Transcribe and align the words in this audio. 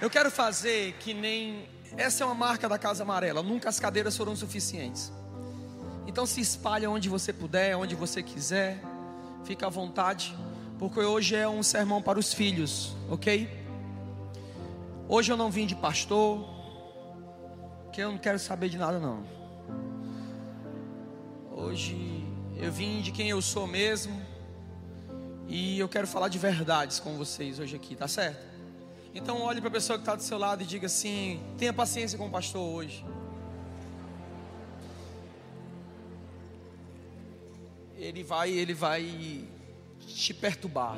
Eu 0.00 0.08
quero 0.08 0.30
fazer 0.30 0.94
que 0.94 1.12
nem. 1.12 1.68
Essa 1.96 2.24
é 2.24 2.26
uma 2.26 2.34
marca 2.34 2.66
da 2.66 2.78
Casa 2.78 3.02
Amarela. 3.02 3.42
Nunca 3.42 3.68
as 3.68 3.78
cadeiras 3.78 4.16
foram 4.16 4.34
suficientes. 4.34 5.12
Então 6.06 6.24
se 6.24 6.40
espalha 6.40 6.90
onde 6.90 7.08
você 7.08 7.34
puder, 7.34 7.76
onde 7.76 7.94
você 7.94 8.22
quiser. 8.22 8.80
Fica 9.44 9.66
à 9.66 9.68
vontade. 9.68 10.34
Porque 10.78 11.00
hoje 11.00 11.36
é 11.36 11.46
um 11.46 11.62
sermão 11.62 12.00
para 12.00 12.18
os 12.18 12.32
filhos, 12.32 12.96
ok? 13.10 13.46
Hoje 15.06 15.30
eu 15.30 15.36
não 15.36 15.50
vim 15.50 15.66
de 15.66 15.74
pastor. 15.74 16.48
Que 17.92 18.00
eu 18.00 18.12
não 18.12 18.18
quero 18.18 18.38
saber 18.38 18.70
de 18.70 18.78
nada, 18.78 18.98
não. 18.98 19.22
Hoje 21.50 22.24
eu 22.56 22.72
vim 22.72 23.02
de 23.02 23.12
quem 23.12 23.28
eu 23.28 23.42
sou 23.42 23.66
mesmo. 23.66 24.18
E 25.46 25.78
eu 25.78 25.88
quero 25.90 26.06
falar 26.06 26.28
de 26.28 26.38
verdades 26.38 26.98
com 26.98 27.18
vocês 27.18 27.58
hoje 27.58 27.76
aqui, 27.76 27.94
tá 27.94 28.08
certo? 28.08 28.49
Então 29.14 29.42
olhe 29.42 29.60
para 29.60 29.68
a 29.68 29.72
pessoa 29.72 29.98
que 29.98 30.02
está 30.02 30.14
do 30.14 30.22
seu 30.22 30.38
lado 30.38 30.62
e 30.62 30.66
diga 30.66 30.86
assim: 30.86 31.42
tenha 31.58 31.72
paciência 31.72 32.16
com 32.16 32.26
o 32.26 32.30
pastor 32.30 32.62
hoje. 32.62 33.04
Ele 37.96 38.22
vai, 38.22 38.50
ele 38.50 38.72
vai 38.72 39.44
te 40.06 40.32
perturbar. 40.32 40.96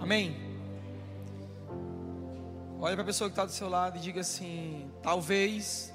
Amém? 0.00 0.36
Olhe 2.80 2.94
para 2.94 3.02
a 3.02 3.06
pessoa 3.06 3.28
que 3.28 3.32
está 3.32 3.44
do 3.44 3.52
seu 3.52 3.68
lado 3.68 3.98
e 3.98 4.00
diga 4.00 4.20
assim: 4.20 4.90
talvez 5.02 5.92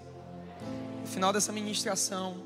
no 1.02 1.08
final 1.08 1.34
dessa 1.34 1.52
ministração 1.52 2.44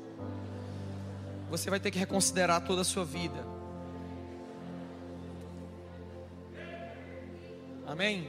você 1.50 1.70
vai 1.70 1.80
ter 1.80 1.90
que 1.90 1.98
reconsiderar 1.98 2.64
toda 2.64 2.82
a 2.82 2.84
sua 2.84 3.04
vida. 3.04 3.47
Amém? 7.88 8.28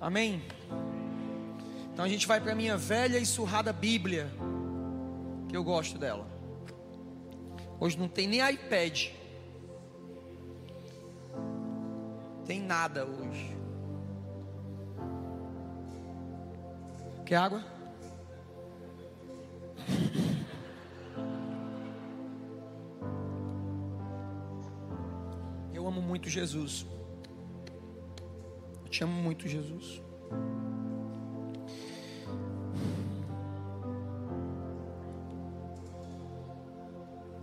Amém? 0.00 0.40
Então 1.92 2.04
a 2.04 2.08
gente 2.08 2.24
vai 2.24 2.40
para 2.40 2.52
a 2.52 2.54
minha 2.54 2.76
velha 2.76 3.18
e 3.18 3.26
surrada 3.26 3.72
Bíblia, 3.72 4.30
que 5.48 5.56
eu 5.56 5.64
gosto 5.64 5.98
dela. 5.98 6.24
Hoje 7.80 7.98
não 7.98 8.06
tem 8.06 8.28
nem 8.28 8.48
iPad. 8.48 9.08
Tem 12.46 12.60
nada 12.62 13.04
hoje. 13.04 13.56
Quer 17.26 17.36
água? 17.36 17.64
Eu 25.74 25.86
amo 25.86 26.00
muito 26.00 26.28
Jesus. 26.28 26.86
Te 28.90 29.04
amo 29.04 29.12
muito, 29.12 29.46
Jesus. 29.46 30.00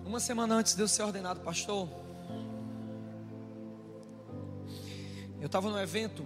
Uma 0.04 0.20
semana 0.20 0.56
antes 0.56 0.76
de 0.76 0.82
eu 0.82 0.88
ser 0.88 1.04
ordenado 1.04 1.42
pastor, 1.42 1.88
eu 5.40 5.46
estava 5.46 5.70
no 5.70 5.80
evento, 5.80 6.26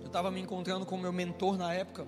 eu 0.00 0.06
estava 0.06 0.30
me 0.30 0.40
encontrando 0.40 0.84
com 0.84 0.98
meu 0.98 1.12
mentor 1.12 1.56
na 1.56 1.72
época, 1.72 2.06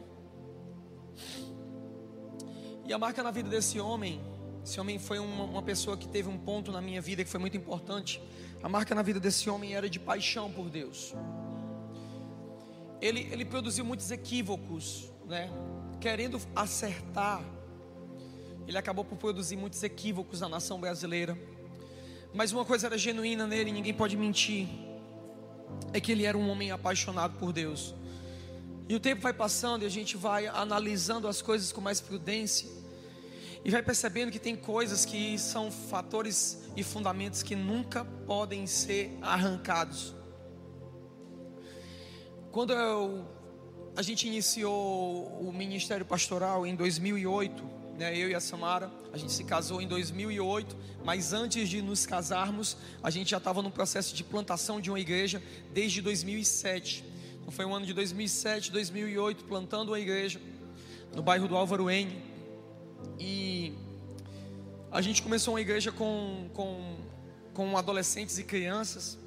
e 2.87 2.93
a 2.93 2.99
marca 2.99 3.23
na 3.23 3.31
vida 3.31 3.49
desse 3.49 3.81
homem, 3.81 4.21
esse 4.63 4.79
homem 4.79 4.99
foi 4.99 5.19
uma, 5.19 5.45
uma 5.45 5.63
pessoa 5.63 5.97
que 5.97 6.09
teve 6.09 6.29
um 6.29 6.39
ponto 6.39 6.71
na 6.71 6.83
minha 6.83 7.01
vida 7.01 7.25
que 7.25 7.31
foi 7.31 7.41
muito 7.41 7.57
importante. 7.57 8.21
A 8.65 8.69
marca 8.69 8.95
na 8.95 9.03
vida 9.03 9.21
desse 9.21 9.51
homem 9.51 9.75
era 9.75 9.91
de 9.91 10.01
paixão 10.01 10.51
por 10.51 10.71
Deus. 10.71 11.15
Ele, 12.99 13.29
ele 13.31 13.45
produziu 13.45 13.85
muitos 13.85 14.11
equívocos, 14.11 15.13
né? 15.27 15.51
Querendo 16.01 16.41
acertar, 16.57 17.45
ele 18.67 18.79
acabou 18.79 19.05
por 19.05 19.19
produzir 19.19 19.57
muitos 19.57 19.83
equívocos 19.83 20.41
na 20.41 20.49
nação 20.49 20.81
brasileira. 20.81 21.37
Mas 22.33 22.53
uma 22.53 22.65
coisa 22.65 22.87
era 22.87 22.97
genuína 22.97 23.47
nele, 23.47 23.71
ninguém 23.71 23.93
pode 23.93 24.17
mentir. 24.17 24.67
É 25.93 26.01
que 26.01 26.11
ele 26.11 26.25
era 26.25 26.39
um 26.39 26.49
homem 26.49 26.71
apaixonado 26.71 27.39
por 27.39 27.53
Deus. 27.53 27.95
E 28.89 28.95
o 28.95 29.01
tempo 29.01 29.21
vai 29.21 29.35
passando 29.35 29.83
e 29.83 29.85
a 29.85 29.91
gente 29.91 30.17
vai 30.17 30.47
analisando 30.47 31.29
as 31.29 31.43
coisas 31.43 31.71
com 31.71 31.83
mais 31.83 32.01
prudência 32.01 32.67
e 33.65 33.71
vai 33.71 33.83
percebendo 33.83 34.31
que 34.31 34.39
tem 34.39 34.55
coisas 34.55 35.07
que 35.07 35.39
são 35.39 35.71
fatores 35.71 36.63
e 36.77 36.83
fundamentos 36.83 37.43
que 37.43 37.57
nunca 37.57 38.05
podem 38.05 38.67
ser 38.67 39.17
arrancados. 39.23 40.15
Quando 42.53 42.75
eu, 42.75 43.27
a 43.97 44.03
gente 44.03 44.27
iniciou 44.27 45.27
o 45.41 45.51
ministério 45.51 46.05
pastoral 46.05 46.67
em 46.67 46.77
2008, 46.77 47.65
né, 47.99 48.17
eu 48.17 48.29
e 48.29 48.35
a 48.35 48.41
Samara, 48.41 48.93
a 49.13 49.17
gente 49.17 49.33
se 49.33 49.45
casou 49.45 49.81
em 49.81 49.89
2008, 49.89 50.77
mas 51.03 51.33
antes 51.33 51.69
de 51.69 51.81
nos 51.81 52.05
casarmos, 52.05 52.77
a 53.03 53.09
gente 53.09 53.31
já 53.31 53.39
estava 53.39 53.63
no 53.63 53.71
processo 53.71 54.15
de 54.15 54.23
plantação 54.23 54.81
de 54.81 54.91
uma 54.91 55.01
igreja 55.01 55.43
desde 55.73 56.03
2007. 56.03 57.03
Então 57.41 57.51
foi 57.51 57.65
um 57.65 57.75
ano 57.75 57.87
de 57.87 57.95
2007, 57.95 58.71
2008, 58.71 59.45
plantando 59.45 59.89
uma 59.89 60.01
igreja 60.01 60.41
no 61.15 61.23
bairro 61.23 61.49
do 61.49 61.57
Álvaro 61.57 61.89
N. 61.89 62.34
E 63.19 63.73
a 64.91 65.01
gente 65.01 65.23
começou 65.23 65.55
uma 65.55 65.61
igreja 65.61 65.91
com, 65.91 66.49
com, 66.55 66.97
com 67.53 67.77
adolescentes 67.77 68.39
e 68.39 68.45
crianças. 68.45 69.19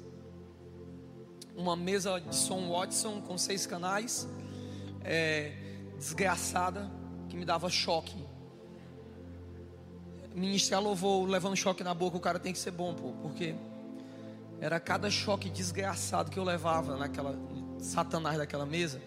Uma 1.56 1.76
mesa 1.76 2.20
de 2.20 2.34
som 2.34 2.70
Watson 2.70 3.20
com 3.20 3.36
seis 3.36 3.66
canais. 3.66 4.28
É, 5.04 5.52
desgraçada, 5.98 6.90
que 7.28 7.36
me 7.36 7.44
dava 7.44 7.68
choque. 7.68 8.16
Ministrar 10.34 10.80
louvor 10.80 11.28
levando 11.28 11.56
choque 11.56 11.82
na 11.82 11.92
boca, 11.92 12.16
o 12.16 12.20
cara 12.20 12.38
tem 12.38 12.52
que 12.52 12.58
ser 12.58 12.70
bom, 12.70 12.94
pô, 12.94 13.12
porque 13.22 13.54
era 14.60 14.78
cada 14.78 15.10
choque 15.10 15.50
desgraçado 15.50 16.30
que 16.30 16.38
eu 16.38 16.44
levava 16.44 16.96
naquela 16.96 17.36
satanás 17.78 18.38
daquela 18.38 18.66
mesa. 18.66 19.00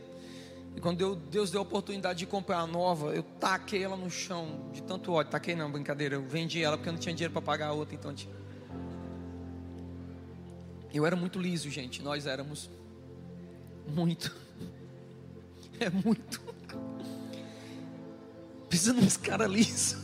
E 0.75 0.79
quando 0.79 1.15
Deus 1.15 1.51
deu 1.51 1.59
a 1.59 1.63
oportunidade 1.63 2.19
de 2.19 2.25
comprar 2.25 2.59
a 2.59 2.67
nova, 2.67 3.13
eu 3.13 3.23
taquei 3.23 3.83
ela 3.83 3.97
no 3.97 4.09
chão 4.09 4.69
de 4.71 4.81
tanto 4.81 5.11
ódio. 5.11 5.31
Taquei 5.31 5.55
não, 5.55 5.71
brincadeira. 5.71 6.15
Eu 6.15 6.23
vendi 6.23 6.63
ela 6.63 6.77
porque 6.77 6.89
eu 6.89 6.93
não 6.93 6.99
tinha 6.99 7.13
dinheiro 7.13 7.33
para 7.33 7.41
pagar 7.41 7.67
a 7.67 7.73
outra. 7.73 7.95
Então, 7.95 8.13
eu 10.93 11.05
era 11.05 11.15
muito 11.15 11.39
liso, 11.39 11.69
gente. 11.69 12.01
Nós 12.01 12.25
éramos 12.25 12.69
muito. 13.87 14.33
É 15.79 15.89
muito. 15.89 16.39
Pensa 18.69 18.93
nos 18.93 19.17
caras 19.17 19.49
lisos. 19.49 19.97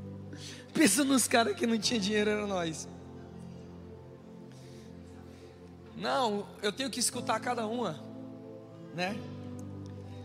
Pensa 0.72 1.04
nos 1.04 1.28
caras 1.28 1.54
que 1.54 1.66
não 1.66 1.78
tinha 1.78 2.00
dinheiro, 2.00 2.30
era 2.30 2.46
nós. 2.46 2.88
Não, 5.94 6.48
eu 6.62 6.72
tenho 6.72 6.88
que 6.88 6.98
escutar 6.98 7.38
cada 7.40 7.66
uma, 7.66 8.02
né? 8.94 9.14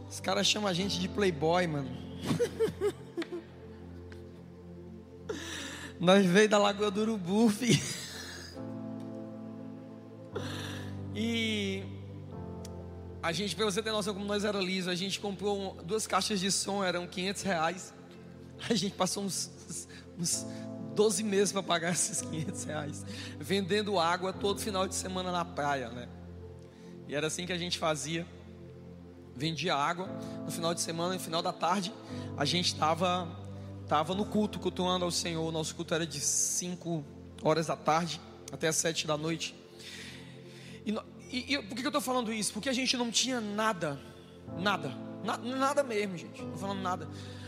Os 0.10 0.20
caras 0.20 0.48
chamam 0.48 0.70
a 0.70 0.74
gente 0.74 1.00
de 1.00 1.08
playboy, 1.08 1.68
mano. 1.68 1.90
Nós 6.00 6.26
veio 6.26 6.48
da 6.48 6.58
Lagoa 6.58 6.92
do 6.92 7.02
Urubu, 7.02 7.50
filho. 7.50 7.82
E 11.16 11.84
a 13.24 13.32
gente, 13.32 13.56
para 13.56 13.66
você 13.66 13.82
ter 13.82 13.92
noção 13.92 14.14
como 14.14 14.26
nós 14.26 14.46
era 14.46 14.60
liso, 14.60 14.90
a 14.90 14.96
gente 14.96 15.20
comprou 15.20 15.76
duas 15.84 16.06
caixas 16.06 16.40
de 16.40 16.52
som, 16.52 16.84
eram 16.84 17.08
500 17.08 17.42
reais. 17.42 17.94
A 18.70 18.76
gente 18.76 18.94
passou 18.96 19.24
uns, 19.24 19.88
uns 20.18 20.46
12 20.96 21.24
meses 21.24 21.52
para 21.52 21.64
pagar 21.64 21.92
esses 21.92 22.22
500 22.22 22.64
reais, 22.66 23.06
vendendo 23.40 24.00
água 24.00 24.32
todo 24.32 24.62
final 24.62 24.88
de 24.88 24.94
semana 24.94 25.32
na 25.32 25.44
praia, 25.44 25.90
né? 25.90 26.08
E 27.08 27.16
era 27.16 27.28
assim 27.28 27.46
que 27.48 27.54
a 27.54 27.58
gente 27.58 27.80
fazia 27.80 28.26
vendia 29.38 29.76
água. 29.76 30.08
No 30.44 30.52
final 30.52 30.74
de 30.74 30.82
semana, 30.82 31.14
no 31.14 31.20
final 31.20 31.42
da 31.42 31.54
tarde, 31.54 31.94
a 32.36 32.44
gente 32.44 32.74
estava 32.74 33.28
tava 33.88 34.14
no 34.14 34.26
culto, 34.26 34.60
cultuando 34.60 35.06
ao 35.06 35.12
Senhor. 35.12 35.50
Nosso 35.52 35.74
culto 35.76 35.94
era 35.94 36.06
de 36.06 36.20
5 36.20 37.06
horas 37.42 37.68
da 37.68 37.76
tarde 37.76 38.20
até 38.52 38.68
as 38.68 38.76
7 38.76 39.08
da 39.08 39.18
noite. 39.18 39.56
E, 40.86 40.92
e, 41.32 41.54
e 41.54 41.64
por 41.64 41.76
que 41.76 41.84
eu 41.84 41.88
estou 41.88 42.02
falando 42.02 42.34
isso? 42.34 42.52
Porque 42.52 42.70
a 42.70 42.74
gente 42.74 42.98
não 42.98 43.12
tinha 43.12 43.40
nada, 43.40 44.00
nada, 44.58 44.94
na, 45.24 45.38
nada 45.38 45.84
mesmo, 45.84 46.18
gente. 46.18 46.42
Não 46.42 46.58
falando 46.58 46.82
nada. 46.82 47.08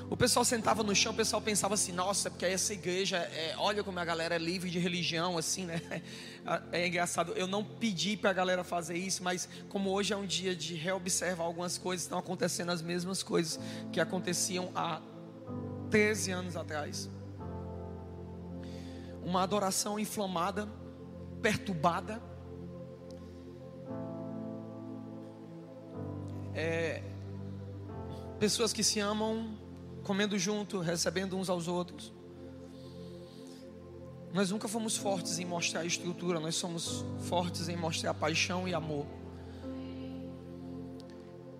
O 0.09 0.17
pessoal 0.17 0.43
sentava 0.43 0.81
no 0.81 0.95
chão, 0.95 1.11
o 1.11 1.15
pessoal 1.15 1.39
pensava 1.39 1.75
assim: 1.75 1.91
nossa, 1.91 2.31
porque 2.31 2.45
essa 2.45 2.73
igreja, 2.73 3.17
é, 3.17 3.53
olha 3.57 3.83
como 3.83 3.99
a 3.99 4.05
galera 4.05 4.35
é 4.35 4.37
livre 4.39 4.69
de 4.69 4.79
religião, 4.79 5.37
assim, 5.37 5.65
né? 5.65 5.81
É 6.71 6.87
engraçado. 6.87 7.33
Eu 7.33 7.45
não 7.45 7.63
pedi 7.63 8.17
para 8.17 8.31
a 8.31 8.33
galera 8.33 8.63
fazer 8.63 8.97
isso, 8.97 9.21
mas 9.21 9.47
como 9.67 9.91
hoje 9.91 10.13
é 10.13 10.17
um 10.17 10.25
dia 10.25 10.55
de 10.55 10.73
reobservar 10.73 11.45
algumas 11.45 11.77
coisas, 11.77 12.05
estão 12.05 12.17
acontecendo 12.17 12.71
as 12.71 12.81
mesmas 12.81 13.21
coisas 13.21 13.59
que 13.91 13.99
aconteciam 13.99 14.71
há 14.73 14.99
13 15.91 16.31
anos 16.31 16.55
atrás. 16.55 17.07
Uma 19.21 19.43
adoração 19.43 19.99
inflamada, 19.99 20.67
perturbada, 21.39 22.19
é, 26.55 27.03
pessoas 28.39 28.73
que 28.73 28.83
se 28.83 28.99
amam, 28.99 29.58
comendo 30.09 30.39
junto, 30.39 30.79
recebendo 30.79 31.37
uns 31.37 31.51
aos 31.51 31.67
outros. 31.67 32.11
Nós 34.33 34.49
nunca 34.49 34.67
fomos 34.67 34.97
fortes 34.97 35.37
em 35.37 35.45
mostrar 35.45 35.81
a 35.81 35.85
estrutura, 35.85 36.39
nós 36.39 36.55
somos 36.55 37.05
fortes 37.27 37.69
em 37.69 37.75
mostrar 37.75 38.15
paixão 38.15 38.67
e 38.67 38.73
amor. 38.73 39.05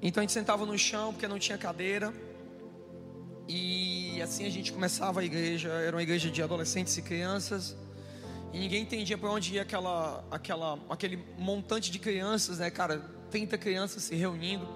Então 0.01 0.19
a 0.19 0.23
gente 0.23 0.31
sentava 0.31 0.65
no 0.65 0.75
chão 0.79 1.13
porque 1.13 1.27
não 1.27 1.37
tinha 1.37 1.59
cadeira. 1.59 2.11
E 3.47 4.19
assim 4.19 4.47
a 4.47 4.49
gente 4.49 4.73
começava 4.73 5.19
a 5.19 5.23
igreja, 5.23 5.69
era 5.69 5.95
uma 5.95 6.01
igreja 6.01 6.31
de 6.31 6.41
adolescentes 6.41 6.97
e 6.97 7.03
crianças. 7.03 7.77
E 8.51 8.57
ninguém 8.57 8.81
entendia 8.81 9.15
para 9.15 9.29
onde 9.29 9.53
ia 9.53 9.61
aquela, 9.61 10.25
aquela, 10.31 10.79
aquele 10.89 11.23
montante 11.37 11.91
de 11.91 11.99
crianças, 11.99 12.57
né, 12.57 12.71
cara? 12.71 12.97
30 13.29 13.59
crianças 13.59 14.01
se 14.01 14.15
reunindo. 14.15 14.67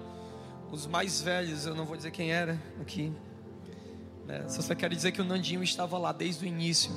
Os 0.70 0.86
mais 0.86 1.20
velhos, 1.20 1.66
eu 1.66 1.74
não 1.74 1.84
vou 1.84 1.96
dizer 1.96 2.12
quem 2.12 2.32
era 2.32 2.56
aqui. 2.80 3.12
Né? 4.26 4.48
Só 4.48 4.74
quero 4.74 4.94
dizer 4.94 5.12
que 5.12 5.20
o 5.20 5.24
Nandinho 5.24 5.62
estava 5.62 5.98
lá 5.98 6.12
desde 6.12 6.44
o 6.44 6.48
início. 6.48 6.92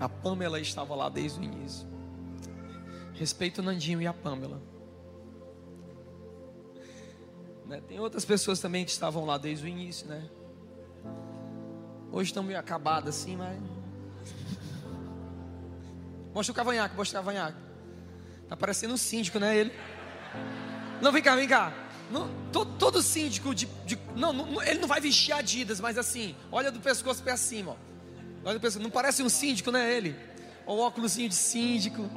A 0.00 0.08
Pamela 0.08 0.60
estava 0.60 0.94
lá 0.94 1.08
desde 1.08 1.38
o 1.38 1.42
início. 1.42 1.86
Respeito 3.14 3.60
o 3.60 3.62
Nandinho 3.62 4.00
e 4.02 4.06
a 4.06 4.12
Pamela. 4.12 4.60
Né? 7.66 7.80
Tem 7.86 8.00
outras 8.00 8.24
pessoas 8.24 8.60
também 8.60 8.84
que 8.84 8.90
estavam 8.90 9.24
lá 9.24 9.38
desde 9.38 9.64
o 9.64 9.68
início, 9.68 10.06
né? 10.06 10.28
Hoje 12.10 12.30
estão 12.30 12.42
meio 12.42 12.58
acabadas 12.58 13.16
assim, 13.16 13.36
mas. 13.36 13.58
Mostra 16.32 16.52
o 16.52 16.54
cavanhaque, 16.54 16.96
mostra 16.96 17.20
o 17.20 17.22
cavanhaque. 17.22 17.58
Tá 18.48 18.56
parecendo 18.56 18.94
um 18.94 18.96
síndico, 18.96 19.38
né? 19.38 19.56
Ele. 19.56 19.72
Não, 21.00 21.12
vem 21.12 21.22
cá, 21.22 21.36
vem 21.36 21.48
cá. 21.48 21.83
Não, 22.10 22.28
todo, 22.52 22.76
todo, 22.78 23.02
síndico 23.02 23.54
de. 23.54 23.66
de 23.86 23.98
não, 24.14 24.32
não, 24.32 24.62
ele 24.62 24.78
não 24.78 24.88
vai 24.88 25.00
vestir 25.00 25.32
Adidas, 25.32 25.80
mas 25.80 25.98
assim, 25.98 26.34
olha 26.52 26.70
do 26.70 26.80
pescoço 26.80 27.22
para 27.22 27.36
cima, 27.36 27.72
ó. 27.72 27.76
Olha 28.44 28.58
do 28.58 28.60
pescoço. 28.60 28.82
Não 28.82 28.90
parece 28.90 29.22
um 29.22 29.28
síndico, 29.28 29.70
né? 29.70 29.92
Ele. 29.92 30.14
O 30.66 30.78
óculosinho 30.78 31.28
de 31.28 31.34
síndico. 31.34 32.08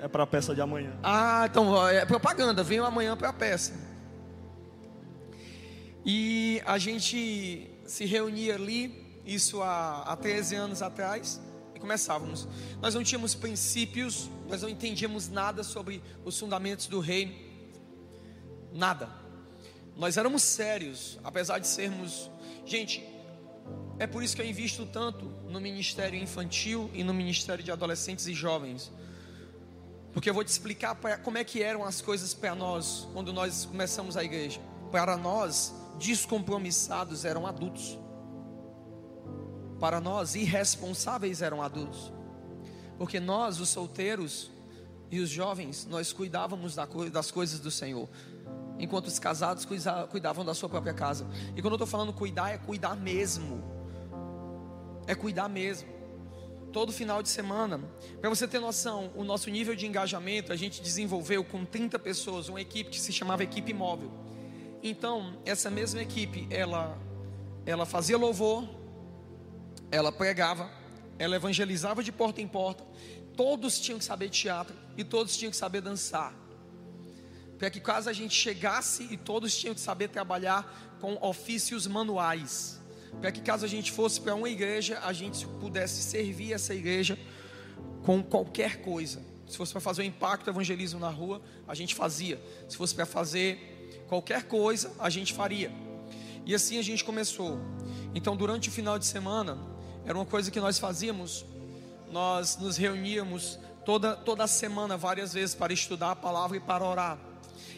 É 0.00 0.08
para 0.08 0.24
a 0.24 0.26
peça 0.26 0.54
de 0.54 0.60
amanhã. 0.60 0.92
Ah, 1.02 1.46
então 1.48 1.88
é 1.88 2.04
propaganda. 2.04 2.62
Venham 2.62 2.84
amanhã 2.84 3.16
para 3.16 3.28
a 3.28 3.32
peça. 3.32 3.72
E 6.04 6.62
a 6.64 6.78
gente 6.78 7.70
se 7.84 8.04
reunia 8.04 8.54
ali, 8.54 9.20
isso 9.26 9.62
há, 9.62 10.02
há 10.02 10.16
13 10.16 10.54
anos 10.54 10.82
atrás, 10.82 11.40
e 11.74 11.78
começávamos. 11.78 12.48
Nós 12.80 12.94
não 12.94 13.02
tínhamos 13.02 13.34
princípios, 13.34 14.30
nós 14.48 14.62
não 14.62 14.68
entendíamos 14.68 15.28
nada 15.28 15.62
sobre 15.62 16.02
os 16.24 16.38
fundamentos 16.38 16.86
do 16.86 17.00
reino, 17.00 17.32
nada. 18.72 19.08
Nós 19.96 20.16
éramos 20.16 20.42
sérios, 20.42 21.18
apesar 21.22 21.58
de 21.58 21.66
sermos. 21.66 22.30
Gente, 22.64 23.04
é 23.98 24.06
por 24.06 24.22
isso 24.22 24.34
que 24.34 24.42
eu 24.42 24.46
invisto 24.46 24.86
tanto 24.86 25.26
no 25.48 25.60
ministério 25.60 26.18
infantil 26.18 26.90
e 26.94 27.04
no 27.04 27.12
ministério 27.12 27.62
de 27.62 27.70
adolescentes 27.70 28.26
e 28.26 28.32
jovens. 28.32 28.90
Porque 30.12 30.28
eu 30.28 30.34
vou 30.34 30.42
te 30.42 30.48
explicar 30.48 30.96
como 31.22 31.38
é 31.38 31.44
que 31.44 31.62
eram 31.62 31.84
as 31.84 32.00
coisas 32.00 32.34
para 32.34 32.54
nós 32.54 33.06
quando 33.12 33.32
nós 33.32 33.66
começamos 33.66 34.16
a 34.16 34.24
igreja. 34.24 34.60
Para 34.90 35.16
nós, 35.16 35.74
descompromissados 35.98 37.24
eram 37.24 37.46
adultos. 37.46 37.98
Para 39.78 40.00
nós, 40.00 40.34
irresponsáveis 40.34 41.42
eram 41.42 41.62
adultos. 41.62 42.12
Porque 42.98 43.20
nós, 43.20 43.60
os 43.60 43.68
solteiros 43.68 44.50
e 45.10 45.20
os 45.20 45.30
jovens, 45.30 45.86
nós 45.86 46.12
cuidávamos 46.12 46.76
das 47.12 47.30
coisas 47.30 47.60
do 47.60 47.70
Senhor. 47.70 48.08
Enquanto 48.80 49.06
os 49.06 49.18
casados 49.18 49.66
cuidavam 50.10 50.44
da 50.44 50.54
sua 50.54 50.68
própria 50.68 50.94
casa. 50.94 51.26
E 51.54 51.60
quando 51.60 51.74
eu 51.74 51.76
estou 51.76 51.86
falando 51.86 52.12
cuidar, 52.12 52.50
é 52.50 52.58
cuidar 52.58 52.96
mesmo. 52.96 53.62
É 55.06 55.14
cuidar 55.14 55.48
mesmo. 55.48 55.88
Todo 56.72 56.92
final 56.92 57.22
de 57.22 57.28
semana, 57.28 57.80
para 58.20 58.30
você 58.30 58.46
ter 58.46 58.60
noção, 58.60 59.10
o 59.16 59.24
nosso 59.24 59.50
nível 59.50 59.74
de 59.74 59.86
engajamento, 59.86 60.52
a 60.52 60.56
gente 60.56 60.80
desenvolveu 60.80 61.44
com 61.44 61.64
30 61.64 61.98
pessoas 61.98 62.48
uma 62.48 62.60
equipe 62.60 62.90
que 62.90 63.00
se 63.00 63.12
chamava 63.12 63.42
Equipe 63.42 63.72
Móvel. 63.74 64.10
Então, 64.82 65.38
essa 65.44 65.68
mesma 65.68 66.00
equipe, 66.00 66.46
ela, 66.48 66.96
ela 67.66 67.84
fazia 67.84 68.16
louvor, 68.16 68.68
ela 69.90 70.12
pregava, 70.12 70.70
ela 71.18 71.36
evangelizava 71.36 72.02
de 72.02 72.12
porta 72.12 72.40
em 72.40 72.46
porta. 72.46 72.84
Todos 73.36 73.78
tinham 73.80 73.98
que 73.98 74.04
saber 74.04 74.30
teatro 74.30 74.74
e 74.96 75.02
todos 75.02 75.36
tinham 75.36 75.50
que 75.50 75.56
saber 75.56 75.80
dançar. 75.80 76.32
Para 77.60 77.68
que 77.68 77.78
caso 77.78 78.08
a 78.08 78.12
gente 78.14 78.34
chegasse 78.34 79.06
e 79.10 79.18
todos 79.18 79.54
tinham 79.54 79.74
que 79.74 79.82
saber 79.82 80.08
trabalhar 80.08 80.96
com 80.98 81.18
ofícios 81.20 81.86
manuais. 81.86 82.80
Para 83.20 83.30
que 83.30 83.42
caso 83.42 83.66
a 83.66 83.68
gente 83.68 83.92
fosse 83.92 84.18
para 84.18 84.34
uma 84.34 84.48
igreja, 84.48 84.98
a 85.04 85.12
gente 85.12 85.46
pudesse 85.46 86.02
servir 86.02 86.54
essa 86.54 86.74
igreja 86.74 87.18
com 88.02 88.22
qualquer 88.22 88.80
coisa. 88.80 89.22
Se 89.46 89.58
fosse 89.58 89.72
para 89.72 89.80
fazer 89.82 90.00
um 90.00 90.06
impacto 90.06 90.48
evangelismo 90.48 90.98
na 90.98 91.10
rua, 91.10 91.42
a 91.68 91.74
gente 91.74 91.94
fazia. 91.94 92.40
Se 92.66 92.78
fosse 92.78 92.94
para 92.94 93.04
fazer 93.04 94.02
qualquer 94.08 94.44
coisa 94.44 94.90
a 94.98 95.10
gente 95.10 95.34
faria. 95.34 95.70
E 96.46 96.54
assim 96.54 96.78
a 96.78 96.82
gente 96.82 97.04
começou. 97.04 97.58
Então, 98.14 98.34
durante 98.34 98.70
o 98.70 98.72
final 98.72 98.98
de 98.98 99.04
semana, 99.04 99.58
era 100.06 100.16
uma 100.16 100.24
coisa 100.24 100.50
que 100.50 100.58
nós 100.58 100.78
fazíamos. 100.78 101.44
Nós 102.10 102.56
nos 102.56 102.78
reuníamos 102.78 103.58
toda, 103.84 104.16
toda 104.16 104.46
semana, 104.46 104.96
várias 104.96 105.34
vezes, 105.34 105.54
para 105.54 105.74
estudar 105.74 106.12
a 106.12 106.16
palavra 106.16 106.56
e 106.56 106.60
para 106.60 106.82
orar. 106.82 107.29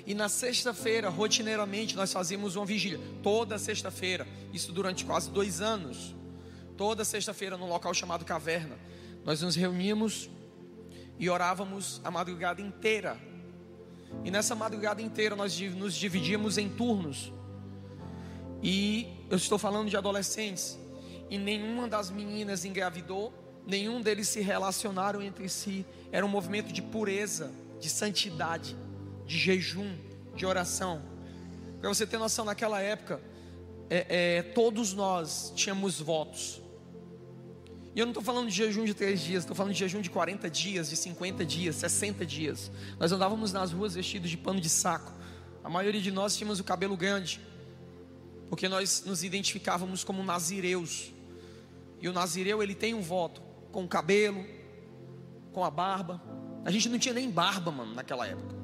E 0.06 0.14
na 0.14 0.28
sexta-feira, 0.28 1.08
rotineiramente, 1.08 1.94
nós 1.94 2.12
fazíamos 2.12 2.56
uma 2.56 2.66
vigília. 2.66 3.00
Toda 3.22 3.58
sexta-feira, 3.58 4.26
isso 4.52 4.72
durante 4.72 5.04
quase 5.04 5.30
dois 5.30 5.60
anos. 5.60 6.14
Toda 6.76 7.04
sexta-feira, 7.04 7.56
num 7.56 7.68
local 7.68 7.94
chamado 7.94 8.24
Caverna, 8.24 8.76
nós 9.24 9.42
nos 9.42 9.54
reuníamos 9.54 10.28
e 11.18 11.30
orávamos 11.30 12.00
a 12.02 12.10
madrugada 12.10 12.60
inteira 12.60 13.32
e 14.24 14.30
nessa 14.30 14.54
madrugada 14.54 15.00
inteira 15.00 15.34
nós 15.34 15.58
nos 15.58 15.94
dividíamos 15.94 16.58
em 16.58 16.68
turnos. 16.68 17.32
E 18.62 19.08
eu 19.30 19.36
estou 19.36 19.58
falando 19.58 19.88
de 19.88 19.96
adolescentes. 19.96 20.78
E 21.30 21.38
nenhuma 21.38 21.88
das 21.88 22.10
meninas 22.10 22.64
engravidou, 22.64 23.32
nenhum 23.66 24.00
deles 24.00 24.28
se 24.28 24.40
relacionaram 24.40 25.22
entre 25.22 25.48
si. 25.48 25.84
Era 26.12 26.24
um 26.24 26.28
movimento 26.28 26.72
de 26.72 26.82
pureza, 26.82 27.50
de 27.80 27.88
santidade, 27.88 28.76
de 29.32 29.38
jejum, 29.38 29.96
de 30.36 30.44
oração. 30.44 31.02
Para 31.80 31.88
você 31.88 32.06
ter 32.06 32.18
noção, 32.18 32.44
naquela 32.44 32.80
época, 32.80 33.20
é, 33.88 34.06
é, 34.08 34.42
todos 34.42 34.92
nós 34.92 35.52
tínhamos 35.56 35.98
votos. 36.00 36.60
E 37.94 37.98
eu 37.98 38.04
não 38.04 38.10
estou 38.10 38.22
falando 38.22 38.48
de 38.48 38.54
jejum 38.54 38.84
de 38.84 38.94
três 38.94 39.20
dias, 39.20 39.42
estou 39.42 39.56
falando 39.56 39.72
de 39.72 39.78
jejum 39.78 40.02
de 40.02 40.10
40 40.10 40.50
dias, 40.50 40.90
de 40.90 40.96
50 40.96 41.44
dias, 41.46 41.76
60 41.76 42.26
dias. 42.26 42.70
Nós 42.98 43.10
andávamos 43.10 43.52
nas 43.52 43.72
ruas 43.72 43.94
vestidos 43.94 44.30
de 44.30 44.36
pano 44.36 44.60
de 44.60 44.68
saco. 44.68 45.12
A 45.64 45.70
maioria 45.70 46.00
de 46.00 46.10
nós 46.10 46.36
tínhamos 46.36 46.60
o 46.60 46.64
cabelo 46.64 46.96
grande, 46.96 47.40
porque 48.50 48.68
nós 48.68 49.02
nos 49.06 49.24
identificávamos 49.24 50.04
como 50.04 50.22
nazireus. 50.22 51.10
E 52.00 52.08
o 52.08 52.12
nazireu, 52.12 52.62
ele 52.62 52.74
tem 52.74 52.92
um 52.92 53.00
voto 53.00 53.40
com 53.70 53.84
o 53.84 53.88
cabelo, 53.88 54.44
com 55.52 55.64
a 55.64 55.70
barba. 55.70 56.22
A 56.64 56.70
gente 56.70 56.88
não 56.88 56.98
tinha 56.98 57.14
nem 57.14 57.30
barba, 57.30 57.70
mano, 57.70 57.94
naquela 57.94 58.26
época. 58.26 58.61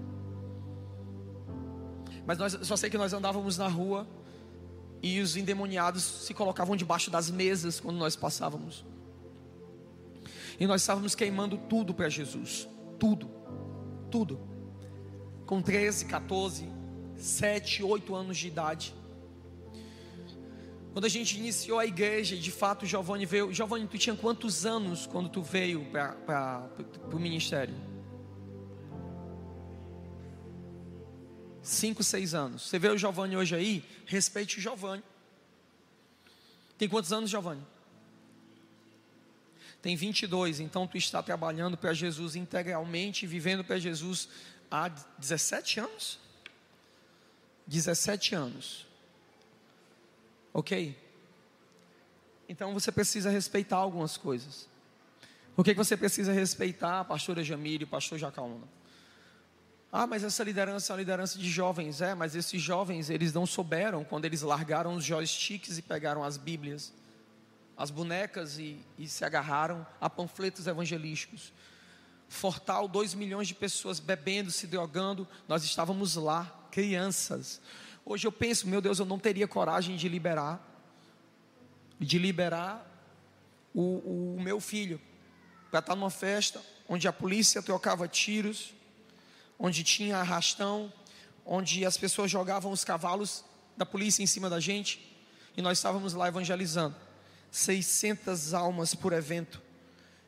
Mas 2.28 2.37
nós, 2.37 2.58
só 2.61 2.76
sei 2.76 2.90
que 2.90 2.99
nós 2.99 3.14
andávamos 3.14 3.56
na 3.56 3.68
rua 3.68 4.06
e 5.02 5.18
os 5.18 5.35
endemoniados 5.35 6.02
se 6.02 6.35
colocavam 6.35 6.76
debaixo 6.76 7.11
das 7.11 7.30
mesas 7.30 7.80
quando 7.80 7.97
nós 7.97 8.14
passávamos. 8.14 8.85
E 10.61 10.66
nós 10.66 10.82
estávamos 10.82 11.14
queimando 11.14 11.56
tudo 11.56 11.94
para 11.94 12.11
Jesus. 12.11 12.68
Tudo. 12.99 13.30
Tudo. 14.11 14.38
Com 15.47 15.62
13, 15.62 16.04
14, 16.04 16.68
7, 17.16 17.82
8 17.82 18.14
anos 18.14 18.37
de 18.37 18.49
idade. 18.49 18.94
Quando 20.92 21.06
a 21.06 21.08
gente 21.08 21.38
iniciou 21.38 21.78
a 21.78 21.87
igreja, 21.87 22.37
de 22.37 22.50
fato, 22.50 22.85
Giovanni 22.85 23.25
veio. 23.25 23.54
Giovanni, 23.54 23.87
tu 23.87 23.97
tinha 23.97 24.14
quantos 24.14 24.66
anos 24.66 25.06
quando 25.06 25.30
tu 25.30 25.40
veio 25.40 25.87
para 25.87 26.68
o 27.11 27.18
ministério? 27.18 27.88
Cinco, 31.68 32.02
seis 32.02 32.32
anos. 32.32 32.62
Você 32.62 32.78
vê 32.78 32.88
o 32.88 32.96
Giovanni 32.96 33.37
hoje 33.37 33.54
aí? 33.54 33.84
Respeite 34.06 34.58
o 34.58 34.60
Giovanni. 34.60 35.02
Tem 36.78 36.88
quantos 36.88 37.12
anos, 37.12 37.28
Giovanni? 37.28 37.62
tem 39.80 39.94
22, 39.94 40.60
então 40.60 40.87
tu 40.87 40.96
está 40.96 41.22
trabalhando 41.22 41.76
para 41.76 41.92
Jesus 41.92 42.34
integralmente, 42.34 43.26
vivendo 43.26 43.62
para 43.62 43.78
Jesus 43.78 44.28
há 44.70 44.88
17 44.88 45.80
anos? 45.80 46.18
17 47.66 48.34
anos. 48.34 48.87
Ok? 50.52 50.96
Então 52.48 52.72
você 52.72 52.90
precisa 52.90 53.30
respeitar 53.30 53.76
algumas 53.76 54.16
coisas. 54.16 54.68
Por 55.54 55.64
que 55.64 55.75
você 55.75 55.96
precisa 55.96 56.32
respeitar 56.32 57.04
pastora 57.04 57.44
Jamile 57.44 57.82
e 57.82 57.84
o 57.84 57.88
pastor 57.88 58.18
Jacaúna? 58.18 58.77
Ah, 59.90 60.07
mas 60.07 60.23
essa 60.23 60.45
liderança 60.45 60.92
é 60.92 60.95
uma 60.95 60.99
liderança 60.99 61.38
de 61.38 61.49
jovens, 61.49 62.02
é, 62.02 62.14
mas 62.14 62.37
esses 62.37 62.61
jovens, 62.61 63.09
eles 63.09 63.33
não 63.33 63.47
souberam 63.47 64.04
quando 64.04 64.26
eles 64.26 64.42
largaram 64.42 64.95
os 64.95 65.02
joysticks 65.02 65.78
e 65.78 65.83
pegaram 65.83 66.23
as 66.23 66.37
bíblias, 66.37 66.92
as 67.75 67.90
bonecas 67.90 68.59
e, 68.59 68.76
e 68.99 69.09
se 69.09 69.25
agarraram 69.25 69.87
a 69.99 70.11
panfletos 70.11 70.66
evangelísticos. 70.66 71.52
Fortal, 72.28 72.87
dois 72.87 73.14
milhões 73.14 73.49
de 73.49 73.54
pessoas 73.54 73.99
bebendo, 73.99 74.50
se 74.50 74.66
drogando, 74.66 75.26
nós 75.47 75.64
estávamos 75.64 76.16
lá, 76.16 76.68
crianças. 76.71 77.59
Hoje 78.04 78.26
eu 78.26 78.33
penso, 78.33 78.68
meu 78.68 78.83
Deus, 78.83 78.99
eu 78.99 79.07
não 79.07 79.18
teria 79.18 79.49
coragem 79.49 79.97
de 79.97 80.07
liberar, 80.07 80.62
de 81.99 82.18
liberar 82.18 82.87
o, 83.75 84.37
o 84.37 84.40
meu 84.40 84.61
filho 84.61 85.00
para 85.71 85.80
estar 85.80 85.97
numa 85.97 86.11
festa 86.11 86.61
onde 86.87 87.09
a 87.09 87.12
polícia 87.12 87.62
trocava 87.62 88.07
tiros, 88.07 88.75
onde 89.58 89.82
tinha 89.82 90.18
arrastão, 90.18 90.92
onde 91.44 91.84
as 91.84 91.96
pessoas 91.96 92.30
jogavam 92.30 92.70
os 92.70 92.84
cavalos 92.84 93.44
da 93.76 93.84
polícia 93.86 94.22
em 94.22 94.26
cima 94.26 94.48
da 94.48 94.60
gente, 94.60 95.16
e 95.56 95.62
nós 95.62 95.78
estávamos 95.78 96.12
lá 96.12 96.28
evangelizando. 96.28 96.94
600 97.50 98.54
almas 98.54 98.94
por 98.94 99.12
evento. 99.12 99.60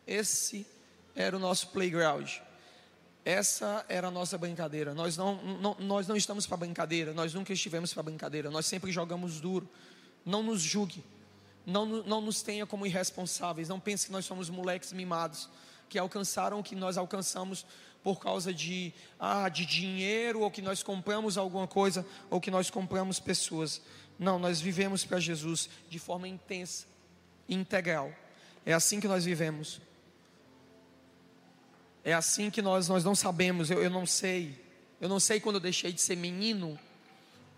Esse 0.06 0.66
era 1.14 1.36
o 1.36 1.38
nosso 1.38 1.68
playground. 1.68 2.28
Essa 3.24 3.84
era 3.88 4.08
a 4.08 4.10
nossa 4.10 4.38
brincadeira. 4.38 4.94
Nós 4.94 5.16
não, 5.16 5.36
não 5.58 5.76
nós 5.78 6.08
não 6.08 6.16
estamos 6.16 6.46
para 6.46 6.56
brincadeira, 6.56 7.12
nós 7.12 7.34
nunca 7.34 7.52
estivemos 7.52 7.92
para 7.92 8.02
brincadeira, 8.02 8.50
nós 8.50 8.66
sempre 8.66 8.90
jogamos 8.90 9.40
duro. 9.40 9.68
Não 10.24 10.42
nos 10.42 10.62
julgue, 10.62 11.04
não, 11.66 11.86
não 11.86 12.20
nos 12.20 12.42
tenha 12.42 12.66
como 12.66 12.86
irresponsáveis, 12.86 13.68
não 13.68 13.78
pense 13.78 14.06
que 14.06 14.12
nós 14.12 14.24
somos 14.24 14.50
moleques 14.50 14.92
mimados, 14.92 15.48
que 15.90 15.98
alcançaram 15.98 16.60
o 16.60 16.62
que 16.62 16.76
nós 16.76 16.96
alcançamos 16.96 17.66
por 18.02 18.20
causa 18.20 18.54
de, 18.54 18.94
ah, 19.18 19.48
de 19.48 19.66
dinheiro, 19.66 20.40
ou 20.40 20.50
que 20.50 20.62
nós 20.62 20.82
compramos 20.82 21.36
alguma 21.36 21.66
coisa, 21.66 22.06
ou 22.30 22.40
que 22.40 22.50
nós 22.50 22.70
compramos 22.70 23.20
pessoas. 23.20 23.82
Não, 24.18 24.38
nós 24.38 24.60
vivemos 24.60 25.04
para 25.04 25.18
Jesus 25.18 25.68
de 25.90 25.98
forma 25.98 26.28
intensa, 26.28 26.86
integral. 27.48 28.12
É 28.64 28.72
assim 28.72 29.00
que 29.00 29.08
nós 29.08 29.24
vivemos. 29.24 29.80
É 32.04 32.14
assim 32.14 32.48
que 32.48 32.62
nós, 32.62 32.88
nós 32.88 33.04
não 33.04 33.14
sabemos, 33.14 33.68
eu, 33.68 33.82
eu 33.82 33.90
não 33.90 34.06
sei. 34.06 34.64
Eu 35.00 35.08
não 35.08 35.18
sei 35.18 35.40
quando 35.40 35.56
eu 35.56 35.60
deixei 35.60 35.92
de 35.92 36.00
ser 36.00 36.16
menino 36.16 36.78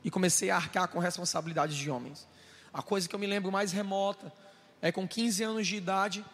e 0.02 0.10
comecei 0.10 0.50
a 0.50 0.56
arcar 0.56 0.88
com 0.88 0.98
responsabilidades 0.98 1.76
de 1.76 1.90
homens. 1.90 2.26
A 2.72 2.82
coisa 2.82 3.06
que 3.08 3.14
eu 3.14 3.18
me 3.18 3.26
lembro 3.26 3.52
mais 3.52 3.72
remota 3.72 4.32
é 4.80 4.90
com 4.90 5.06
15 5.06 5.44
anos 5.44 5.66
de 5.66 5.76
idade, 5.76 6.24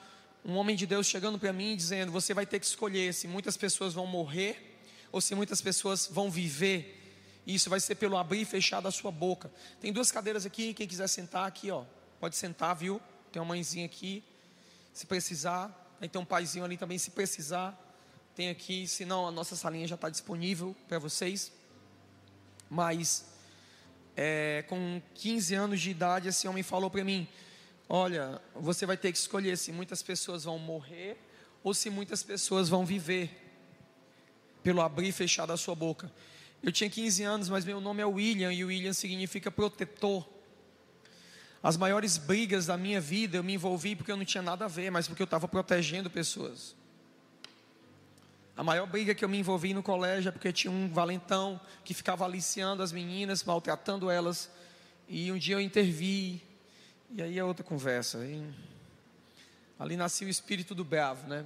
um 0.45 0.57
homem 0.57 0.77
de 0.77 0.87
Deus 0.87 1.07
chegando 1.07 1.39
para 1.39 1.53
mim 1.53 1.77
dizendo: 1.77 2.13
Você 2.13 2.33
vai 2.33 2.47
ter 2.47 2.59
que 2.59 2.67
escolher 2.67 3.13
se 3.13 3.27
muitas 3.27 3.57
pessoas 3.57 3.95
vão 3.95 4.07
morrer 4.07 4.81
ou 5.11 5.21
se 5.21 5.35
muitas 5.35 5.61
pessoas 5.61 6.09
vão 6.11 6.31
viver. 6.31 6.95
E 7.47 7.55
isso 7.55 7.71
vai 7.71 7.81
ser 7.81 7.95
pelo 7.95 8.17
abrir 8.17 8.43
e 8.43 8.45
fechar 8.45 8.81
da 8.81 8.91
sua 8.91 9.11
boca. 9.11 9.51
Tem 9.81 9.93
duas 9.93 10.13
cadeiras 10.13 10.45
aqui, 10.45 10.75
quem 10.75 10.87
quiser 10.87 11.09
sentar 11.09 11.47
aqui, 11.47 11.71
ó, 11.71 11.85
pode 12.21 12.37
sentar, 12.37 12.77
viu? 12.77 13.01
Tem 13.33 13.41
uma 13.41 13.49
mãezinha 13.49 13.87
aqui, 13.87 14.23
se 14.93 15.07
precisar. 15.07 15.87
Aí 16.01 16.09
tem 16.09 16.21
um 16.21 16.25
paizinho 16.25 16.65
ali 16.65 16.77
também, 16.77 16.99
se 16.99 17.11
precisar. 17.11 17.77
Tem 18.35 18.51
aqui, 18.51 18.87
se 18.87 19.05
não, 19.05 19.27
a 19.27 19.31
nossa 19.31 19.57
salinha 19.57 19.87
já 19.89 19.95
está 19.97 20.09
disponível 20.09 20.77
para 20.87 20.99
vocês. 20.99 21.51
Mas, 22.71 23.25
é, 24.17 24.65
com 24.69 25.03
15 25.15 25.55
anos 25.55 25.81
de 25.81 25.91
idade, 25.91 26.29
esse 26.29 26.47
homem 26.47 26.63
falou 26.63 26.91
para 26.91 27.03
mim: 27.03 27.27
Olha, 27.89 28.43
você 28.55 28.85
vai 28.85 28.99
ter 28.99 29.11
que 29.11 29.19
escolher 29.19 29.57
se 29.57 29.73
muitas 29.73 30.03
pessoas 30.03 30.45
vão 30.45 30.59
morrer 30.59 31.17
ou 31.65 31.73
se 31.73 31.89
muitas 31.89 32.23
pessoas 32.23 32.69
vão 32.69 32.85
viver 32.85 33.31
pelo 34.63 34.83
abrir 34.83 35.09
e 35.09 35.13
fechar 35.13 35.47
da 35.47 35.57
sua 35.57 35.75
boca. 35.75 36.13
Eu 36.63 36.71
tinha 36.71 36.91
15 36.91 37.23
anos, 37.23 37.49
mas 37.49 37.65
meu 37.65 37.81
nome 37.81 38.03
é 38.03 38.05
William 38.05 38.53
e 38.53 38.63
William 38.63 38.93
significa 38.93 39.51
protetor. 39.51 40.29
As 41.63 41.79
maiores 41.79 42.19
brigas 42.19 42.67
da 42.67 42.77
minha 42.77 43.01
vida 43.01 43.39
eu 43.39 43.45
me 43.45 43.55
envolvi 43.55 43.97
porque 43.97 44.13
eu 44.13 44.17
não 44.17 44.25
tinha 44.25 44.43
nada 44.43 44.67
a 44.67 44.69
ver, 44.69 44.91
mas 44.91 45.09
porque 45.09 45.23
eu 45.23 45.25
estava 45.25 45.49
protegendo 45.49 46.11
pessoas. 46.11 46.77
A 48.55 48.63
maior 48.63 48.87
briga 48.87 49.15
que 49.15 49.25
eu 49.25 49.29
me 49.29 49.39
envolvi 49.39 49.73
no 49.73 49.83
colégio 49.83 50.29
é 50.29 50.33
porque 50.33 50.53
tinha 50.53 50.71
um 50.71 50.93
valentão 50.93 51.59
que 51.85 51.95
ficava 51.95 52.25
aliciando 52.25 52.83
as 52.83 52.93
meninas, 52.93 53.45
maltratando 53.45 54.11
elas. 54.11 54.51
E 55.09 55.33
um 55.33 55.39
dia 55.39 55.55
eu 55.57 55.61
intervi 55.61 56.43
e 57.11 57.23
aí 57.23 57.39
é 57.39 57.45
outra 57.45 57.65
conversa. 57.65 58.25
Hein? 58.25 58.55
Ali 59.79 59.97
nasceu 59.97 60.29
o 60.29 60.31
espírito 60.31 60.75
do 60.75 60.85
bravo, 60.85 61.27
né? 61.27 61.45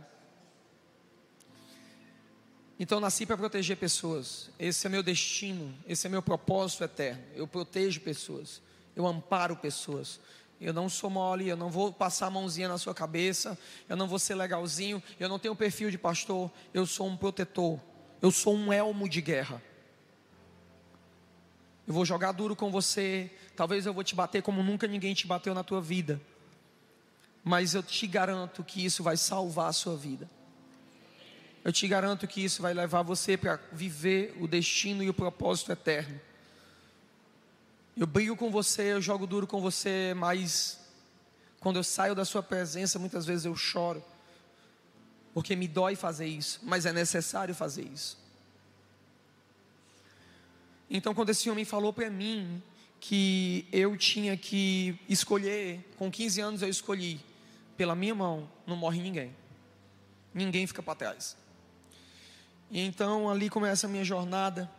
Então 2.78 2.98
nasci 2.98 3.24
para 3.24 3.36
proteger 3.36 3.76
pessoas. 3.76 4.50
Esse 4.58 4.86
é 4.86 4.90
meu 4.90 5.02
destino, 5.02 5.72
esse 5.86 6.06
é 6.06 6.10
meu 6.10 6.22
propósito 6.22 6.82
eterno. 6.82 7.22
Eu 7.34 7.46
protejo 7.46 8.00
pessoas, 8.00 8.60
eu 8.96 9.06
amparo 9.06 9.56
pessoas. 9.56 10.18
Eu 10.60 10.72
não 10.72 10.88
sou 10.88 11.10
mole, 11.10 11.48
eu 11.48 11.56
não 11.56 11.70
vou 11.70 11.92
passar 11.92 12.26
a 12.26 12.30
mãozinha 12.30 12.68
na 12.68 12.78
sua 12.78 12.94
cabeça, 12.94 13.58
eu 13.88 13.96
não 13.96 14.06
vou 14.06 14.18
ser 14.18 14.36
legalzinho, 14.36 15.02
eu 15.18 15.28
não 15.28 15.38
tenho 15.38 15.56
perfil 15.56 15.90
de 15.90 15.98
pastor, 15.98 16.50
eu 16.72 16.86
sou 16.86 17.08
um 17.08 17.16
protetor, 17.16 17.80
eu 18.20 18.30
sou 18.30 18.54
um 18.54 18.72
elmo 18.72 19.08
de 19.08 19.20
guerra. 19.20 19.60
Eu 21.86 21.94
vou 21.94 22.04
jogar 22.04 22.32
duro 22.32 22.54
com 22.54 22.70
você. 22.70 23.30
Talvez 23.56 23.86
eu 23.86 23.92
vou 23.92 24.04
te 24.04 24.14
bater 24.14 24.42
como 24.42 24.62
nunca 24.62 24.86
ninguém 24.86 25.14
te 25.14 25.26
bateu 25.26 25.54
na 25.54 25.64
tua 25.64 25.80
vida. 25.80 26.20
Mas 27.44 27.74
eu 27.74 27.82
te 27.82 28.06
garanto 28.06 28.62
que 28.62 28.84
isso 28.84 29.02
vai 29.02 29.16
salvar 29.16 29.68
a 29.68 29.72
sua 29.72 29.96
vida. 29.96 30.30
Eu 31.64 31.72
te 31.72 31.86
garanto 31.86 32.26
que 32.26 32.42
isso 32.42 32.60
vai 32.60 32.74
levar 32.74 33.02
você 33.02 33.36
para 33.36 33.58
viver 33.72 34.36
o 34.40 34.48
destino 34.48 35.02
e 35.02 35.08
o 35.08 35.14
propósito 35.14 35.70
eterno. 35.70 36.20
Eu 37.96 38.06
brigo 38.06 38.36
com 38.36 38.50
você, 38.50 38.92
eu 38.92 39.02
jogo 39.02 39.26
duro 39.26 39.46
com 39.46 39.60
você, 39.60 40.14
mas 40.16 40.80
quando 41.60 41.76
eu 41.76 41.84
saio 41.84 42.14
da 42.14 42.24
sua 42.24 42.42
presença, 42.42 42.98
muitas 42.98 43.26
vezes 43.26 43.44
eu 43.44 43.54
choro. 43.54 44.02
Porque 45.34 45.54
me 45.54 45.68
dói 45.68 45.94
fazer 45.94 46.26
isso, 46.26 46.60
mas 46.62 46.84
é 46.84 46.92
necessário 46.92 47.54
fazer 47.54 47.82
isso. 47.82 48.21
Então, 50.94 51.14
quando 51.14 51.30
esse 51.30 51.48
homem 51.48 51.64
falou 51.64 51.90
para 51.90 52.10
mim 52.10 52.62
que 53.00 53.66
eu 53.72 53.96
tinha 53.96 54.36
que 54.36 54.94
escolher, 55.08 55.82
com 55.96 56.10
15 56.10 56.40
anos 56.42 56.60
eu 56.60 56.68
escolhi, 56.68 57.18
pela 57.78 57.94
minha 57.94 58.14
mão, 58.14 58.46
não 58.66 58.76
morre 58.76 59.00
ninguém. 59.00 59.34
Ninguém 60.34 60.66
fica 60.66 60.82
para 60.82 60.94
trás. 60.94 61.34
E 62.70 62.78
então 62.78 63.30
ali 63.30 63.48
começa 63.48 63.86
a 63.86 63.90
minha 63.90 64.04
jornada. 64.04 64.70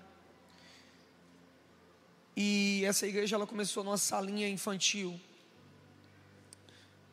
E 2.38 2.84
essa 2.86 3.08
igreja 3.08 3.36
ela 3.36 3.48
começou 3.48 3.84
numa 3.84 3.98
salinha 3.98 4.48
infantil, 4.48 5.20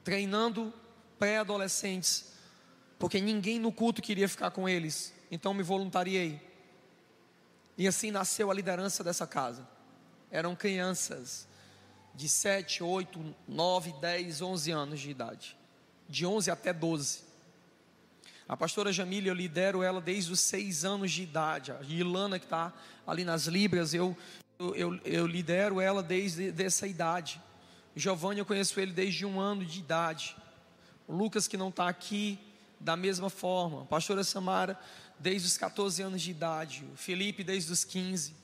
treinando 0.04 0.74
pré-adolescentes, 1.18 2.34
porque 2.98 3.18
ninguém 3.18 3.58
no 3.58 3.72
culto 3.72 4.02
queria 4.02 4.28
ficar 4.28 4.50
com 4.50 4.68
eles. 4.68 5.14
Então 5.30 5.54
me 5.54 5.62
voluntariei. 5.62 6.49
E 7.76 7.86
assim 7.86 8.10
nasceu 8.10 8.50
a 8.50 8.54
liderança 8.54 9.02
dessa 9.02 9.26
casa. 9.26 9.66
Eram 10.30 10.54
crianças 10.54 11.48
de 12.14 12.28
7, 12.28 12.82
8, 12.82 13.34
9, 13.48 13.92
10, 14.00 14.42
11 14.42 14.70
anos 14.70 15.00
de 15.00 15.10
idade. 15.10 15.56
De 16.08 16.26
11 16.26 16.50
até 16.50 16.72
12. 16.72 17.30
A 18.48 18.56
pastora 18.56 18.92
Jamília, 18.92 19.30
eu 19.30 19.34
lidero 19.34 19.82
ela 19.82 20.00
desde 20.00 20.32
os 20.32 20.40
6 20.40 20.84
anos 20.84 21.12
de 21.12 21.22
idade. 21.22 21.70
A 21.70 21.80
Ilana, 21.82 22.38
que 22.38 22.46
está 22.46 22.72
ali 23.06 23.24
nas 23.24 23.46
Libras, 23.46 23.94
eu, 23.94 24.16
eu, 24.58 24.98
eu 25.04 25.26
lidero 25.26 25.80
ela 25.80 26.02
desde 26.02 26.52
essa 26.62 26.86
idade. 26.86 27.40
Giovanni, 27.94 28.40
eu 28.40 28.46
conheço 28.46 28.78
ele 28.80 28.92
desde 28.92 29.24
um 29.24 29.40
ano 29.40 29.64
de 29.64 29.78
idade. 29.78 30.36
O 31.06 31.14
Lucas, 31.14 31.46
que 31.46 31.56
não 31.56 31.68
está 31.68 31.88
aqui, 31.88 32.38
da 32.80 32.96
mesma 32.96 33.30
forma. 33.30 33.82
A 33.82 33.84
pastora 33.84 34.24
Samara, 34.24 34.78
desde 35.20 35.46
os 35.46 35.56
14 35.58 36.02
anos 36.02 36.20
de 36.22 36.30
idade, 36.30 36.84
o 36.92 36.96
Felipe 36.96 37.44
desde 37.44 37.70
os 37.70 37.84
15, 37.84 38.34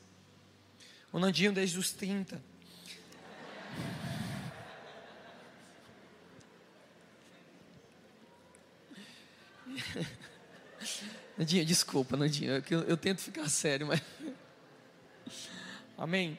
o 1.11 1.19
Nandinho 1.19 1.51
desde 1.53 1.79
os 1.79 1.91
30. 1.93 2.41
Nandinho, 11.37 11.65
desculpa, 11.65 12.17
Nandinho, 12.17 12.53
eu, 12.53 12.63
eu, 12.71 12.83
eu 12.83 12.97
tento 12.97 13.23
ficar 13.23 13.49
sério, 13.49 13.87
mas. 13.87 14.03
Amém? 15.97 16.39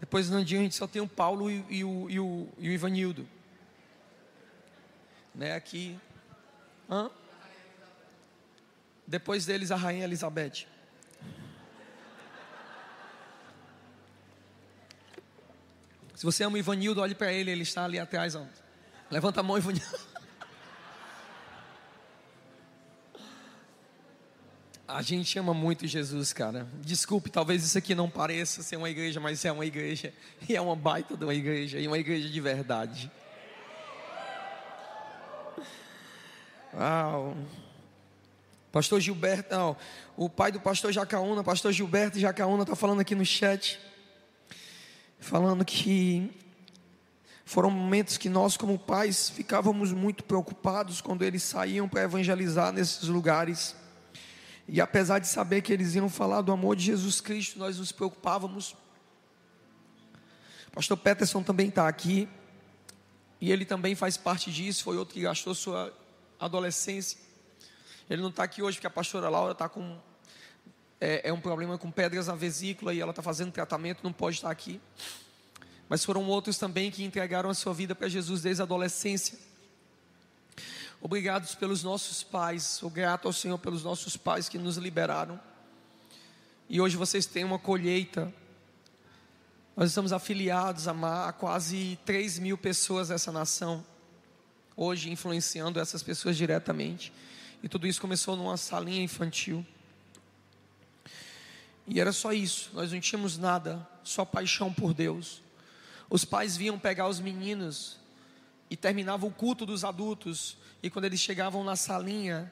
Depois 0.00 0.28
do 0.28 0.34
Nandinho 0.34 0.60
a 0.60 0.64
gente 0.64 0.74
só 0.74 0.88
tem 0.88 1.00
o 1.00 1.06
Paulo 1.06 1.48
e, 1.48 1.64
e, 1.70 1.84
o, 1.84 2.10
e, 2.10 2.18
o, 2.18 2.48
e 2.58 2.68
o 2.68 2.72
Ivanildo. 2.72 3.28
Né, 5.32 5.54
aqui. 5.54 5.96
Hã? 6.90 7.08
Depois 9.12 9.44
deles, 9.44 9.70
a 9.70 9.76
rainha 9.76 10.04
Elizabeth. 10.04 10.66
Se 16.14 16.24
você 16.24 16.44
ama 16.44 16.56
o 16.56 16.58
Ivanildo, 16.58 17.02
olhe 17.02 17.14
para 17.14 17.30
ele, 17.30 17.50
ele 17.50 17.60
está 17.60 17.84
ali 17.84 17.98
atrás. 17.98 18.34
Ó. 18.34 18.46
Levanta 19.10 19.40
a 19.40 19.42
mão, 19.42 19.58
Ivanildo. 19.58 19.86
A 24.88 25.02
gente 25.02 25.38
ama 25.38 25.52
muito 25.52 25.86
Jesus, 25.86 26.32
cara. 26.32 26.66
Desculpe, 26.80 27.28
talvez 27.28 27.62
isso 27.64 27.76
aqui 27.76 27.94
não 27.94 28.08
pareça 28.08 28.62
ser 28.62 28.76
uma 28.76 28.88
igreja, 28.88 29.20
mas 29.20 29.44
é 29.44 29.52
uma 29.52 29.66
igreja. 29.66 30.14
E 30.48 30.56
é 30.56 30.60
uma 30.62 30.74
baita 30.74 31.18
de 31.18 31.24
uma 31.24 31.34
igreja. 31.34 31.78
E 31.78 31.86
uma 31.86 31.98
igreja 31.98 32.30
de 32.30 32.40
verdade. 32.40 33.12
Uau. 36.72 37.36
Pastor 38.72 38.98
Gilberto, 39.00 39.54
não, 39.54 39.76
o 40.16 40.30
pai 40.30 40.50
do 40.50 40.58
pastor 40.58 40.90
Jacaúna, 40.90 41.44
pastor 41.44 41.72
Gilberto 41.72 42.18
Jacaúna, 42.18 42.62
está 42.62 42.74
falando 42.74 43.00
aqui 43.00 43.14
no 43.14 43.24
chat. 43.24 43.78
Falando 45.20 45.62
que 45.62 46.32
foram 47.44 47.70
momentos 47.70 48.16
que 48.16 48.30
nós, 48.30 48.56
como 48.56 48.78
pais, 48.78 49.28
ficávamos 49.28 49.92
muito 49.92 50.24
preocupados 50.24 51.02
quando 51.02 51.22
eles 51.22 51.42
saíam 51.42 51.86
para 51.86 52.00
evangelizar 52.00 52.72
nesses 52.72 53.08
lugares. 53.08 53.76
E 54.66 54.80
apesar 54.80 55.18
de 55.18 55.28
saber 55.28 55.60
que 55.60 55.70
eles 55.70 55.94
iam 55.94 56.08
falar 56.08 56.40
do 56.40 56.50
amor 56.50 56.74
de 56.74 56.84
Jesus 56.84 57.20
Cristo, 57.20 57.58
nós 57.58 57.78
nos 57.78 57.92
preocupávamos. 57.92 58.74
Pastor 60.72 60.96
Peterson 60.96 61.42
também 61.42 61.68
está 61.68 61.86
aqui. 61.86 62.26
E 63.38 63.52
ele 63.52 63.66
também 63.66 63.94
faz 63.94 64.16
parte 64.16 64.50
disso. 64.50 64.82
Foi 64.82 64.96
outro 64.96 65.12
que 65.12 65.20
gastou 65.20 65.54
sua 65.54 65.92
adolescência. 66.40 67.18
Ele 68.08 68.22
não 68.22 68.28
está 68.28 68.44
aqui 68.44 68.62
hoje 68.62 68.76
porque 68.76 68.86
a 68.86 68.90
pastora 68.90 69.28
Laura 69.28 69.52
está 69.52 69.68
com. 69.68 69.98
É, 71.00 71.28
é, 71.28 71.32
um 71.32 71.40
problema 71.40 71.76
com 71.76 71.90
pedras 71.90 72.28
na 72.28 72.34
vesícula 72.34 72.94
e 72.94 73.00
ela 73.00 73.10
está 73.10 73.22
fazendo 73.22 73.50
tratamento, 73.50 74.04
não 74.04 74.12
pode 74.12 74.36
estar 74.36 74.50
aqui. 74.50 74.80
Mas 75.88 76.04
foram 76.04 76.26
outros 76.26 76.56
também 76.58 76.90
que 76.90 77.04
entregaram 77.04 77.50
a 77.50 77.54
sua 77.54 77.74
vida 77.74 77.94
para 77.94 78.08
Jesus 78.08 78.40
desde 78.40 78.62
a 78.62 78.64
adolescência. 78.64 79.36
Obrigados 81.00 81.56
pelos 81.56 81.82
nossos 81.82 82.22
pais, 82.22 82.62
sou 82.62 82.88
grato 82.88 83.26
ao 83.26 83.32
Senhor 83.32 83.58
pelos 83.58 83.82
nossos 83.82 84.16
pais 84.16 84.48
que 84.48 84.56
nos 84.56 84.76
liberaram. 84.76 85.40
E 86.68 86.80
hoje 86.80 86.96
vocês 86.96 87.26
têm 87.26 87.42
uma 87.42 87.58
colheita. 87.58 88.32
Nós 89.76 89.90
estamos 89.90 90.12
afiliados 90.12 90.86
a, 90.86 91.28
a 91.28 91.32
quase 91.32 91.98
3 92.06 92.38
mil 92.38 92.56
pessoas 92.56 93.08
nessa 93.08 93.32
nação. 93.32 93.84
Hoje, 94.76 95.10
influenciando 95.10 95.80
essas 95.80 96.02
pessoas 96.02 96.36
diretamente. 96.36 97.12
E 97.62 97.68
tudo 97.68 97.86
isso 97.86 98.00
começou 98.00 98.36
numa 98.36 98.56
salinha 98.56 99.02
infantil. 99.02 99.64
E 101.86 102.00
era 102.00 102.12
só 102.12 102.32
isso, 102.32 102.70
nós 102.74 102.92
não 102.92 103.00
tínhamos 103.00 103.38
nada, 103.38 103.86
só 104.02 104.24
paixão 104.24 104.72
por 104.72 104.94
Deus. 104.94 105.42
Os 106.08 106.24
pais 106.24 106.56
vinham 106.56 106.78
pegar 106.78 107.08
os 107.08 107.20
meninos 107.20 107.98
e 108.70 108.76
terminava 108.76 109.26
o 109.26 109.30
culto 109.30 109.64
dos 109.66 109.84
adultos 109.84 110.56
e 110.82 110.90
quando 110.90 111.04
eles 111.04 111.20
chegavam 111.20 111.62
na 111.62 111.76
salinha, 111.76 112.50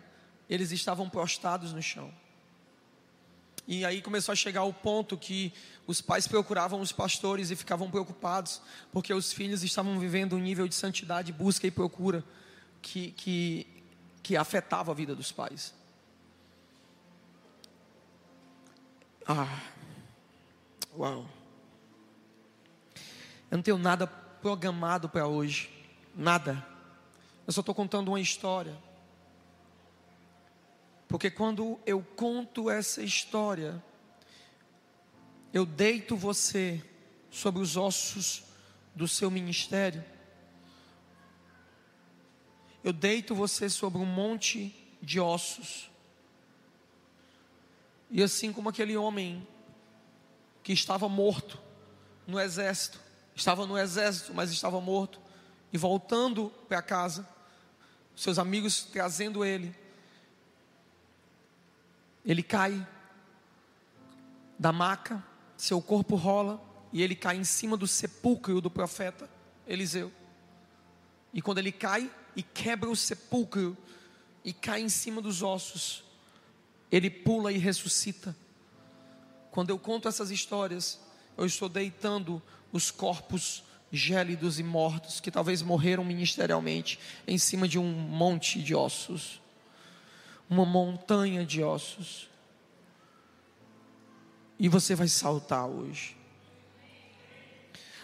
eles 0.49 0.71
estavam 0.71 1.09
prostrados 1.09 1.73
no 1.73 1.83
chão. 1.83 2.13
E 3.67 3.85
aí 3.85 4.03
começou 4.03 4.33
a 4.33 4.37
chegar 4.37 4.65
o 4.65 4.73
ponto 4.73 5.17
que 5.17 5.53
os 5.87 6.01
pais 6.01 6.27
procuravam 6.27 6.81
os 6.81 6.93
pastores 6.93 7.51
e 7.51 7.57
ficavam 7.57 7.91
preocupados, 7.91 8.61
porque 8.93 9.13
os 9.13 9.33
filhos 9.33 9.63
estavam 9.63 9.99
vivendo 9.99 10.35
um 10.35 10.41
nível 10.41 10.67
de 10.67 10.75
santidade, 10.75 11.33
busca 11.33 11.67
e 11.67 11.71
procura 11.71 12.25
que, 12.83 13.13
que, 13.13 13.67
que 14.23 14.37
afetava 14.37 14.93
a 14.93 14.95
vida 14.95 15.15
dos 15.15 15.33
pais. 15.33 15.75
Ah, 19.27 19.61
uau. 20.97 21.27
Eu 23.51 23.57
não 23.57 23.63
tenho 23.63 23.79
nada 23.79 24.07
programado 24.07 25.09
para 25.09 25.27
hoje, 25.27 25.71
nada. 26.15 26.67
Eu 27.47 27.53
só 27.53 27.61
estou 27.61 27.75
contando 27.75 28.09
uma 28.09 28.21
história. 28.21 28.77
Porque 31.09 31.31
quando 31.31 31.79
eu 31.85 32.03
conto 32.15 32.71
essa 32.71 33.03
história, 33.03 33.83
eu 35.53 35.67
deito 35.67 36.17
você 36.17 36.83
sobre 37.31 37.61
os 37.61 37.77
ossos 37.77 38.45
do 38.95 39.09
seu 39.09 39.31
ministério. 39.31 40.05
Eu 42.83 42.93
deito 42.93 43.35
você 43.35 43.69
sobre 43.69 43.99
um 43.99 44.07
monte 44.07 44.75
de 45.03 45.21
ossos. 45.21 45.91
E 48.11 48.23
assim 48.23 48.53
como 48.53 48.69
aquele 48.69 48.97
homem 48.97 49.47
que 50.63 50.73
estava 50.73 51.09
morto 51.09 51.59
no 52.27 52.41
exército, 52.41 53.01
estava 53.35 53.67
no 53.67 53.79
exército, 53.79 54.35
mas 54.35 54.51
estava 54.51 54.81
morto, 54.81 55.21
e 55.73 55.79
voltando 55.79 56.53
para 56.69 56.83
casa, 56.83 57.29
seus 58.17 58.39
amigos 58.39 58.83
trazendo 58.85 59.45
ele. 59.45 59.75
Ele 62.25 62.43
cai 62.43 62.87
da 64.59 64.73
maca, 64.73 65.25
seu 65.57 65.81
corpo 65.81 66.17
rola 66.17 66.61
e 66.93 67.03
ele 67.03 67.15
cai 67.15 67.37
em 67.37 67.45
cima 67.45 67.77
do 67.77 67.87
sepulcro 67.87 68.61
do 68.61 68.71
profeta 68.71 69.29
Eliseu. 69.67 70.13
E 71.33 71.41
quando 71.41 71.59
ele 71.59 71.73
cai 71.73 72.11
e 72.35 72.43
quebra 72.43 72.89
o 72.89 72.97
sepulcro 72.97 73.77
e 74.45 74.53
cai 74.53 74.81
em 74.81 74.89
cima 74.89 75.21
dos 75.21 75.43
ossos, 75.43 76.05
ele 76.91 77.11
pula 77.11 77.53
e 77.53 77.59
ressuscita. 77.59 78.37
Quando 79.51 79.71
eu 79.71 79.79
conto 79.79 80.09
essas 80.09 80.31
histórias, 80.31 81.01
eu 81.37 81.45
estou 81.45 81.69
deitando 81.69 82.43
os 82.73 82.91
corpos 82.91 83.65
gélidos 83.93 84.59
e 84.59 84.63
mortos 84.63 85.21
que 85.21 85.31
talvez 85.31 85.63
morreram 85.63 86.05
ministerialmente 86.05 86.99
em 87.27 87.37
cima 87.39 87.67
de 87.67 87.79
um 87.79 87.93
monte 87.93 88.63
de 88.63 88.75
ossos, 88.75 89.41
uma 90.49 90.65
montanha 90.65 91.45
de 91.45 91.63
ossos. 91.63 92.29
E 94.59 94.69
você 94.69 94.95
vai 94.95 95.09
saltar 95.09 95.67
hoje. 95.67 96.17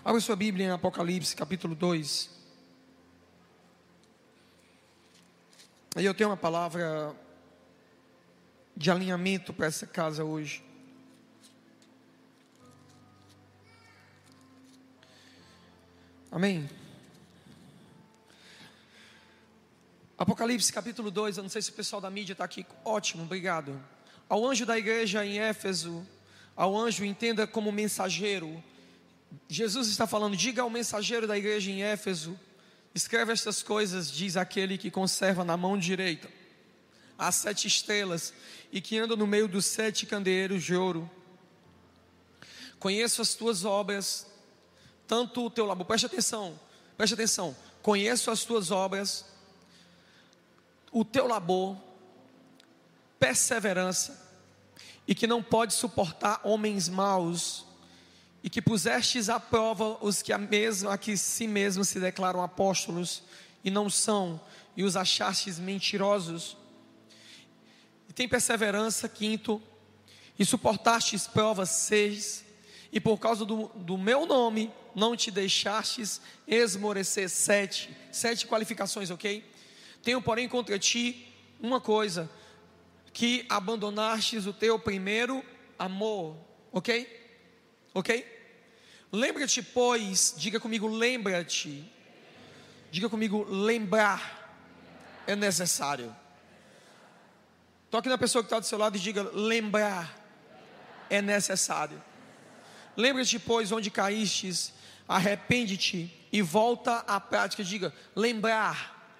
Abra 0.05 0.21
sua 0.21 0.37
Bíblia 0.37 0.67
em 0.67 0.71
Apocalipse, 0.71 1.35
capítulo 1.37 1.75
2. 1.75 2.36
E 5.99 6.05
eu 6.05 6.13
tenho 6.13 6.29
uma 6.29 6.37
palavra 6.37 7.17
de 8.77 8.91
alinhamento 8.91 9.51
para 9.55 9.65
essa 9.65 9.87
casa 9.87 10.23
hoje. 10.23 10.63
Amém? 16.31 16.69
Apocalipse 20.19 20.71
capítulo 20.71 21.11
2, 21.11 21.39
eu 21.39 21.43
não 21.43 21.49
sei 21.49 21.63
se 21.63 21.71
o 21.71 21.73
pessoal 21.73 22.03
da 22.03 22.11
mídia 22.11 22.35
está 22.35 22.45
aqui. 22.45 22.67
Ótimo, 22.85 23.23
obrigado. 23.23 23.83
Ao 24.29 24.47
anjo 24.47 24.67
da 24.67 24.77
igreja 24.77 25.25
em 25.25 25.39
Éfeso, 25.39 26.07
ao 26.55 26.77
anjo 26.77 27.07
entenda 27.07 27.47
como 27.47 27.73
mensageiro. 27.73 28.63
Jesus 29.49 29.89
está 29.89 30.07
falando, 30.07 30.37
diga 30.37 30.61
ao 30.61 30.69
mensageiro 30.69 31.27
da 31.27 31.39
igreja 31.39 31.71
em 31.71 31.83
Éfeso, 31.83 32.39
escreve 32.97 33.31
estas 33.31 33.63
coisas, 33.63 34.11
diz 34.11 34.39
aquele 34.39 34.79
que 34.79 34.91
conserva 34.91 35.45
na 35.45 35.55
mão 35.55 35.79
direita. 35.79 36.31
As 37.19 37.35
sete 37.35 37.69
estrelas 37.69 38.33
e 38.73 38.81
que 38.81 38.99
anda 38.99 39.15
no 39.15 39.27
meio 39.27 39.47
dos 39.47 39.67
sete 39.67 40.07
candeeiros 40.07 40.65
de 40.65 40.75
ouro. 40.75 41.11
Conheço 42.79 43.21
as 43.21 43.35
tuas 43.35 43.67
obras, 43.67 44.27
tanto 45.07 45.45
o 45.45 45.51
teu 45.51 45.67
labor, 45.67 45.85
preste 45.85 46.07
atenção, 46.07 46.59
preste 46.97 47.13
atenção, 47.13 47.55
conheço 47.83 48.31
as 48.31 48.45
tuas 48.45 48.71
obras, 48.71 49.27
o 50.91 51.05
teu 51.05 51.27
labor, 51.27 51.77
perseverança, 53.19 54.25
e 55.07 55.15
que 55.15 55.27
não 55.27 55.43
pode 55.43 55.75
suportar 55.75 56.41
homens 56.43 56.89
maus, 56.89 57.67
e 58.47 58.49
que 58.49 58.63
pusestes 58.63 59.29
à 59.29 59.41
prova 59.41 59.99
os 60.01 60.23
que 60.23 60.33
a 60.33 60.39
mesma, 60.39 60.97
que 60.97 61.17
si 61.17 61.49
mesmos 61.49 61.89
se 61.89 61.99
declaram 61.99 62.41
apóstolos 62.41 63.25
e 63.65 63.73
não 63.73 63.91
são, 63.91 64.41
e 64.77 64.85
os 64.85 64.95
achastes 64.97 65.59
mentirosos. 65.59 66.57
E 68.09 68.13
tem 68.13 68.29
perseverança, 68.29 69.09
quinto, 69.09 69.61
e 70.39 70.45
suportastes 70.45 71.27
provas, 71.27 71.71
seis, 71.71 72.45
e 72.93 73.01
por 73.01 73.19
causa 73.19 73.45
do, 73.45 73.67
do 73.75 73.99
meu 73.99 74.27
nome 74.27 74.71
não 74.95 75.17
te 75.17 75.33
deixastes 75.33 76.21
esmorecer. 76.47 77.29
Sete, 77.29 77.91
sete 78.13 78.47
qualificações, 78.47 79.11
ok? 79.11 79.45
Tenho, 80.05 80.23
porém, 80.23 80.49
contra 80.49 80.79
ti 80.79 81.35
uma 81.61 81.81
coisa: 81.81 82.31
que 83.13 83.45
abandonastes 83.49 84.47
o 84.47 84.53
teu 84.53 84.79
primeiro 84.79 85.45
amor, 85.77 86.37
ok? 86.71 87.25
Ok? 87.93 88.36
Lembra-te, 89.17 89.63
pois, 89.63 90.35
diga 90.37 90.61
comigo, 90.61 90.87
lembra-te. 90.87 91.91
Diga 92.91 93.09
comigo, 93.09 93.45
lembrar 93.49 94.21
é 95.27 95.35
necessário. 95.35 96.15
Toque 97.91 98.11
na 98.11 98.19
pessoa 98.19 98.43
que 98.43 98.49
está 98.49 98.59
do 98.59 98.67
seu 98.67 98.77
lado 98.77 98.95
e 98.95 99.01
diga: 99.01 99.23
lembrar 99.33 100.15
é 101.09 101.23
necessário. 101.23 102.03
Lembra-te, 102.95 103.39
pois, 103.39 103.73
onde 103.73 103.91
caístes 103.91 104.75
arrepende-te 105.09 106.13
e 106.31 106.43
volta 106.43 106.99
à 107.07 107.19
prática. 107.19 107.65
Diga, 107.65 107.95
lembrar 108.15 109.11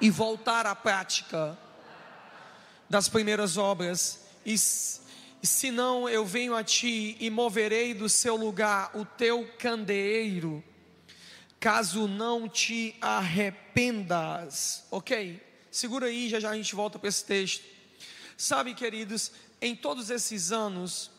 e 0.00 0.08
voltar 0.08 0.64
à 0.64 0.74
prática 0.74 1.58
das 2.88 3.10
primeiras 3.10 3.58
obras. 3.58 4.20
e 4.46 4.56
se 5.44 5.70
não 5.70 6.08
eu 6.08 6.24
venho 6.24 6.54
a 6.54 6.64
ti 6.64 7.16
e 7.20 7.28
moverei 7.28 7.92
do 7.92 8.08
seu 8.08 8.36
lugar 8.36 8.90
o 8.94 9.04
teu 9.04 9.46
candeeiro, 9.58 10.64
caso 11.60 12.08
não 12.08 12.48
te 12.48 12.96
arrependas. 13.00 14.84
Ok? 14.90 15.42
Segura 15.70 16.06
aí, 16.06 16.28
já 16.28 16.40
já 16.40 16.50
a 16.50 16.56
gente 16.56 16.74
volta 16.74 16.98
para 16.98 17.08
esse 17.08 17.24
texto. 17.24 17.64
Sabe, 18.36 18.74
queridos, 18.74 19.32
em 19.60 19.74
todos 19.74 20.10
esses 20.10 20.52
anos, 20.52 21.10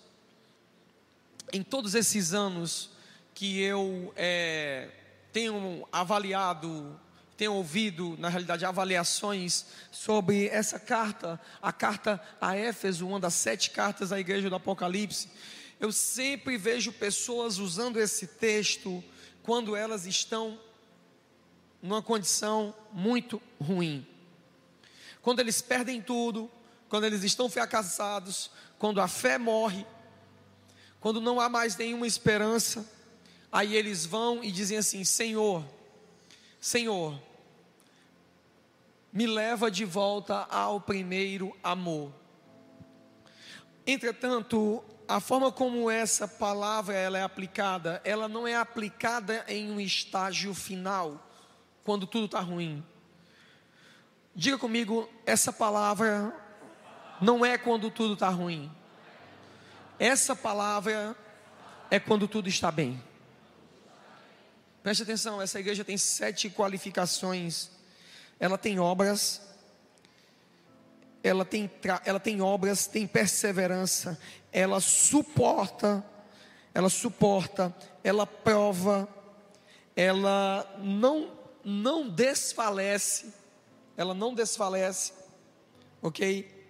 em 1.52 1.64
todos 1.64 1.96
esses 1.96 2.34
anos 2.34 2.90
que 3.34 3.60
eu 3.60 4.14
é, 4.16 4.90
tenho 5.32 5.88
avaliado 5.92 7.00
tenho 7.38 7.54
ouvido, 7.54 8.16
na 8.18 8.30
realidade, 8.30 8.66
avaliações 8.66 9.66
sobre 9.92 10.48
essa 10.48 10.80
carta, 10.80 11.40
a 11.62 11.72
carta 11.72 12.22
a 12.40 12.56
Éfeso, 12.56 13.08
uma 13.08 13.20
das 13.20 13.34
sete 13.34 13.72
cartas 13.72 14.10
da 14.10 14.20
igreja 14.20 14.50
do 14.50 14.56
Apocalipse. 14.56 15.30
Eu 15.80 15.92
sempre 15.92 16.58
vejo 16.58 16.94
pessoas 16.94 17.58
usando 17.58 18.00
esse 18.00 18.26
texto 18.28 19.04
quando 19.44 19.76
elas 19.76 20.06
estão 20.06 20.58
numa 21.82 22.02
condição 22.02 22.74
muito 22.92 23.42
ruim. 23.62 24.08
Quando 25.22 25.42
eles 25.42 25.62
perdem 25.62 26.02
tudo, 26.02 26.50
quando 26.88 27.04
eles 27.04 27.24
estão 27.24 27.50
fracassados, 27.50 28.50
quando 28.80 29.02
a 29.02 29.08
fé 29.08 29.38
morre, 29.38 29.86
quando 31.02 31.20
não 31.20 31.40
há 31.40 31.50
mais 31.50 31.76
nenhuma 31.76 32.08
esperança, 32.08 32.90
aí 33.52 33.76
eles 33.76 34.06
vão 34.06 34.44
e 34.44 34.52
dizem 34.52 34.78
assim: 34.78 35.04
Senhor, 35.04 35.64
Senhor, 36.66 37.22
me 39.14 39.28
leva 39.28 39.70
de 39.70 39.86
volta 39.86 40.48
ao 40.50 40.82
primeiro 40.82 41.56
amor. 41.64 42.12
Entretanto, 43.86 44.84
a 45.08 45.20
forma 45.20 45.52
como 45.52 45.92
essa 45.92 46.28
palavra 46.28 46.96
ela 46.96 47.20
é 47.20 47.22
aplicada, 47.22 48.02
ela 48.04 48.28
não 48.28 48.48
é 48.48 48.56
aplicada 48.56 49.46
em 49.48 49.70
um 49.70 49.80
estágio 49.80 50.56
final, 50.56 51.24
quando 51.84 52.08
tudo 52.08 52.26
está 52.26 52.40
ruim. 52.40 52.84
Diga 54.34 54.58
comigo, 54.58 55.08
essa 55.24 55.54
palavra 55.54 56.36
não 57.22 57.46
é 57.46 57.60
quando 57.60 57.92
tudo 57.92 58.16
está 58.16 58.30
ruim. 58.30 58.72
Essa 60.00 60.36
palavra 60.36 61.16
é 61.92 62.00
quando 62.00 62.28
tudo 62.28 62.50
está 62.50 62.72
bem. 62.72 63.00
Preste 64.86 65.02
atenção, 65.02 65.42
essa 65.42 65.60
igreja 65.60 65.84
tem 65.84 65.98
sete 65.98 66.48
qualificações. 66.48 67.72
Ela 68.40 68.56
tem 68.56 68.78
obras, 68.78 69.42
ela 71.24 71.44
tem, 71.44 71.68
ela 72.06 72.20
tem 72.20 72.40
obras, 72.40 72.86
tem 72.86 73.08
perseverança, 73.08 74.16
ela 74.52 74.80
suporta, 74.80 76.06
ela 76.72 76.88
suporta, 76.88 77.76
ela 78.04 78.28
prova, 78.28 79.10
ela 79.96 80.72
não, 80.78 81.36
não 81.64 82.08
desfalece, 82.08 83.34
ela 83.98 84.14
não 84.14 84.36
desfalece, 84.36 85.14
ok? 86.00 86.68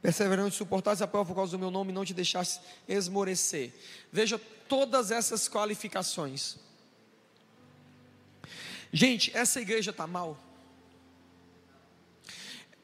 Perseverante, 0.00 0.54
suportasse 0.54 1.02
a 1.02 1.08
prova 1.08 1.26
por 1.26 1.34
causa 1.34 1.50
do 1.50 1.58
meu 1.58 1.72
nome, 1.72 1.90
não 1.90 2.04
te 2.04 2.14
deixasse 2.14 2.60
esmorecer. 2.86 3.72
Veja 4.12 4.38
todas 4.74 5.12
essas 5.12 5.48
qualificações. 5.48 6.56
Gente, 8.92 9.30
essa 9.32 9.60
igreja 9.60 9.92
está 9.92 10.04
mal. 10.04 10.36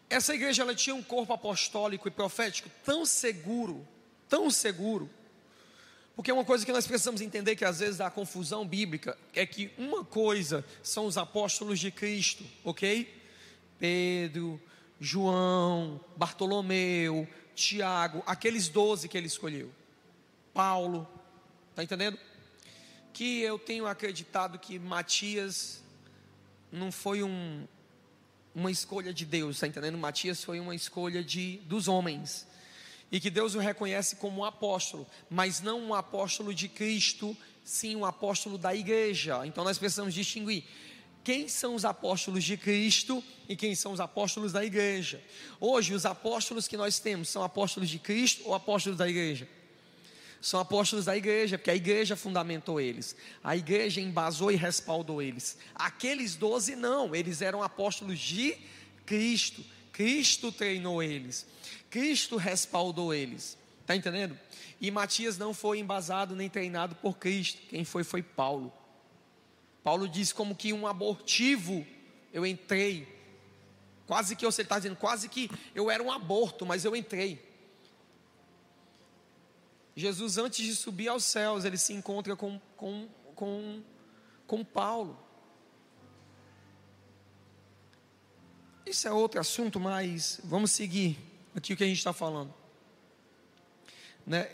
Essa 0.08 0.32
igreja 0.32 0.62
ela 0.62 0.72
tinha 0.72 0.94
um 0.94 1.02
corpo 1.02 1.32
apostólico 1.32 2.06
e 2.06 2.10
profético 2.12 2.70
tão 2.84 3.04
seguro, 3.04 3.84
tão 4.28 4.52
seguro, 4.52 5.10
porque 6.14 6.30
uma 6.30 6.44
coisa 6.44 6.64
que 6.64 6.70
nós 6.70 6.86
precisamos 6.86 7.20
entender 7.20 7.56
que 7.56 7.64
às 7.64 7.80
vezes 7.80 7.96
dá 7.96 8.08
confusão 8.08 8.64
bíblica 8.64 9.18
é 9.34 9.44
que 9.44 9.72
uma 9.76 10.04
coisa 10.04 10.64
são 10.84 11.06
os 11.06 11.18
apóstolos 11.18 11.80
de 11.80 11.90
Cristo, 11.90 12.44
ok? 12.62 13.12
Pedro, 13.80 14.62
João, 15.00 16.00
Bartolomeu, 16.16 17.26
Tiago, 17.52 18.22
aqueles 18.26 18.68
doze 18.68 19.08
que 19.08 19.18
ele 19.18 19.26
escolheu, 19.26 19.72
Paulo, 20.54 21.08
está 21.70 21.82
entendendo? 21.82 22.18
Que 23.12 23.40
eu 23.40 23.58
tenho 23.58 23.86
acreditado 23.86 24.58
que 24.58 24.78
Matias 24.78 25.82
não 26.70 26.92
foi 26.92 27.22
um, 27.22 27.66
uma 28.54 28.70
escolha 28.70 29.12
de 29.12 29.24
Deus, 29.24 29.56
está 29.56 29.66
entendendo? 29.66 29.96
Matias 29.98 30.44
foi 30.44 30.60
uma 30.60 30.74
escolha 30.74 31.22
de, 31.22 31.56
dos 31.64 31.88
homens, 31.88 32.46
e 33.10 33.18
que 33.18 33.30
Deus 33.30 33.54
o 33.54 33.58
reconhece 33.58 34.16
como 34.16 34.40
um 34.40 34.44
apóstolo, 34.44 35.06
mas 35.28 35.60
não 35.60 35.80
um 35.80 35.94
apóstolo 35.94 36.54
de 36.54 36.68
Cristo, 36.68 37.36
sim 37.64 37.96
um 37.96 38.04
apóstolo 38.04 38.56
da 38.56 38.74
igreja. 38.74 39.44
Então 39.44 39.64
nós 39.64 39.78
precisamos 39.78 40.14
distinguir 40.14 40.64
quem 41.24 41.48
são 41.48 41.74
os 41.74 41.84
apóstolos 41.84 42.44
de 42.44 42.56
Cristo 42.56 43.22
e 43.48 43.56
quem 43.56 43.74
são 43.74 43.92
os 43.92 44.00
apóstolos 44.00 44.52
da 44.52 44.64
igreja. 44.64 45.22
Hoje, 45.58 45.92
os 45.92 46.06
apóstolos 46.06 46.66
que 46.66 46.76
nós 46.76 46.98
temos 46.98 47.28
são 47.28 47.42
apóstolos 47.42 47.90
de 47.90 47.98
Cristo 47.98 48.42
ou 48.46 48.54
apóstolos 48.54 48.98
da 48.98 49.08
igreja? 49.08 49.46
São 50.40 50.58
apóstolos 50.58 51.04
da 51.04 51.16
igreja, 51.16 51.58
porque 51.58 51.70
a 51.70 51.76
igreja 51.76 52.16
fundamentou 52.16 52.80
eles, 52.80 53.14
a 53.44 53.56
igreja 53.56 54.00
embasou 54.00 54.50
e 54.50 54.56
respaldou 54.56 55.20
eles. 55.20 55.58
Aqueles 55.74 56.34
doze 56.34 56.74
não, 56.74 57.14
eles 57.14 57.42
eram 57.42 57.62
apóstolos 57.62 58.18
de 58.18 58.56
Cristo, 59.04 59.62
Cristo 59.92 60.50
treinou 60.50 61.02
eles, 61.02 61.46
Cristo 61.90 62.36
respaldou 62.36 63.12
eles, 63.12 63.58
está 63.82 63.94
entendendo? 63.94 64.38
E 64.80 64.90
Matias 64.90 65.36
não 65.36 65.52
foi 65.52 65.78
embasado 65.78 66.34
nem 66.34 66.48
treinado 66.48 66.94
por 66.96 67.18
Cristo, 67.18 67.60
quem 67.68 67.84
foi 67.84 68.02
foi 68.02 68.22
Paulo. 68.22 68.72
Paulo 69.82 70.08
diz 70.08 70.32
como 70.32 70.54
que 70.54 70.72
um 70.72 70.86
abortivo 70.86 71.86
eu 72.32 72.46
entrei. 72.46 73.06
Quase 74.06 74.34
que 74.34 74.44
você 74.44 74.62
está 74.62 74.76
dizendo, 74.76 74.96
quase 74.96 75.28
que 75.28 75.50
eu 75.74 75.90
era 75.90 76.02
um 76.02 76.10
aborto, 76.10 76.66
mas 76.66 76.84
eu 76.84 76.96
entrei. 76.96 77.49
Jesus, 79.94 80.38
antes 80.38 80.64
de 80.64 80.74
subir 80.74 81.08
aos 81.08 81.24
céus, 81.24 81.64
ele 81.64 81.76
se 81.76 81.92
encontra 81.92 82.36
com, 82.36 82.60
com, 82.76 83.08
com, 83.34 83.82
com 84.46 84.64
Paulo. 84.64 85.18
Isso 88.86 89.06
é 89.06 89.12
outro 89.12 89.40
assunto, 89.40 89.78
mas 89.78 90.40
vamos 90.44 90.70
seguir 90.70 91.18
aqui 91.54 91.72
o 91.72 91.76
que 91.76 91.84
a 91.84 91.86
gente 91.86 91.98
está 91.98 92.12
falando. 92.12 92.52
Né? 94.26 94.50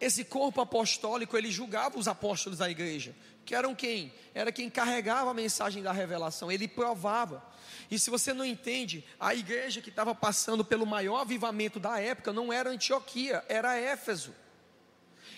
Esse 0.00 0.24
corpo 0.24 0.60
apostólico, 0.60 1.36
ele 1.36 1.50
julgava 1.50 1.98
os 1.98 2.08
apóstolos 2.08 2.58
da 2.58 2.68
igreja 2.68 3.14
que 3.44 3.54
eram 3.54 3.74
quem? 3.74 4.12
Era 4.34 4.52
quem 4.52 4.70
carregava 4.70 5.30
a 5.30 5.34
mensagem 5.34 5.82
da 5.82 5.92
revelação, 5.92 6.50
ele 6.50 6.68
provava. 6.68 7.44
E 7.90 7.98
se 7.98 8.10
você 8.10 8.32
não 8.32 8.44
entende, 8.44 9.04
a 9.20 9.34
igreja 9.34 9.80
que 9.80 9.90
estava 9.90 10.14
passando 10.14 10.64
pelo 10.64 10.86
maior 10.86 11.20
avivamento 11.20 11.78
da 11.78 12.00
época 12.00 12.32
não 12.32 12.52
era 12.52 12.70
Antioquia, 12.70 13.44
era 13.48 13.76
Éfeso. 13.76 14.34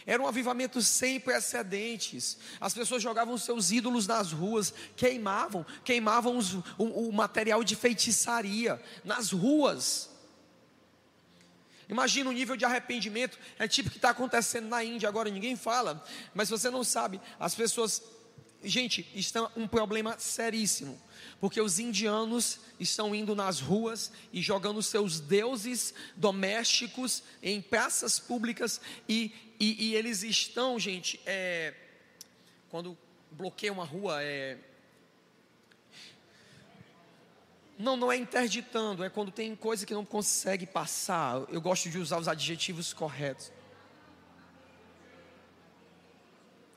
Era 0.06 0.22
um 0.22 0.26
avivamento 0.26 0.82
sem 0.82 1.18
precedentes. 1.18 2.36
As 2.60 2.74
pessoas 2.74 3.02
jogavam 3.02 3.38
seus 3.38 3.70
ídolos 3.70 4.06
nas 4.06 4.32
ruas, 4.32 4.72
queimavam, 4.96 5.64
queimavam 5.82 6.36
os, 6.36 6.54
o, 6.76 7.08
o 7.08 7.12
material 7.12 7.64
de 7.64 7.74
feitiçaria 7.74 8.80
nas 9.02 9.32
ruas. 9.32 10.13
Imagina 11.88 12.30
o 12.30 12.32
nível 12.32 12.56
de 12.56 12.64
arrependimento, 12.64 13.38
é 13.58 13.68
tipo 13.68 13.90
que 13.90 13.96
está 13.96 14.10
acontecendo 14.10 14.68
na 14.68 14.82
Índia 14.82 15.08
agora, 15.08 15.30
ninguém 15.30 15.56
fala, 15.56 16.02
mas 16.34 16.48
você 16.48 16.70
não 16.70 16.82
sabe, 16.82 17.20
as 17.38 17.54
pessoas, 17.54 18.02
gente, 18.62 19.06
está 19.14 19.50
um 19.56 19.66
problema 19.68 20.18
seríssimo, 20.18 21.00
porque 21.40 21.60
os 21.60 21.78
indianos 21.78 22.60
estão 22.80 23.14
indo 23.14 23.34
nas 23.34 23.60
ruas 23.60 24.10
e 24.32 24.40
jogando 24.40 24.82
seus 24.82 25.20
deuses 25.20 25.94
domésticos 26.16 27.22
em 27.42 27.60
praças 27.60 28.18
públicas 28.18 28.80
e, 29.08 29.32
e, 29.60 29.88
e 29.90 29.94
eles 29.94 30.22
estão, 30.22 30.78
gente, 30.78 31.20
é, 31.26 31.74
quando 32.70 32.96
bloqueia 33.30 33.72
uma 33.72 33.84
rua, 33.84 34.22
é, 34.22 34.58
Não, 37.78 37.96
não 37.96 38.10
é 38.10 38.16
interditando, 38.16 39.02
é 39.02 39.10
quando 39.10 39.32
tem 39.32 39.54
coisa 39.56 39.84
que 39.84 39.92
não 39.92 40.04
consegue 40.04 40.66
passar. 40.66 41.42
Eu 41.50 41.60
gosto 41.60 41.90
de 41.90 41.98
usar 41.98 42.18
os 42.18 42.28
adjetivos 42.28 42.92
corretos. 42.92 43.50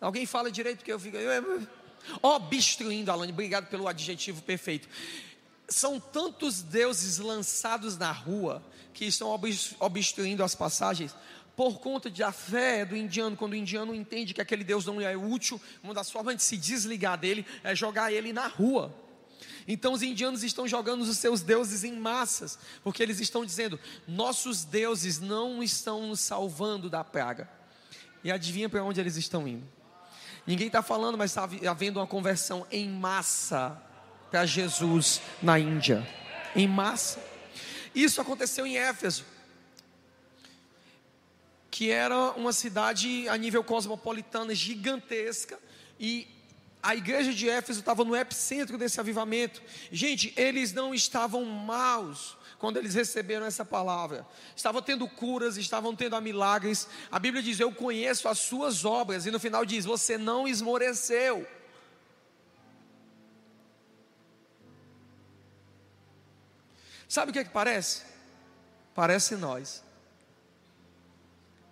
Alguém 0.01 0.25
fala 0.25 0.51
direito 0.51 0.83
que 0.83 0.91
eu 0.91 0.99
fico. 0.99 1.17
Obstruindo, 2.21 3.11
Alane, 3.11 3.31
obrigado 3.31 3.67
pelo 3.67 3.87
adjetivo 3.87 4.41
perfeito. 4.41 4.87
São 5.67 5.99
tantos 5.99 6.61
deuses 6.61 7.17
lançados 7.17 7.97
na 7.97 8.11
rua 8.11 8.63
que 8.93 9.05
estão 9.05 9.29
obstruindo 9.79 10.43
as 10.43 10.55
passagens 10.55 11.15
por 11.55 11.79
conta 11.79 12.09
da 12.09 12.31
fé 12.31 12.85
do 12.85 12.95
indiano. 12.95 13.35
Quando 13.35 13.53
o 13.53 13.55
indiano 13.55 13.93
entende 13.93 14.33
que 14.33 14.41
aquele 14.41 14.63
Deus 14.63 14.85
não 14.85 15.01
é 15.01 15.15
útil, 15.17 15.59
uma 15.83 15.93
das 15.93 16.09
formas 16.09 16.35
de 16.37 16.43
se 16.43 16.57
desligar 16.57 17.17
dele 17.17 17.45
é 17.63 17.75
jogar 17.75 18.11
ele 18.11 18.31
na 18.31 18.47
rua. 18.47 19.06
Então 19.67 19.91
os 19.91 20.01
indianos 20.01 20.43
estão 20.43 20.67
jogando 20.67 21.01
os 21.01 21.17
seus 21.17 21.41
deuses 21.41 21.83
em 21.83 21.91
massas, 21.91 22.57
porque 22.83 23.03
eles 23.03 23.19
estão 23.19 23.43
dizendo: 23.43 23.77
nossos 24.07 24.63
deuses 24.63 25.19
não 25.19 25.61
estão 25.61 26.07
nos 26.07 26.21
salvando 26.21 26.89
da 26.89 27.03
praga. 27.03 27.49
E 28.23 28.31
adivinha 28.31 28.69
para 28.69 28.83
onde 28.83 28.99
eles 28.99 29.17
estão 29.17 29.47
indo? 29.47 29.67
Ninguém 30.45 30.67
está 30.67 30.81
falando, 30.81 31.17
mas 31.17 31.31
está 31.31 31.49
havendo 31.69 31.99
uma 31.99 32.07
conversão 32.07 32.65
em 32.71 32.89
massa 32.89 33.81
para 34.31 34.45
Jesus 34.45 35.21
na 35.41 35.59
Índia. 35.59 36.07
Em 36.55 36.67
massa. 36.67 37.19
Isso 37.93 38.21
aconteceu 38.21 38.65
em 38.65 38.77
Éfeso, 38.77 39.25
que 41.69 41.91
era 41.91 42.31
uma 42.31 42.53
cidade 42.53 43.27
a 43.27 43.35
nível 43.35 43.63
cosmopolitana 43.63 44.55
gigantesca, 44.55 45.59
e 45.99 46.27
a 46.87 46.95
igreja 46.95 47.33
de 47.33 47.49
Éfeso 47.49 47.81
estava 47.81 48.05
no 48.05 48.15
epicentro 48.15 48.77
desse 48.77 48.97
avivamento. 48.97 49.61
Gente, 49.91 50.33
eles 50.37 50.71
não 50.71 50.95
estavam 50.95 51.43
maus 51.43 52.37
quando 52.59 52.77
eles 52.77 52.93
receberam 52.95 53.45
essa 53.45 53.65
palavra. 53.65 54.25
Estavam 54.55 54.81
tendo 54.81 55.05
curas, 55.05 55.57
estavam 55.57 55.93
tendo 55.93 56.19
milagres. 56.21 56.87
A 57.11 57.19
Bíblia 57.19 57.43
diz: 57.43 57.59
Eu 57.59 57.73
conheço 57.73 58.29
as 58.29 58.39
suas 58.39 58.85
obras, 58.85 59.25
e 59.25 59.31
no 59.31 59.37
final 59.37 59.65
diz: 59.65 59.83
Você 59.83 60.17
não 60.17 60.47
esmoreceu. 60.47 61.45
Sabe 67.05 67.31
o 67.31 67.33
que 67.33 67.39
é 67.39 67.43
que 67.43 67.49
parece? 67.49 68.03
Parece 68.95 69.35
nós. 69.35 69.83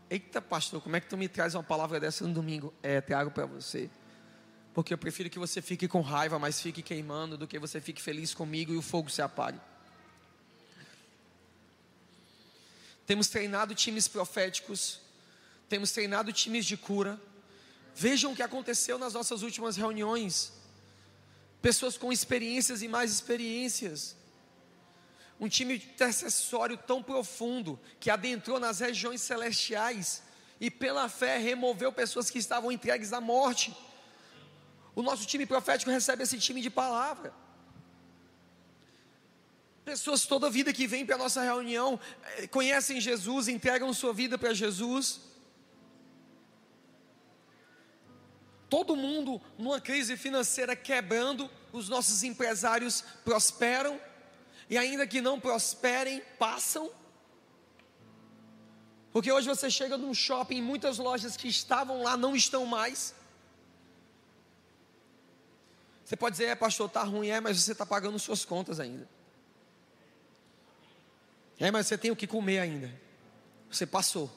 Eita, 0.09 0.41
pastor, 0.41 0.81
como 0.81 0.97
é 0.97 0.99
que 0.99 1.07
tu 1.07 1.15
me 1.15 1.29
traz 1.29 1.55
uma 1.55 1.63
palavra 1.63 2.01
dessa 2.01 2.27
no 2.27 2.33
domingo? 2.33 2.73
É, 2.83 2.99
trago 2.99 3.31
para 3.31 3.45
você. 3.45 3.89
Porque 4.75 4.93
eu 4.93 4.97
prefiro 4.97 5.29
que 5.29 5.39
você 5.39 5.61
fique 5.61 5.87
com 5.87 6.01
raiva, 6.01 6.37
mas 6.37 6.61
fique 6.61 6.81
queimando, 6.81 7.37
do 7.37 7.47
que 7.47 7.57
você 7.57 7.79
fique 7.79 8.01
feliz 8.01 8.33
comigo 8.33 8.73
e 8.73 8.77
o 8.77 8.81
fogo 8.81 9.09
se 9.09 9.21
apague. 9.21 9.57
Temos 13.07 13.29
treinado 13.29 13.73
times 13.73 14.09
proféticos, 14.09 14.99
temos 15.69 15.91
treinado 15.91 16.33
times 16.33 16.65
de 16.65 16.75
cura. 16.75 17.17
Vejam 17.95 18.33
o 18.33 18.35
que 18.35 18.43
aconteceu 18.43 18.97
nas 18.97 19.13
nossas 19.13 19.43
últimas 19.43 19.77
reuniões. 19.77 20.51
Pessoas 21.61 21.97
com 21.97 22.11
experiências 22.11 22.81
e 22.81 22.89
mais 22.89 23.13
experiências. 23.13 24.13
Um 25.39 25.47
time 25.47 25.75
intercessório 25.75 26.75
tão 26.75 27.01
profundo 27.01 27.79
que 27.97 28.09
adentrou 28.09 28.59
nas 28.59 28.81
regiões 28.81 29.21
celestiais 29.21 30.21
e 30.59 30.69
pela 30.69 31.07
fé 31.07 31.37
removeu 31.37 31.93
pessoas 31.93 32.29
que 32.29 32.39
estavam 32.39 32.73
entregues 32.73 33.13
à 33.13 33.21
morte. 33.21 33.73
O 34.95 35.01
nosso 35.01 35.25
time 35.25 35.45
profético 35.45 35.91
recebe 35.91 36.23
esse 36.23 36.39
time 36.39 36.61
de 36.61 36.69
palavra. 36.69 37.33
Pessoas 39.83 40.25
toda 40.25 40.47
a 40.47 40.49
vida 40.49 40.73
que 40.73 40.87
vêm 40.87 41.05
para 41.05 41.15
a 41.15 41.19
nossa 41.19 41.41
reunião 41.43 41.99
eh, 42.37 42.47
conhecem 42.47 42.99
Jesus, 42.99 43.47
entregam 43.47 43.93
sua 43.93 44.13
vida 44.13 44.37
para 44.37 44.53
Jesus. 44.53 45.21
Todo 48.67 48.95
mundo 48.95 49.39
numa 49.57 49.79
crise 49.79 50.17
financeira 50.17 50.75
quebrando, 50.75 51.49
os 51.71 51.87
nossos 51.87 52.23
empresários 52.23 53.03
prosperam, 53.23 53.99
e 54.67 54.77
ainda 54.77 55.05
que 55.05 55.21
não 55.21 55.39
prosperem, 55.39 56.21
passam. 56.39 56.89
Porque 59.11 59.31
hoje 59.31 59.47
você 59.47 59.69
chega 59.69 59.97
num 59.97 60.13
shopping, 60.13 60.61
muitas 60.61 60.97
lojas 60.97 61.37
que 61.37 61.47
estavam 61.47 62.01
lá 62.01 62.17
não 62.17 62.35
estão 62.35 62.65
mais. 62.65 63.13
Você 66.05 66.15
pode 66.15 66.33
dizer, 66.33 66.49
é 66.49 66.55
pastor, 66.55 66.85
está 66.85 67.03
ruim, 67.03 67.29
é, 67.29 67.41
mas 67.41 67.59
você 67.59 67.71
está 67.71 67.85
pagando 67.85 68.19
suas 68.19 68.45
contas 68.45 68.79
ainda. 68.79 69.09
É, 71.59 71.71
mas 71.71 71.87
você 71.87 71.97
tem 71.97 72.11
o 72.11 72.15
que 72.15 72.27
comer 72.27 72.59
ainda. 72.59 72.93
Você 73.71 73.87
passou. 73.87 74.31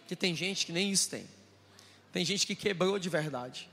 Porque 0.00 0.14
tem 0.14 0.36
gente 0.36 0.66
que 0.66 0.72
nem 0.72 0.92
isso 0.92 1.08
tem. 1.08 1.26
Tem 2.12 2.24
gente 2.24 2.46
que 2.46 2.54
quebrou 2.54 2.98
de 2.98 3.08
verdade. 3.08 3.70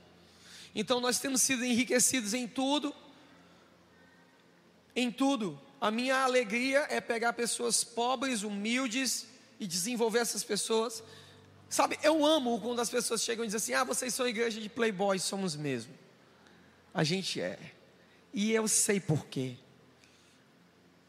Então 0.74 0.98
nós 0.98 1.18
temos 1.18 1.42
sido 1.42 1.62
enriquecidos 1.62 2.32
em 2.32 2.48
tudo. 2.48 2.94
Em 4.96 5.12
tudo. 5.12 5.60
A 5.80 5.90
minha 5.90 6.24
alegria 6.24 6.86
é 6.88 7.02
pegar 7.02 7.34
pessoas 7.34 7.84
pobres, 7.84 8.42
humildes 8.42 9.26
e 9.60 9.66
desenvolver 9.66 10.20
essas 10.20 10.42
pessoas. 10.42 11.02
Sabe, 11.68 11.98
eu 12.02 12.24
amo 12.24 12.58
quando 12.60 12.80
as 12.80 12.88
pessoas 12.88 13.22
chegam 13.22 13.44
e 13.44 13.48
dizem 13.48 13.58
assim: 13.58 13.74
ah, 13.74 13.84
vocês 13.84 14.14
são 14.14 14.26
igreja 14.26 14.58
de 14.60 14.68
playboys, 14.70 15.22
somos 15.22 15.54
mesmo. 15.54 15.92
A 16.94 17.02
gente 17.02 17.40
é. 17.40 17.58
E 18.32 18.52
eu 18.52 18.68
sei 18.68 19.00
por 19.00 19.26
quê. 19.26 19.56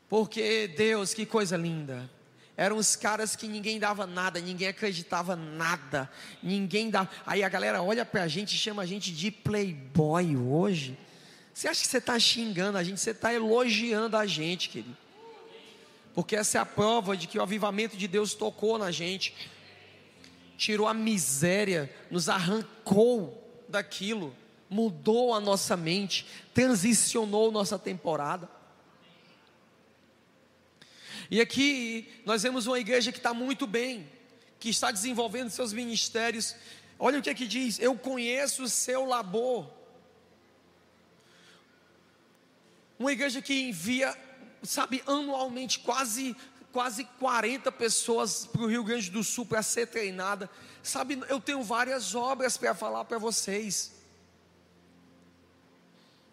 Porque 0.09 0.67
Deus, 0.67 1.13
que 1.13 1.25
coisa 1.25 1.55
linda. 1.55 2.09
Eram 2.57 2.77
os 2.77 2.95
caras 2.95 3.35
que 3.35 3.47
ninguém 3.47 3.79
dava 3.79 4.07
nada, 4.07 4.39
ninguém 4.39 4.69
acreditava 4.69 5.35
nada, 5.35 6.09
ninguém 6.41 6.89
dava. 6.89 7.09
Aí 7.25 7.43
a 7.43 7.49
galera 7.49 7.83
olha 7.83 8.05
pra 8.05 8.27
gente 8.27 8.53
e 8.53 8.57
chama 8.57 8.81
a 8.81 8.85
gente 8.85 9.11
de 9.11 9.29
playboy 9.29 10.37
hoje. 10.37 10.97
Você 11.53 11.67
acha 11.67 11.81
que 11.81 11.87
você 11.87 11.97
está 11.97 12.17
xingando 12.17 12.77
a 12.77 12.83
gente? 12.83 12.99
Você 12.99 13.11
está 13.11 13.33
elogiando 13.33 14.15
a 14.15 14.25
gente, 14.25 14.69
querido. 14.69 14.97
Porque 16.13 16.35
essa 16.35 16.57
é 16.57 16.61
a 16.61 16.65
prova 16.65 17.15
de 17.17 17.27
que 17.27 17.37
o 17.37 17.41
avivamento 17.41 17.97
de 17.97 18.07
Deus 18.07 18.33
tocou 18.33 18.77
na 18.77 18.89
gente, 18.89 19.35
tirou 20.57 20.87
a 20.87 20.93
miséria, 20.93 21.93
nos 22.09 22.29
arrancou 22.29 23.65
daquilo 23.67 24.33
mudou 24.75 25.33
a 25.33 25.39
nossa 25.39 25.77
mente, 25.77 26.27
transicionou 26.53 27.49
nossa 27.49 27.79
temporada. 27.79 28.49
E 31.31 31.39
aqui 31.39 32.11
nós 32.25 32.43
vemos 32.43 32.67
uma 32.67 32.77
igreja 32.77 33.11
que 33.11 33.17
está 33.17 33.33
muito 33.33 33.65
bem, 33.65 34.11
que 34.59 34.69
está 34.69 34.91
desenvolvendo 34.91 35.49
seus 35.49 35.71
ministérios. 35.71 36.55
Olha 36.99 37.19
o 37.19 37.21
que 37.21 37.29
é 37.29 37.33
diz: 37.33 37.79
Eu 37.79 37.97
conheço 37.97 38.63
o 38.63 38.69
seu 38.69 39.05
labor. 39.05 39.71
Uma 42.99 43.13
igreja 43.13 43.41
que 43.41 43.53
envia, 43.69 44.15
sabe, 44.61 45.01
anualmente 45.07 45.79
quase 45.79 46.35
quase 46.71 47.05
40 47.05 47.71
pessoas 47.71 48.45
para 48.45 48.61
o 48.61 48.67
Rio 48.67 48.83
Grande 48.83 49.09
do 49.09 49.23
Sul 49.23 49.45
para 49.45 49.63
ser 49.63 49.87
treinada. 49.87 50.49
Sabe, 50.83 51.17
eu 51.29 51.39
tenho 51.39 51.63
várias 51.63 52.13
obras 52.13 52.57
para 52.57 52.75
falar 52.75 53.05
para 53.05 53.17
vocês 53.17 53.94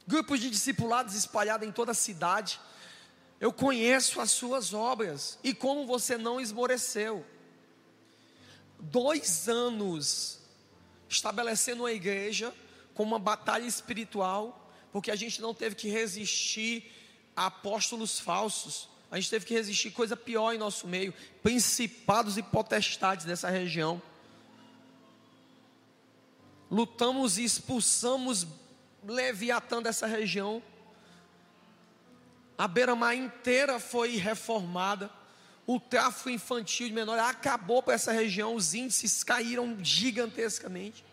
grupos 0.07 0.41
de 0.41 0.51
discipulados 0.51 1.15
espalhados 1.15 1.67
em 1.67 1.73
toda 1.73 1.93
a 1.93 1.95
cidade. 1.95 2.61
Eu 3.41 3.53
conheço 3.53 4.21
as 4.21 4.31
suas 4.31 4.73
obras 4.73 5.39
e 5.43 5.53
como 5.53 5.87
você 5.87 6.17
não 6.17 6.41
esmoreceu. 6.41 7.25
Dois 8.79 9.49
anos 9.49 10.39
estabelecendo 11.09 11.83
uma 11.83 11.93
igreja 11.93 12.55
com 12.95 13.03
uma 13.03 13.19
batalha 13.19 13.65
espiritual, 13.65 14.71
porque 14.93 15.11
a 15.11 15.17
gente 15.17 15.41
não 15.41 15.55
teve 15.55 15.75
que 15.75 15.89
resistir 15.89 16.91
a 17.35 17.47
apóstolos 17.47 18.19
falsos, 18.19 18.89
a 19.11 19.17
gente 19.17 19.31
teve 19.31 19.45
que 19.45 19.55
resistir 19.55 19.91
coisa 19.91 20.17
pior 20.17 20.55
em 20.55 20.59
nosso 20.59 20.87
meio, 20.87 21.13
principados 21.43 22.39
e 22.39 22.43
potestades 22.43 23.27
dessa 23.27 23.51
região. 23.51 24.01
Lutamos 26.71 27.37
e 27.37 27.45
expulsamos 27.45 28.47
Leviatã 29.05 29.83
dessa 29.83 30.07
região. 30.07 30.63
A 32.57 32.69
beira-mar 32.69 33.15
inteira 33.15 33.81
foi 33.81 34.17
reformada. 34.17 35.11
O 35.67 35.81
tráfico 35.81 36.31
infantil 36.31 36.89
de 36.89 36.95
menor 36.95 37.19
acabou 37.19 37.83
para 37.83 37.95
essa 37.95 38.13
região. 38.13 38.55
Os 38.55 38.75
índices 38.75 39.23
caíram 39.25 39.77
gigantescamente. 39.83 41.05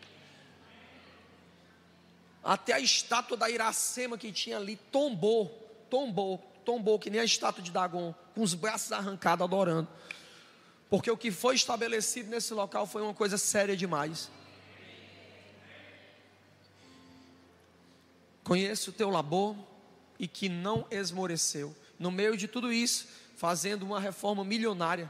Até 2.43 2.73
a 2.73 2.79
estátua 2.79 3.37
da 3.37 3.49
Iracema 3.49 4.17
que 4.17 4.31
tinha 4.31 4.57
ali 4.57 4.75
tombou, 4.91 5.47
tombou, 5.89 6.37
tombou, 6.63 6.97
que 6.97 7.09
nem 7.09 7.19
a 7.19 7.25
estátua 7.25 7.61
de 7.61 7.71
Dagon, 7.71 8.13
com 8.33 8.41
os 8.41 8.53
braços 8.53 8.91
arrancados, 8.91 9.43
adorando. 9.43 9.87
Porque 10.89 11.11
o 11.11 11.17
que 11.17 11.31
foi 11.31 11.55
estabelecido 11.55 12.29
nesse 12.29 12.53
local 12.53 12.87
foi 12.87 13.01
uma 13.01 13.13
coisa 13.13 13.37
séria 13.37 13.75
demais. 13.75 14.29
Conheço 18.49 18.89
o 18.89 18.93
teu 18.93 19.11
labor 19.11 19.55
e 20.17 20.27
que 20.27 20.49
não 20.49 20.83
esmoreceu. 20.89 21.75
No 21.99 22.09
meio 22.09 22.35
de 22.35 22.47
tudo 22.47 22.73
isso, 22.73 23.07
fazendo 23.37 23.83
uma 23.83 23.99
reforma 23.99 24.43
milionária 24.43 25.07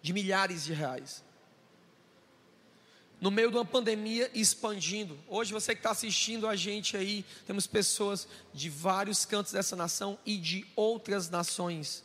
de 0.00 0.12
milhares 0.12 0.62
de 0.62 0.72
reais. 0.72 1.24
No 3.20 3.32
meio 3.32 3.50
de 3.50 3.56
uma 3.56 3.64
pandemia 3.64 4.30
expandindo. 4.32 5.18
Hoje 5.26 5.52
você 5.52 5.74
que 5.74 5.80
está 5.80 5.90
assistindo 5.90 6.46
a 6.46 6.54
gente 6.54 6.96
aí, 6.96 7.24
temos 7.48 7.66
pessoas 7.66 8.28
de 8.54 8.70
vários 8.70 9.24
cantos 9.24 9.50
dessa 9.50 9.74
nação 9.74 10.16
e 10.24 10.36
de 10.36 10.64
outras 10.76 11.28
nações. 11.28 12.04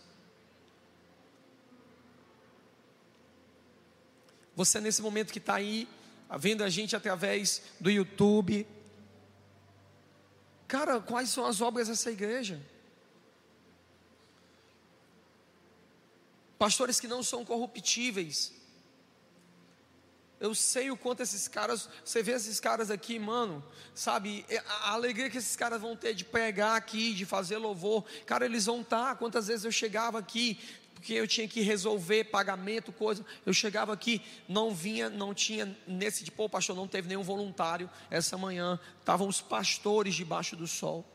Você 4.55 4.81
nesse 4.81 5.03
momento 5.03 5.31
que 5.31 5.37
está 5.37 5.53
aí, 5.53 5.87
vendo 6.39 6.63
a 6.63 6.69
gente 6.69 6.95
através 6.95 7.61
do 7.79 7.91
YouTube, 7.91 8.65
cara, 10.75 10.99
quais 10.99 11.29
são 11.29 11.45
as 11.45 11.61
obras 11.61 11.87
dessa 11.87 12.11
igreja? 12.11 12.61
Pastores 16.59 16.99
que 16.99 17.07
não 17.07 17.23
são 17.23 17.45
corruptíveis. 17.45 18.53
Eu 20.37 20.53
sei 20.53 20.91
o 20.91 20.97
quanto 20.97 21.23
esses 21.23 21.47
caras, 21.47 21.87
você 22.03 22.21
vê 22.21 22.33
esses 22.33 22.59
caras 22.59 22.91
aqui, 22.91 23.17
mano, 23.17 23.63
sabe, 23.93 24.45
é, 24.49 24.57
a 24.67 24.91
alegria 24.91 25.29
que 25.29 25.37
esses 25.37 25.55
caras 25.55 25.79
vão 25.79 25.95
ter 25.95 26.13
de 26.13 26.25
pregar 26.25 26.75
aqui, 26.75 27.13
de 27.13 27.25
fazer 27.25 27.57
louvor, 27.57 28.03
cara, 28.25 28.43
eles 28.43 28.65
vão 28.65 28.81
estar. 28.81 29.11
Tá, 29.11 29.15
quantas 29.15 29.47
vezes 29.47 29.63
eu 29.63 29.71
chegava 29.71 30.19
aqui, 30.19 30.59
porque 31.05 31.13
eu 31.13 31.27
tinha 31.27 31.47
que 31.47 31.61
resolver 31.61 32.23
pagamento, 32.23 32.91
coisa, 32.91 33.23
eu 33.45 33.53
chegava 33.53 33.93
aqui, 33.93 34.19
não 34.49 34.73
vinha, 34.73 35.07
não 35.07 35.35
tinha, 35.35 35.77
nesse 35.85 36.23
de, 36.23 36.31
pô, 36.31 36.49
pastor, 36.49 36.75
não 36.75 36.87
teve 36.87 37.07
nenhum 37.07 37.21
voluntário 37.21 37.87
essa 38.09 38.35
manhã, 38.39 38.79
estavam 39.01 39.27
os 39.27 39.39
pastores 39.39 40.15
debaixo 40.15 40.55
do 40.55 40.65
sol, 40.65 41.05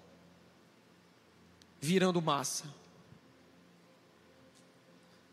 virando 1.81 2.23
massa. 2.23 2.73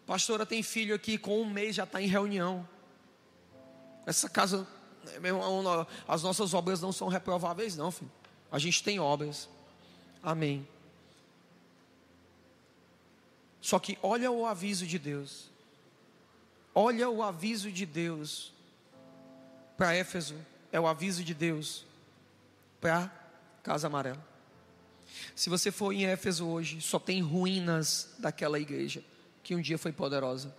Pastora 0.07 0.43
tem 0.43 0.63
filho 0.63 0.95
aqui, 0.95 1.19
com 1.19 1.39
um 1.39 1.45
mês 1.47 1.75
já 1.75 1.83
está 1.83 2.01
em 2.01 2.07
reunião. 2.07 2.67
Essa 4.07 4.27
casa, 4.27 4.67
as 6.07 6.23
nossas 6.23 6.55
obras 6.55 6.81
não 6.81 6.91
são 6.91 7.09
reprováveis, 7.09 7.77
não, 7.77 7.91
filho. 7.91 8.11
A 8.51 8.57
gente 8.57 8.83
tem 8.83 8.99
obras. 8.99 9.47
Amém. 10.23 10.67
Só 13.67 13.80
que 13.80 13.97
olha 14.01 14.32
o 14.32 14.45
aviso 14.45 14.88
de 14.88 14.97
Deus. 14.97 15.51
Olha 16.73 17.10
o 17.10 17.21
aviso 17.21 17.69
de 17.69 17.86
Deus 17.86 18.53
para 19.75 19.93
Éfeso. 19.93 20.36
É 20.71 20.80
o 20.80 20.88
aviso 20.88 21.21
de 21.21 21.34
Deus 21.34 21.86
para 22.80 23.12
Casa 23.62 23.88
Amarela. 23.88 24.25
Se 25.36 25.49
você 25.49 25.69
for 25.69 25.91
em 25.91 26.06
Éfeso 26.06 26.47
hoje, 26.47 26.80
só 26.80 26.97
tem 26.97 27.21
ruínas 27.21 28.15
daquela 28.17 28.58
igreja 28.58 29.03
que 29.43 29.53
um 29.53 29.60
dia 29.60 29.77
foi 29.77 29.91
poderosa. 29.91 30.56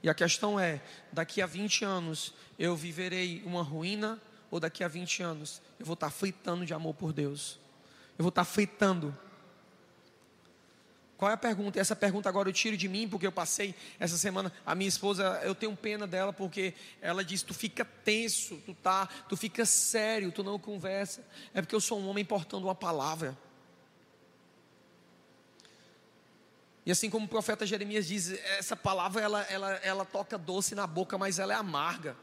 E 0.00 0.08
a 0.08 0.14
questão 0.14 0.60
é: 0.60 0.80
daqui 1.12 1.42
a 1.42 1.46
20 1.46 1.84
anos 1.84 2.32
eu 2.56 2.76
viverei 2.76 3.42
uma 3.44 3.64
ruína, 3.64 4.22
ou 4.52 4.60
daqui 4.60 4.84
a 4.84 4.88
20 4.88 5.20
anos 5.20 5.60
eu 5.80 5.84
vou 5.84 5.94
estar 5.94 6.10
fritando 6.10 6.64
de 6.64 6.72
amor 6.72 6.94
por 6.94 7.12
Deus? 7.12 7.58
Eu 8.16 8.22
vou 8.22 8.28
estar 8.28 8.44
fritando. 8.44 9.12
Qual 11.16 11.30
é 11.30 11.34
a 11.34 11.38
pergunta? 11.38 11.80
Essa 11.80 11.96
pergunta 11.96 12.28
agora 12.28 12.48
eu 12.48 12.52
tiro 12.52 12.76
de 12.76 12.88
mim, 12.88 13.08
porque 13.08 13.26
eu 13.26 13.32
passei 13.32 13.74
essa 13.98 14.18
semana. 14.18 14.52
A 14.66 14.74
minha 14.74 14.88
esposa, 14.88 15.40
eu 15.44 15.54
tenho 15.54 15.74
pena 15.74 16.06
dela, 16.06 16.32
porque 16.32 16.74
ela 17.00 17.24
diz: 17.24 17.42
Tu 17.42 17.54
fica 17.54 17.84
tenso, 17.84 18.56
tu, 18.66 18.74
tá, 18.74 19.06
tu 19.28 19.36
fica 19.36 19.64
sério, 19.64 20.30
tu 20.30 20.44
não 20.44 20.58
conversa. 20.58 21.26
É 21.54 21.62
porque 21.62 21.74
eu 21.74 21.80
sou 21.80 21.98
um 21.98 22.08
homem 22.08 22.24
portando 22.24 22.66
uma 22.66 22.74
palavra. 22.74 23.36
E 26.84 26.92
assim 26.92 27.08
como 27.08 27.24
o 27.26 27.28
profeta 27.28 27.66
Jeremias 27.66 28.06
diz, 28.06 28.30
essa 28.58 28.76
palavra 28.76 29.20
ela, 29.20 29.42
ela, 29.44 29.72
ela 29.76 30.04
toca 30.04 30.38
doce 30.38 30.72
na 30.72 30.86
boca, 30.86 31.18
mas 31.18 31.38
ela 31.40 31.52
é 31.52 31.56
amarga. 31.56 32.16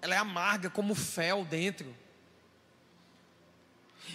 Ela 0.00 0.14
é 0.14 0.18
amarga 0.18 0.68
como 0.68 0.94
fel 0.94 1.44
dentro. 1.44 2.03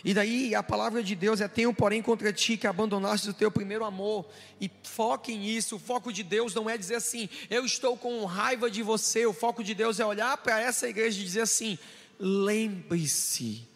E 0.03 0.13
daí 0.13 0.55
a 0.55 0.63
palavra 0.63 1.03
de 1.03 1.15
Deus 1.15 1.41
é: 1.41 1.47
Tenho, 1.47 1.73
porém, 1.73 2.01
contra 2.01 2.31
ti 2.31 2.57
que 2.57 2.67
abandonaste 2.67 3.29
o 3.29 3.33
teu 3.33 3.51
primeiro 3.51 3.83
amor. 3.83 4.27
E 4.59 4.69
foque 4.83 5.35
nisso. 5.35 5.75
O 5.75 5.79
foco 5.79 6.11
de 6.11 6.23
Deus 6.23 6.53
não 6.53 6.69
é 6.69 6.77
dizer 6.77 6.95
assim, 6.95 7.27
eu 7.49 7.65
estou 7.65 7.97
com 7.97 8.23
raiva 8.25 8.69
de 8.69 8.81
você. 8.81 9.25
O 9.25 9.33
foco 9.33 9.63
de 9.63 9.73
Deus 9.73 9.99
é 9.99 10.05
olhar 10.05 10.37
para 10.37 10.59
essa 10.59 10.87
igreja 10.87 11.19
e 11.19 11.23
dizer 11.23 11.41
assim: 11.41 11.77
lembre-se 12.19 13.69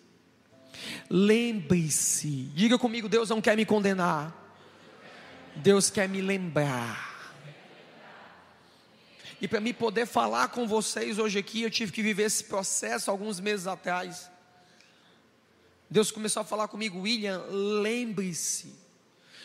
Lembre-se, 1.10 2.50
diga 2.54 2.78
comigo: 2.78 3.10
Deus 3.10 3.30
não 3.30 3.42
quer 3.42 3.56
me 3.56 3.66
condenar, 3.66 4.34
Deus 5.56 5.90
quer 5.90 6.08
me 6.10 6.22
lembrar. 6.22 7.12
E 9.42 9.48
para 9.48 9.60
me 9.60 9.74
poder 9.74 10.06
falar 10.06 10.50
com 10.50 10.68
vocês 10.68 11.20
hoje 11.20 11.38
aqui, 11.38 11.64
eu 11.64 11.70
tive 11.70 11.92
que 11.92 12.02
viver 12.02 12.24
esse 12.24 12.46
processo 12.46 13.12
alguns 13.12 13.40
meses 13.40 13.68
atrás. 13.68 14.32
Deus 15.94 16.10
começou 16.10 16.42
a 16.42 16.44
falar 16.44 16.68
comigo, 16.68 17.02
William, 17.02 17.46
lembre-se. 17.52 18.74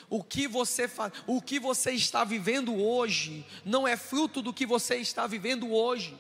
O 0.09 0.25
que 0.25 0.49
você 0.49 0.89
faz, 0.89 1.13
o 1.27 1.43
que 1.43 1.61
você 1.61 1.91
está 1.91 2.25
vivendo 2.25 2.75
hoje 2.75 3.45
não 3.67 3.87
é 3.87 3.99
fruto 3.99 4.41
do 4.41 4.55
que 4.55 4.65
você 4.65 4.97
está 4.97 5.27
vivendo 5.27 5.71
hoje. 5.71 6.19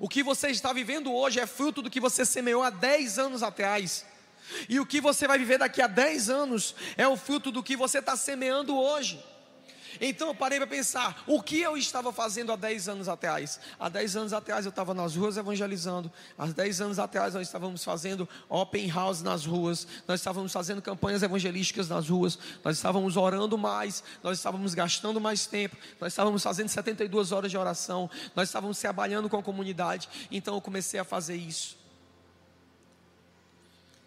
O 0.00 0.08
que 0.08 0.20
você 0.20 0.48
está 0.48 0.72
vivendo 0.72 1.14
hoje 1.14 1.38
é 1.38 1.46
fruto 1.46 1.80
do 1.80 1.88
que 1.88 2.00
você 2.00 2.24
semeou 2.24 2.60
há 2.64 2.70
10 2.70 3.20
anos 3.20 3.40
atrás. 3.44 4.04
E 4.68 4.80
o 4.80 4.86
que 4.86 5.00
você 5.00 5.28
vai 5.28 5.38
viver 5.38 5.60
daqui 5.60 5.80
a 5.80 5.86
10 5.86 6.28
anos 6.28 6.74
é 6.96 7.06
o 7.06 7.16
fruto 7.16 7.52
do 7.52 7.62
que 7.62 7.76
você 7.76 8.00
está 8.00 8.16
semeando 8.16 8.76
hoje. 8.76 9.24
Então 10.00 10.28
eu 10.28 10.34
parei 10.34 10.58
para 10.58 10.66
pensar, 10.66 11.22
o 11.26 11.42
que 11.42 11.60
eu 11.60 11.76
estava 11.76 12.12
fazendo 12.12 12.52
há 12.52 12.56
10 12.56 12.88
anos 12.88 13.08
atrás? 13.08 13.60
Há 13.78 13.88
10 13.88 14.16
anos 14.16 14.32
atrás 14.32 14.64
eu 14.64 14.70
estava 14.70 14.94
nas 14.94 15.16
ruas 15.16 15.36
evangelizando, 15.36 16.10
há 16.36 16.46
10 16.46 16.80
anos 16.80 16.98
atrás 16.98 17.34
nós 17.34 17.46
estávamos 17.46 17.84
fazendo 17.84 18.28
open 18.48 18.88
house 18.88 19.22
nas 19.22 19.44
ruas, 19.44 19.86
nós 20.06 20.20
estávamos 20.20 20.52
fazendo 20.52 20.82
campanhas 20.82 21.22
evangelísticas 21.22 21.88
nas 21.88 22.08
ruas, 22.08 22.38
nós 22.64 22.76
estávamos 22.76 23.16
orando 23.16 23.56
mais, 23.56 24.02
nós 24.22 24.38
estávamos 24.38 24.74
gastando 24.74 25.20
mais 25.20 25.46
tempo, 25.46 25.76
nós 26.00 26.12
estávamos 26.12 26.42
fazendo 26.42 26.68
72 26.68 27.32
horas 27.32 27.50
de 27.50 27.56
oração, 27.56 28.10
nós 28.34 28.48
estávamos 28.48 28.78
trabalhando 28.78 29.28
com 29.28 29.38
a 29.38 29.42
comunidade, 29.42 30.08
então 30.30 30.54
eu 30.54 30.60
comecei 30.60 31.00
a 31.00 31.04
fazer 31.04 31.36
isso. 31.36 31.76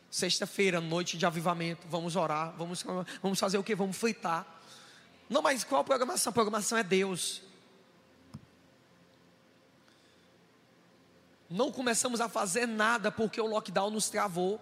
Sexta-feira, 0.10 0.82
noite 0.82 1.18
de 1.18 1.26
avivamento, 1.26 1.88
vamos 1.88 2.16
orar, 2.16 2.54
vamos, 2.58 2.84
vamos 3.22 3.40
fazer 3.40 3.60
o 3.60 3.64
que? 3.64 3.76
Vamos 3.76 3.96
fritar. 3.96 4.59
Não, 5.30 5.42
mas 5.42 5.64
qual 5.64 5.84
programação? 5.84 6.32
A 6.32 6.34
programação 6.34 6.78
é 6.78 6.84
Deus. 6.84 7.42
Não 11.50 11.72
começamos 11.72 12.20
a 12.20 12.28
fazer 12.28 12.68
nada 12.68 13.12
porque 13.12 13.40
o 13.40 13.46
lockdown 13.46 13.92
nos 13.92 14.10
travou. 14.10 14.60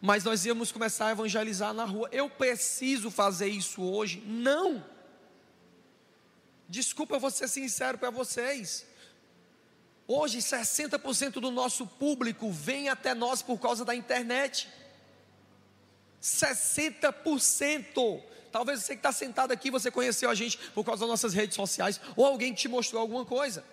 Mas 0.00 0.24
nós 0.24 0.44
íamos 0.44 0.72
começar 0.72 1.06
a 1.06 1.12
evangelizar 1.12 1.72
na 1.72 1.84
rua. 1.84 2.08
Eu 2.10 2.28
preciso 2.28 3.10
fazer 3.10 3.48
isso 3.48 3.82
hoje? 3.82 4.20
Não. 4.26 4.84
Desculpa, 6.68 7.14
eu 7.14 7.20
vou 7.20 7.30
ser 7.30 7.46
sincero 7.46 7.98
para 7.98 8.10
vocês. 8.10 8.84
Hoje, 10.06 10.38
60% 10.38 11.34
do 11.34 11.50
nosso 11.50 11.86
público 11.86 12.50
vem 12.50 12.88
até 12.88 13.14
nós 13.14 13.42
por 13.42 13.60
causa 13.60 13.84
da 13.84 13.94
internet. 13.94 14.68
60%. 16.20 18.22
Talvez 18.52 18.80
você 18.80 18.94
que 18.94 19.00
está 19.00 19.10
sentado 19.10 19.50
aqui, 19.50 19.70
você 19.70 19.90
conheceu 19.90 20.28
a 20.30 20.34
gente 20.34 20.58
por 20.74 20.84
causa 20.84 21.00
das 21.00 21.08
nossas 21.08 21.32
redes 21.32 21.56
sociais, 21.56 22.00
ou 22.14 22.26
alguém 22.26 22.52
te 22.52 22.68
mostrou 22.68 23.00
alguma 23.00 23.24
coisa. 23.24 23.64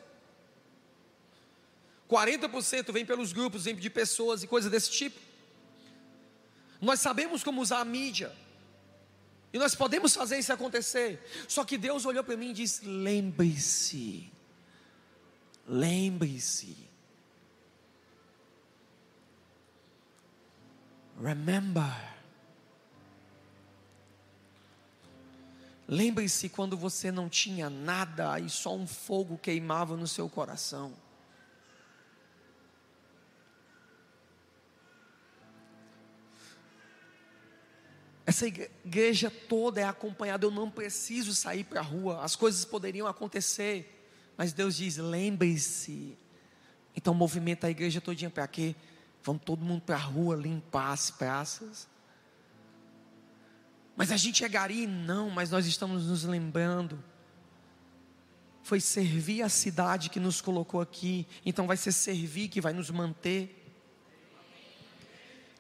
40% 2.10 2.92
vem 2.92 3.06
pelos 3.06 3.34
grupos, 3.34 3.66
vem 3.66 3.76
de 3.76 3.90
pessoas 3.90 4.42
e 4.42 4.48
coisas 4.48 4.72
desse 4.72 4.90
tipo. 4.90 5.20
Nós 6.82 7.02
sabemos 7.02 7.44
como 7.44 7.62
usar 7.62 7.80
a 7.80 7.86
mídia. 7.86 8.32
E 9.52 9.60
nós 9.60 9.76
podemos 9.76 10.16
fazer 10.16 10.40
isso 10.40 10.54
acontecer. 10.54 11.22
Só 11.48 11.64
que 11.66 11.78
Deus 11.78 12.06
olhou 12.06 12.24
para 12.24 12.38
mim 12.38 12.52
e 12.52 12.54
disse: 12.54 12.86
lembre-se 12.86 14.32
Lembre-se. 15.70 16.76
Remember. 21.22 22.19
Lembre-se 25.92 26.50
quando 26.50 26.78
você 26.78 27.12
não 27.12 27.28
tinha 27.28 27.68
nada 27.68 28.40
e 28.40 28.48
só 28.48 28.76
um 28.76 28.86
fogo 28.86 29.40
queimava 29.40 29.98
no 29.98 30.08
seu 30.08 30.30
coração. 30.30 30.94
Essa 38.24 38.46
igreja 38.46 39.32
toda 39.32 39.82
é 39.82 39.84
acompanhada, 39.84 40.46
eu 40.46 40.52
não 40.52 40.70
preciso 40.70 41.34
sair 41.34 41.64
para 41.64 41.80
a 41.80 41.84
rua, 41.84 42.24
as 42.24 42.36
coisas 42.36 42.64
poderiam 42.64 43.08
acontecer. 43.08 44.06
Mas 44.38 44.54
Deus 44.54 44.76
diz: 44.76 44.98
lembre-se. 44.98 46.16
Então 46.96 47.16
movimenta 47.16 47.66
a 47.66 47.72
igreja 47.72 48.00
todinha 48.00 48.30
para 48.30 48.48
quê? 48.48 48.76
Vamos 49.24 49.42
todo 49.44 49.66
mundo 49.66 49.82
para 49.82 49.96
a 49.96 50.00
rua 50.00 50.36
limpar 50.36 50.92
as 50.92 51.10
praças. 51.10 51.89
Mas 54.00 54.14
a 54.14 54.16
gente 54.16 54.46
é 54.46 54.48
gari? 54.48 54.88
Não, 54.88 55.30
mas 55.30 55.50
nós 55.50 55.66
estamos 55.66 56.06
nos 56.06 56.24
lembrando. 56.24 57.04
Foi 58.64 58.80
servir 58.80 59.42
a 59.42 59.50
cidade 59.50 60.10
que 60.10 60.22
nos 60.22 60.40
colocou 60.40 60.80
aqui, 60.80 61.28
então 61.46 61.68
vai 61.68 61.76
ser 61.76 61.92
servir 61.92 62.48
que 62.48 62.62
vai 62.62 62.72
nos 62.72 62.90
manter. 62.90 63.74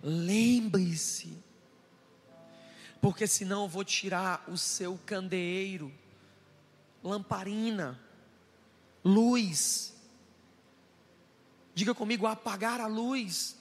Lembre-se, 0.01 1.33
porque 3.01 3.27
senão 3.27 3.63
eu 3.63 3.67
vou 3.67 3.83
tirar 3.83 4.45
o 4.47 4.57
seu 4.57 4.97
candeeiro, 5.05 5.91
lamparina, 7.03 7.99
luz. 9.03 9.93
Diga 11.75 11.93
comigo, 11.93 12.25
apagar 12.25 12.79
a 12.79 12.87
luz. 12.87 13.57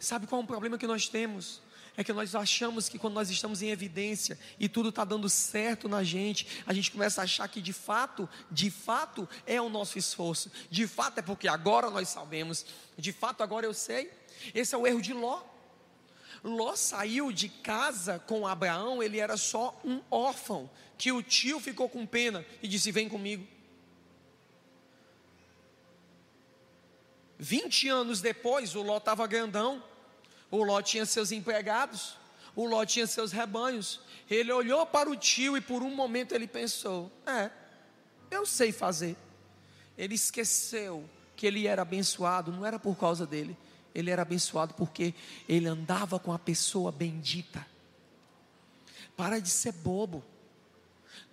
Sabe 0.00 0.26
qual 0.26 0.40
é 0.40 0.44
o 0.44 0.48
problema 0.48 0.76
que 0.76 0.86
nós 0.88 1.06
temos? 1.06 1.62
É 1.96 2.02
que 2.02 2.12
nós 2.12 2.34
achamos 2.34 2.88
que 2.88 2.98
quando 2.98 3.14
nós 3.14 3.28
estamos 3.28 3.60
em 3.60 3.68
evidência 3.68 4.38
e 4.58 4.68
tudo 4.68 4.88
está 4.88 5.04
dando 5.04 5.28
certo 5.28 5.88
na 5.88 6.02
gente, 6.02 6.46
a 6.66 6.72
gente 6.72 6.90
começa 6.90 7.20
a 7.20 7.24
achar 7.24 7.46
que 7.48 7.60
de 7.60 7.72
fato, 7.72 8.28
de 8.50 8.70
fato 8.70 9.28
é 9.46 9.60
o 9.60 9.68
nosso 9.68 9.98
esforço, 9.98 10.50
de 10.70 10.86
fato 10.86 11.18
é 11.18 11.22
porque 11.22 11.46
agora 11.46 11.90
nós 11.90 12.08
sabemos, 12.08 12.64
de 12.96 13.12
fato 13.12 13.42
agora 13.42 13.66
eu 13.66 13.74
sei. 13.74 14.10
Esse 14.54 14.74
é 14.74 14.78
o 14.78 14.86
erro 14.86 15.02
de 15.02 15.12
Ló. 15.12 15.42
Ló 16.42 16.74
saiu 16.74 17.30
de 17.30 17.48
casa 17.48 18.18
com 18.18 18.46
Abraão, 18.46 19.02
ele 19.02 19.18
era 19.18 19.36
só 19.36 19.78
um 19.84 20.00
órfão, 20.10 20.68
que 20.96 21.12
o 21.12 21.22
tio 21.22 21.60
ficou 21.60 21.88
com 21.88 22.06
pena 22.06 22.44
e 22.62 22.68
disse: 22.68 22.90
Vem 22.90 23.08
comigo. 23.08 23.46
20 27.38 27.88
anos 27.88 28.20
depois, 28.20 28.74
o 28.74 28.82
Ló 28.82 28.98
estava 28.98 29.26
grandão, 29.26 29.82
o 30.52 30.62
Ló 30.62 30.82
tinha 30.82 31.06
seus 31.06 31.32
empregados, 31.32 32.14
o 32.54 32.66
Ló 32.66 32.84
tinha 32.84 33.06
seus 33.06 33.32
rebanhos. 33.32 34.00
Ele 34.30 34.52
olhou 34.52 34.84
para 34.84 35.10
o 35.10 35.16
tio 35.16 35.56
e 35.56 35.60
por 35.62 35.82
um 35.82 35.92
momento 35.92 36.32
ele 36.34 36.46
pensou: 36.46 37.10
É, 37.26 37.50
eu 38.30 38.44
sei 38.44 38.70
fazer. 38.70 39.16
Ele 39.96 40.14
esqueceu 40.14 41.08
que 41.34 41.46
ele 41.46 41.66
era 41.66 41.82
abençoado, 41.82 42.52
não 42.52 42.64
era 42.66 42.78
por 42.78 42.96
causa 42.96 43.26
dele, 43.26 43.56
ele 43.94 44.10
era 44.10 44.22
abençoado 44.22 44.74
porque 44.74 45.14
ele 45.48 45.66
andava 45.66 46.18
com 46.18 46.32
a 46.32 46.38
pessoa 46.38 46.92
bendita. 46.92 47.66
Para 49.16 49.40
de 49.40 49.48
ser 49.48 49.72
bobo. 49.72 50.22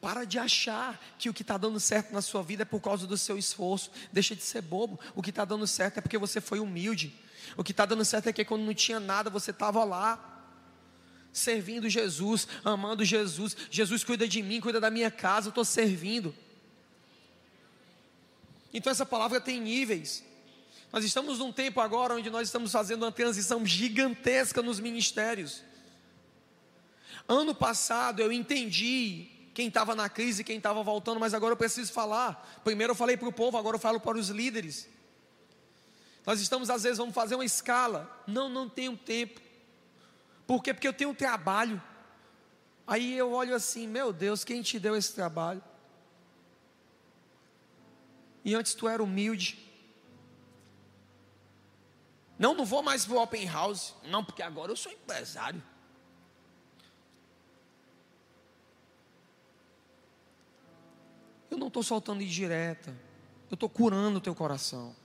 Para 0.02 0.24
de 0.24 0.40
achar 0.40 0.98
que 1.18 1.30
o 1.30 1.34
que 1.34 1.42
está 1.42 1.58
dando 1.58 1.78
certo 1.78 2.14
na 2.14 2.22
sua 2.22 2.42
vida 2.42 2.62
é 2.62 2.66
por 2.66 2.80
causa 2.80 3.06
do 3.06 3.18
seu 3.18 3.38
esforço. 3.38 3.92
Deixa 4.14 4.34
de 4.34 4.42
ser 4.42 4.62
bobo. 4.62 4.98
O 5.14 5.22
que 5.22 5.30
está 5.30 5.44
dando 5.44 5.68
certo 5.68 5.98
é 5.98 6.02
porque 6.02 6.18
você 6.18 6.40
foi 6.40 6.60
humilde. 6.60 7.14
O 7.58 7.64
que 7.64 7.72
está 7.72 7.86
dando 7.86 8.04
certo 8.06 8.28
é 8.28 8.34
que 8.34 8.46
quando 8.46 8.64
não 8.64 8.74
tinha 8.74 9.00
nada, 9.00 9.30
você 9.30 9.52
estava 9.52 9.84
lá, 9.84 10.30
servindo 11.32 11.90
Jesus, 11.90 12.48
amando 12.64 13.04
Jesus. 13.06 13.56
Jesus 13.70 14.04
cuida 14.04 14.28
de 14.28 14.42
mim, 14.42 14.62
cuida 14.62 14.80
da 14.80 14.90
minha 14.90 15.12
casa, 15.12 15.48
eu 15.48 15.52
estou 15.52 15.66
servindo. 15.66 16.34
Então 18.74 18.92
essa 18.92 19.06
palavra 19.06 19.42
tem 19.42 19.60
níveis. 19.60 20.24
Nós 20.92 21.04
estamos 21.04 21.40
num 21.40 21.52
tempo 21.52 21.80
agora 21.80 22.16
onde 22.16 22.30
nós 22.30 22.48
estamos 22.48 22.72
fazendo 22.72 23.04
uma 23.04 23.12
transição 23.12 23.66
gigantesca 23.66 24.62
nos 24.62 24.80
ministérios. 24.80 25.64
Ano 27.28 27.54
passado 27.54 28.22
eu 28.22 28.32
entendi 28.32 29.28
quem 29.54 29.68
estava 29.68 29.94
na 29.94 30.10
crise, 30.10 30.44
quem 30.44 30.58
estava 30.58 30.82
voltando, 30.82 31.20
mas 31.20 31.34
agora 31.34 31.54
eu 31.54 31.58
preciso 31.58 31.92
falar. 31.92 32.60
Primeiro 32.64 32.92
eu 32.92 32.96
falei 32.96 33.18
para 33.18 33.28
o 33.28 33.34
povo, 33.34 33.58
agora 33.58 33.76
eu 33.76 33.80
falo 33.80 34.00
para 34.00 34.18
os 34.18 34.30
líderes. 34.30 34.88
Nós 36.30 36.40
estamos, 36.42 36.70
às 36.70 36.84
vezes, 36.84 37.00
vamos 37.00 37.16
fazer 37.16 37.34
uma 37.34 37.44
escala. 37.44 38.08
Não, 38.28 38.48
não 38.48 38.70
tenho 38.70 38.96
tempo. 38.96 39.42
Por 40.46 40.62
quê? 40.62 40.76
Porque 40.76 40.88
eu 40.88 40.94
tenho 40.94 41.12
trabalho. 41.16 41.82
Aí 42.86 43.18
eu 43.18 43.32
olho 43.32 43.56
assim, 43.56 43.88
meu 43.88 44.14
Deus, 44.14 44.44
quem 44.44 44.62
te 44.62 44.78
deu 44.78 44.96
esse 44.96 45.12
trabalho? 45.16 45.60
E 48.46 48.54
antes 48.54 48.76
tu 48.76 48.88
era 48.88 49.02
humilde. 49.02 49.58
Não, 52.38 52.54
não 52.54 52.64
vou 52.64 52.84
mais 52.84 53.08
para 53.08 53.16
o 53.16 53.24
open 53.24 53.48
house. 53.48 53.96
Não, 54.04 54.24
porque 54.24 54.44
agora 54.44 54.72
eu 54.72 54.76
sou 54.76 54.92
empresário. 54.92 55.64
Eu 61.50 61.58
não 61.58 61.70
estou 61.70 61.82
soltando 61.82 62.22
indireta. 62.22 62.96
Eu 63.50 63.56
estou 63.56 63.68
curando 63.68 64.20
o 64.20 64.22
teu 64.22 64.36
coração. 64.36 64.96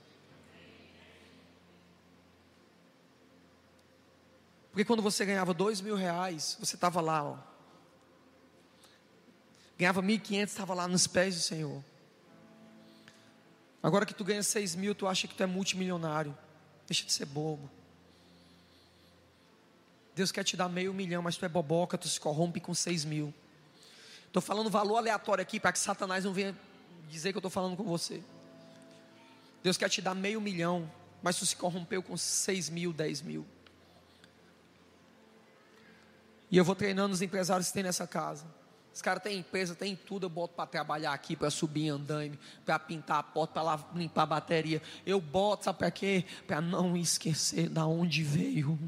Porque 4.75 4.83
quando 4.83 5.01
você 5.01 5.23
ganhava 5.25 5.53
dois 5.53 5.79
mil 5.79 5.95
reais, 5.95 6.57
você 6.59 6.75
estava 6.75 6.99
lá, 6.99 7.23
ó. 7.23 7.37
Ganhava 9.79 10.01
mil 10.01 10.17
e 10.17 10.19
quinhentos, 10.19 10.53
estava 10.53 10.73
lá 10.73 10.85
nos 10.85 11.07
pés 11.07 11.33
do 11.33 11.39
Senhor. 11.39 11.81
Agora 13.81 14.05
que 14.05 14.13
tu 14.13 14.25
ganha 14.25 14.43
seis 14.43 14.75
mil, 14.75 14.93
tu 14.93 15.07
acha 15.07 15.29
que 15.29 15.33
tu 15.33 15.41
é 15.41 15.45
multimilionário. 15.45 16.37
Deixa 16.87 17.05
de 17.05 17.13
ser 17.13 17.25
bobo. 17.25 17.71
Deus 20.13 20.29
quer 20.29 20.43
te 20.43 20.57
dar 20.57 20.67
meio 20.67 20.93
milhão, 20.93 21.21
mas 21.21 21.37
tu 21.37 21.45
é 21.45 21.47
boboca, 21.47 21.97
tu 21.97 22.09
se 22.09 22.19
corrompe 22.19 22.59
com 22.59 22.73
seis 22.73 23.05
mil. 23.05 23.33
Estou 24.27 24.41
falando 24.41 24.69
valor 24.69 24.97
aleatório 24.97 25.41
aqui 25.41 25.57
para 25.57 25.71
que 25.71 25.79
Satanás 25.79 26.25
não 26.25 26.33
venha 26.33 26.53
dizer 27.07 27.31
que 27.31 27.37
eu 27.37 27.39
estou 27.39 27.49
falando 27.49 27.77
com 27.77 27.85
você. 27.85 28.21
Deus 29.63 29.77
quer 29.77 29.87
te 29.87 30.01
dar 30.01 30.13
meio 30.13 30.41
milhão, 30.41 30.91
mas 31.23 31.37
tu 31.37 31.45
se 31.45 31.55
corrompeu 31.55 32.03
com 32.03 32.17
seis 32.17 32.69
mil, 32.69 32.91
dez 32.91 33.21
mil. 33.21 33.45
E 36.49 36.57
eu 36.57 36.63
vou 36.63 36.75
treinando 36.75 37.13
os 37.13 37.21
empresários 37.21 37.67
que 37.67 37.73
tem 37.73 37.83
nessa 37.83 38.07
casa. 38.07 38.45
Os 38.93 39.01
caras 39.01 39.21
têm 39.21 39.39
empresa, 39.39 39.75
tem 39.75 39.93
tudo, 39.93 40.25
eu 40.25 40.29
boto 40.29 40.53
para 40.53 40.65
trabalhar 40.65 41.11
aqui, 41.11 41.35
para 41.35 41.49
subir 41.49 41.89
andaime, 41.89 42.39
para 42.65 42.79
pintar 42.79 43.19
a 43.19 43.23
porta, 43.23 43.61
para 43.61 43.79
limpar 43.93 44.23
a 44.23 44.25
bateria. 44.25 44.81
Eu 45.05 45.19
boto, 45.19 45.65
sabe 45.65 45.79
para 45.79 45.91
quê? 45.91 46.23
Para 46.47 46.61
não 46.61 46.95
esquecer 46.95 47.67
da 47.67 47.85
onde 47.85 48.23
veio. 48.23 48.79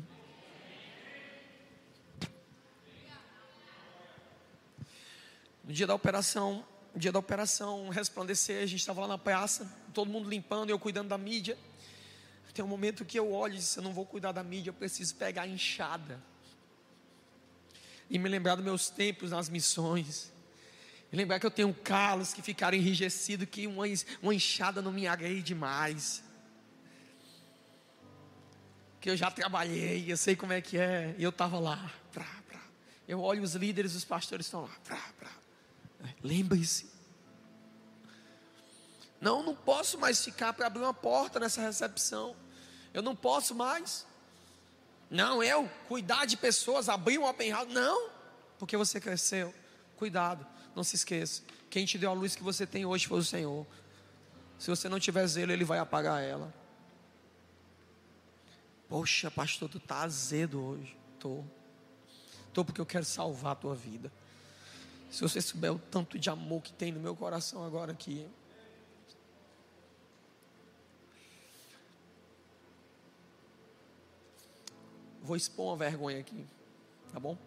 No 5.62 5.74
dia 5.74 5.86
da 5.86 5.93
operação, 5.93 6.66
no 6.93 6.99
dia 7.01 7.12
da 7.12 7.20
operação 7.20 7.89
resplandecer, 7.89 8.64
a 8.64 8.66
gente 8.66 8.80
estava 8.80 9.01
lá 9.01 9.08
na 9.08 9.18
praça, 9.18 9.70
todo 9.93 10.10
mundo 10.10 10.30
limpando, 10.30 10.70
eu 10.70 10.80
cuidando 10.80 11.10
da 11.10 11.18
mídia. 11.18 11.58
Tem 12.53 12.64
um 12.64 12.68
momento 12.70 13.03
que 13.03 13.20
eu 13.20 13.32
olho 13.34 13.55
e 13.55 13.58
disse, 13.58 13.78
eu 13.78 13.84
não 13.84 13.91
vou 13.91 14.05
cuidar 14.05 14.32
da 14.32 14.41
mídia, 14.41 14.70
eu 14.70 14.74
preciso 14.74 15.14
pegar 15.16 15.41
a 15.41 15.47
enxada. 15.47 16.20
E 18.10 18.18
me 18.18 18.30
lembrar 18.30 18.55
dos 18.55 18.64
meus 18.64 18.89
tempos 18.89 19.32
nas 19.32 19.49
missões. 19.49 20.32
E 21.12 21.16
lembrar 21.16 21.39
que 21.39 21.45
eu 21.45 21.51
tenho 21.51 21.74
calos 21.74 22.34
que 22.34 22.41
ficaram 22.41 22.78
enrijecidos, 22.78 23.47
que 23.49 23.68
uma, 23.68 23.86
uma 24.22 24.36
enxada 24.36 24.82
não 24.82 24.91
me 24.91 25.08
agrade 25.08 25.55
mais. 25.55 26.24
Que 28.99 29.10
eu 29.10 29.16
já 29.16 29.32
trabalhei, 29.32 30.12
eu 30.12 30.18
sei 30.18 30.36
como 30.36 30.53
é 30.53 30.62
que 30.62 30.78
é. 30.78 31.16
E 31.18 31.24
eu 31.24 31.30
estava 31.30 31.60
lá. 31.60 31.91
Pra, 32.12 32.26
pra. 32.47 32.60
Eu 33.08 33.22
olho 33.22 33.43
os 33.43 33.55
líderes, 33.55 33.95
os 33.95 34.03
pastores 34.03 34.47
estão 34.47 34.64
lá. 34.64 34.76
Pra, 34.84 34.99
pra. 35.20 35.30
Lembre-se. 36.22 36.89
Não, 39.20 39.43
não 39.43 39.55
posso 39.55 39.97
mais 39.97 40.24
ficar 40.24 40.53
para 40.53 40.68
abrir 40.68 40.82
uma 40.82 40.93
porta 40.93 41.39
nessa 41.39 41.62
recepção. 41.62 42.36
Eu 42.93 43.01
não 43.01 43.16
posso 43.16 43.55
mais. 43.55 44.05
Não, 45.10 45.41
eu 45.41 45.70
cuidar 45.88 46.26
de 46.26 46.36
pessoas, 46.36 46.89
abrir 46.89 47.18
um 47.18 47.26
open 47.26 47.51
house. 47.51 47.74
Não, 47.74 48.10
porque 48.60 48.76
você 48.76 48.99
cresceu. 48.99 49.53
Cuidado, 49.95 50.45
não 50.76 50.84
se 50.84 50.95
esqueça. 50.95 51.41
Quem 51.70 51.86
te 51.86 51.97
deu 51.97 52.10
a 52.10 52.14
luz 52.14 52.36
que 52.36 52.43
você 52.43 52.66
tem 52.66 52.86
hoje 52.86 53.08
foi 53.08 53.20
o 53.20 53.24
Senhor. 53.24 53.66
Se 54.60 54.70
você 54.70 54.89
não 54.89 54.99
tiver 54.99 55.26
zelo, 55.28 55.51
Ele 55.51 55.64
vai 55.64 55.80
apagar 55.80 56.22
ela. 56.22 56.53
Poxa, 58.89 59.30
pastor, 59.30 59.70
tu 59.70 59.80
tá 59.80 60.01
azedo 60.01 60.64
hoje. 60.64 60.97
Tô. 61.20 61.43
Tô 62.53 62.64
porque 62.64 62.82
eu 62.82 62.86
quero 62.86 63.05
salvar 63.05 63.51
a 63.53 63.55
tua 63.55 63.76
vida. 63.76 64.12
Se 65.12 65.22
você 65.22 65.41
souber 65.41 65.74
o 65.74 65.80
tanto 65.80 66.18
de 66.18 66.30
amor 66.30 66.62
que 66.62 66.74
tem 66.74 66.91
no 66.91 66.99
meu 66.99 67.16
coração 67.16 67.66
agora 67.66 67.91
aqui. 67.91 68.28
Vou 75.28 75.36
expor 75.36 75.68
uma 75.68 75.76
vergonha 75.76 76.20
aqui, 76.20 76.46
tá 77.12 77.20
bom? 77.20 77.38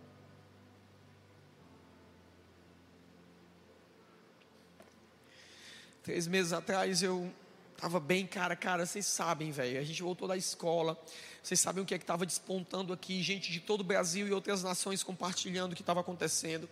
Três 6.03 6.27
meses 6.27 6.53
atrás 6.53 7.03
eu 7.03 7.33
estava 7.75 7.99
bem, 7.99 8.27
cara, 8.27 8.55
cara, 8.55 8.85
vocês 8.85 9.07
sabem, 9.07 9.51
velho. 9.51 9.81
A 9.81 9.83
gente 9.83 10.03
voltou 10.03 10.29
da 10.29 10.37
escola. 10.37 11.03
Vocês 11.43 11.59
sabem 11.59 11.83
o 11.83 11.87
que 11.87 11.95
é 11.95 11.99
que 11.99 12.05
estava 12.05 12.27
despontando 12.27 12.93
aqui, 12.93 13.23
gente 13.23 13.51
de 13.51 13.61
todo 13.61 13.81
o 13.81 13.85
Brasil 13.85 14.29
e 14.29 14.33
outras 14.33 14.63
nações 14.63 15.03
compartilhando 15.03 15.73
o 15.73 15.75
que 15.75 15.83
estava 15.83 16.01
acontecendo 16.01 16.69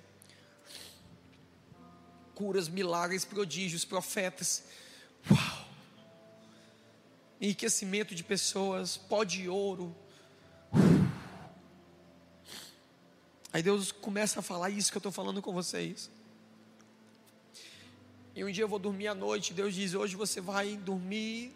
curas, 2.35 2.69
milagres, 2.69 3.25
prodígios, 3.25 3.85
profetas. 3.85 4.63
Uau! 5.29 5.67
Enriquecimento 7.41 8.15
de 8.15 8.23
pessoas, 8.23 8.97
pó 8.97 9.25
de 9.25 9.49
ouro. 9.49 9.97
Aí 13.53 13.62
Deus 13.62 13.92
começa 13.92 14.40
a 14.40 14.42
falar 14.42 14.70
isso 14.70 14.90
que 14.90 14.96
eu 14.96 15.01
estou 15.01 15.12
falando 15.12 15.40
com 15.40 15.53
vocês. 15.53 16.11
E 18.34 18.44
um 18.44 18.51
dia 18.51 18.64
eu 18.64 18.68
vou 18.68 18.78
dormir 18.78 19.09
à 19.09 19.14
noite, 19.14 19.53
Deus 19.53 19.74
diz: 19.74 19.94
Hoje 19.94 20.16
você 20.16 20.40
vai 20.40 20.76
dormir 20.76 21.53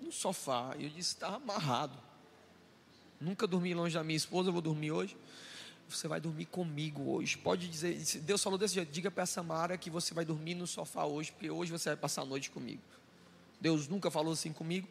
no 0.00 0.12
sofá. 0.12 0.74
E 0.78 0.84
eu 0.84 0.90
disse: 0.90 1.14
Está 1.14 1.28
amarrado. 1.28 1.98
Nunca 3.20 3.46
dormi 3.46 3.74
longe 3.74 3.94
da 3.94 4.04
minha 4.04 4.16
esposa, 4.16 4.48
eu 4.48 4.52
vou 4.52 4.62
dormir 4.62 4.92
hoje 4.92 5.16
você 5.88 6.08
vai 6.08 6.20
dormir 6.20 6.46
comigo 6.46 7.10
hoje. 7.10 7.36
Pode 7.36 7.68
dizer, 7.68 7.96
Deus 8.20 8.42
falou 8.42 8.58
desse 8.58 8.74
jeito, 8.74 8.90
diga 8.90 9.10
para 9.10 9.26
Samara 9.26 9.76
que 9.76 9.90
você 9.90 10.14
vai 10.14 10.24
dormir 10.24 10.54
no 10.54 10.66
sofá 10.66 11.04
hoje, 11.04 11.32
porque 11.32 11.50
hoje 11.50 11.70
você 11.70 11.90
vai 11.90 11.96
passar 11.96 12.22
a 12.22 12.24
noite 12.24 12.50
comigo. 12.50 12.82
Deus 13.60 13.88
nunca 13.88 14.10
falou 14.10 14.32
assim 14.32 14.52
comigo. 14.52 14.88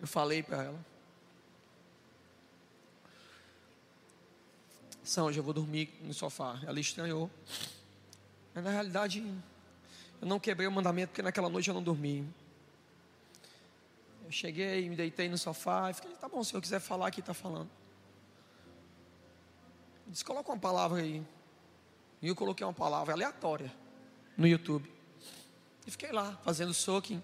Eu 0.00 0.06
falei 0.06 0.42
para 0.42 0.64
ela. 0.64 0.86
São, 5.04 5.26
hoje 5.26 5.38
eu 5.38 5.44
vou 5.44 5.52
dormir 5.52 5.92
no 6.00 6.14
sofá. 6.14 6.58
Ela 6.66 6.80
estranhou. 6.80 7.30
Mas 8.54 8.64
na 8.64 8.70
realidade, 8.70 9.20
eu 10.18 10.26
não 10.26 10.40
quebrei 10.40 10.66
o 10.66 10.72
mandamento 10.72 11.08
porque 11.08 11.20
naquela 11.20 11.50
noite 11.50 11.68
eu 11.68 11.74
não 11.74 11.82
dormi. 11.82 12.26
Eu 14.24 14.32
cheguei, 14.32 14.88
me 14.88 14.96
deitei 14.96 15.28
no 15.28 15.36
sofá 15.36 15.90
e 15.90 15.94
fiquei, 15.94 16.10
tá 16.12 16.26
bom, 16.26 16.42
se 16.42 16.54
eu 16.54 16.60
quiser 16.60 16.80
falar 16.80 17.08
aqui, 17.08 17.20
está 17.20 17.34
falando. 17.34 17.68
Disse, 20.06 20.24
coloca 20.24 20.50
uma 20.50 20.58
palavra 20.58 21.02
aí. 21.02 21.22
E 22.22 22.28
eu 22.28 22.34
coloquei 22.34 22.66
uma 22.66 22.72
palavra 22.72 23.12
aleatória 23.12 23.70
no 24.38 24.46
YouTube. 24.46 24.90
E 25.86 25.90
fiquei 25.90 26.12
lá, 26.12 26.38
fazendo 26.42 26.72
soaking. 26.72 27.22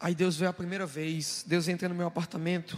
Aí 0.00 0.12
Deus 0.12 0.36
veio 0.36 0.50
a 0.50 0.52
primeira 0.52 0.84
vez, 0.84 1.44
Deus 1.46 1.68
entra 1.68 1.88
no 1.88 1.94
meu 1.94 2.08
apartamento, 2.08 2.76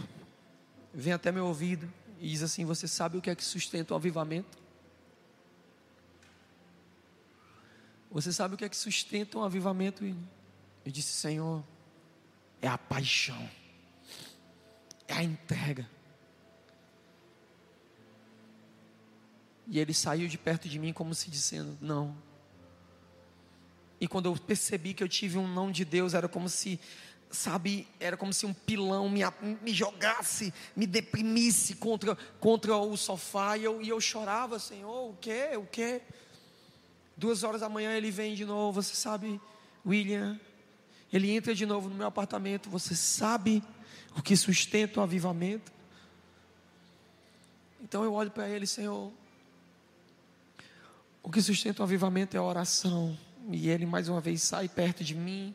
vem 0.95 1.11
até 1.11 1.31
meu 1.31 1.45
ouvido 1.45 1.91
e 2.19 2.29
diz 2.29 2.41
assim: 2.41 2.63
Você 2.65 2.87
sabe 2.87 3.17
o 3.17 3.21
que 3.21 3.29
é 3.29 3.35
que 3.35 3.43
sustenta 3.43 3.93
o 3.93 3.97
avivamento? 3.97 4.57
Você 8.09 8.31
sabe 8.31 8.55
o 8.55 8.57
que 8.57 8.63
é 8.63 8.69
que 8.69 8.77
sustenta 8.77 9.37
um 9.37 9.43
avivamento? 9.43 10.05
Eu 10.05 10.15
disse: 10.91 11.11
Senhor, 11.11 11.63
é 12.61 12.67
a 12.67 12.77
paixão, 12.77 13.49
é 15.07 15.13
a 15.13 15.23
entrega. 15.23 15.89
E 19.67 19.79
ele 19.79 19.93
saiu 19.93 20.27
de 20.27 20.37
perto 20.37 20.69
de 20.69 20.79
mim 20.79 20.93
como 20.93 21.13
se 21.13 21.29
dizendo: 21.29 21.77
Não. 21.81 22.15
E 23.99 24.07
quando 24.07 24.27
eu 24.27 24.35
percebi 24.35 24.93
que 24.93 25.03
eu 25.03 25.09
tive 25.09 25.37
um 25.37 25.47
não 25.47 25.71
de 25.71 25.83
Deus, 25.83 26.13
era 26.13 26.29
como 26.29 26.47
se 26.47 26.79
sabe, 27.35 27.87
era 27.99 28.17
como 28.17 28.33
se 28.33 28.45
um 28.45 28.53
pilão 28.53 29.09
me, 29.09 29.21
me 29.61 29.73
jogasse, 29.73 30.53
me 30.75 30.87
deprimisse 30.87 31.75
contra, 31.75 32.15
contra 32.39 32.75
o 32.75 32.95
sofá, 32.97 33.57
e 33.57 33.63
eu, 33.63 33.81
e 33.81 33.89
eu 33.89 33.99
chorava, 34.01 34.57
Senhor, 34.57 35.09
o 35.09 35.15
que, 35.19 35.55
o 35.57 35.65
que? 35.65 36.01
Duas 37.15 37.43
horas 37.43 37.61
da 37.61 37.69
manhã 37.69 37.95
ele 37.95 38.11
vem 38.11 38.35
de 38.35 38.45
novo, 38.45 38.81
você 38.81 38.95
sabe, 38.95 39.39
William, 39.85 40.39
ele 41.11 41.31
entra 41.31 41.53
de 41.53 41.65
novo 41.65 41.89
no 41.89 41.95
meu 41.95 42.07
apartamento, 42.07 42.69
você 42.69 42.95
sabe 42.95 43.63
o 44.17 44.21
que 44.21 44.35
sustenta 44.35 44.99
o 44.99 45.03
avivamento? 45.03 45.71
Então 47.81 48.03
eu 48.03 48.13
olho 48.13 48.31
para 48.31 48.49
ele, 48.49 48.65
Senhor, 48.65 49.11
o 51.21 51.31
que 51.31 51.41
sustenta 51.41 51.81
o 51.81 51.85
avivamento 51.85 52.35
é 52.35 52.39
a 52.39 52.43
oração, 52.43 53.17
e 53.51 53.69
ele 53.69 53.85
mais 53.85 54.09
uma 54.09 54.19
vez 54.19 54.41
sai 54.41 54.67
perto 54.67 55.03
de 55.03 55.13
mim, 55.13 55.53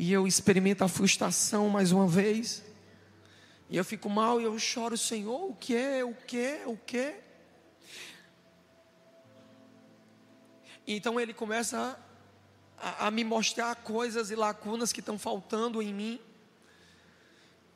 e 0.00 0.12
eu 0.12 0.28
experimento 0.28 0.84
a 0.84 0.88
frustração 0.88 1.68
mais 1.68 1.90
uma 1.90 2.06
vez, 2.06 2.62
e 3.68 3.76
eu 3.76 3.84
fico 3.84 4.08
mal 4.08 4.40
e 4.40 4.44
eu 4.44 4.56
choro, 4.56 4.96
Senhor, 4.96 5.50
o 5.50 5.56
que 5.56 5.74
é, 5.74 6.04
o 6.04 6.14
que 6.14 6.38
é, 6.38 6.62
o 6.66 6.76
que? 6.76 7.16
Então 10.86 11.18
ele 11.18 11.34
começa 11.34 11.98
a, 12.78 13.08
a, 13.08 13.10
me 13.10 13.24
mostrar 13.24 13.74
coisas 13.74 14.30
e 14.30 14.36
lacunas 14.36 14.92
que 14.92 15.00
estão 15.00 15.18
faltando 15.18 15.82
em 15.82 15.92
mim. 15.92 16.20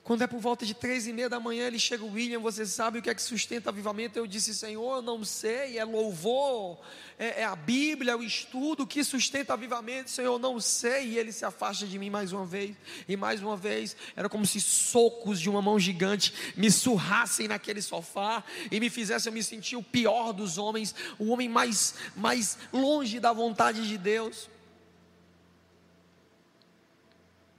Quando 0.05 0.23
é 0.23 0.27
por 0.27 0.41
volta 0.41 0.67
de 0.67 0.75
três 0.75 1.07
e 1.07 1.13
meia 1.13 1.29
da 1.29 1.39
manhã, 1.39 1.69
ele 1.69 1.79
chega, 1.79 2.05
William, 2.05 2.41
você 2.41 2.67
sabe 2.67 2.99
o 2.99 3.03
que 3.03 3.09
é 3.09 3.15
que 3.15 3.23
sustenta 3.23 3.71
avivamento? 3.71 4.19
Eu 4.19 4.27
disse, 4.27 4.53
Senhor, 4.53 5.01
não 5.01 5.25
sei, 5.25 5.79
é 5.79 5.85
louvor, 5.85 6.81
é, 7.17 7.43
é 7.43 7.45
a 7.45 7.55
Bíblia, 7.55 8.13
é 8.13 8.17
o 8.17 8.23
estudo, 8.23 8.85
que 8.85 9.05
sustenta 9.05 9.53
avivamento, 9.53 10.11
Senhor, 10.11 10.41
não 10.41 10.59
sei. 10.59 11.11
E 11.11 11.19
ele 11.19 11.31
se 11.31 11.45
afasta 11.45 11.87
de 11.87 12.01
mim 12.01 12.11
mais 12.11 12.33
uma 12.33 12.45
vez, 12.45 12.75
e 13.07 13.17
mais 13.17 13.41
uma 13.41 13.57
vez, 13.57 13.97
era 14.17 14.29
como 14.29 14.45
se 14.45 14.61
socos 14.61 15.41
de 15.41 15.49
uma 15.49 15.63
mão 15.63 15.79
gigante 15.79 16.35
me 16.57 16.69
surrassem 16.69 17.47
naquele 17.47 17.81
sofá 17.81 18.43
e 18.73 18.81
me 18.81 18.91
fizessem 18.91 19.31
eu 19.31 19.35
me 19.35 19.43
sentir 19.43 19.77
o 19.77 19.85
pior 19.85 20.33
dos 20.33 20.59
homens, 20.59 20.93
o 21.17 21.29
homem 21.29 21.49
mais, 21.49 21.95
mais 22.17 22.59
longe 22.73 23.21
da 23.21 23.33
vontade 23.33 23.87
de 23.87 23.97
Deus. 23.97 24.51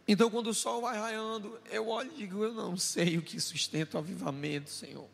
Então, 0.07 0.29
quando 0.29 0.47
o 0.47 0.53
sol 0.53 0.81
vai 0.81 0.97
raiando, 0.97 1.59
eu 1.71 1.87
olho 1.87 2.11
e 2.13 2.17
digo: 2.17 2.43
Eu 2.43 2.53
não 2.53 2.75
sei 2.75 3.17
o 3.17 3.21
que 3.21 3.39
sustenta 3.39 3.97
o 3.97 3.99
avivamento, 3.99 4.69
Senhor. 4.69 5.07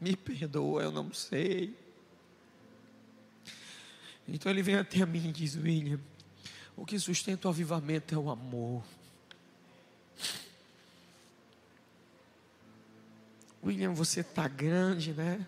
Me 0.00 0.16
perdoa, 0.16 0.82
eu 0.82 0.92
não 0.92 1.12
sei. 1.12 1.76
Então 4.26 4.50
ele 4.50 4.62
vem 4.62 4.76
até 4.76 5.04
mim 5.04 5.28
e 5.28 5.32
diz: 5.32 5.56
William, 5.56 6.00
o 6.76 6.86
que 6.86 6.98
sustenta 6.98 7.48
o 7.48 7.50
avivamento 7.50 8.14
é 8.14 8.18
o 8.18 8.30
amor. 8.30 8.84
William, 13.64 13.92
você 13.92 14.20
está 14.20 14.48
grande, 14.48 15.12
né? 15.12 15.46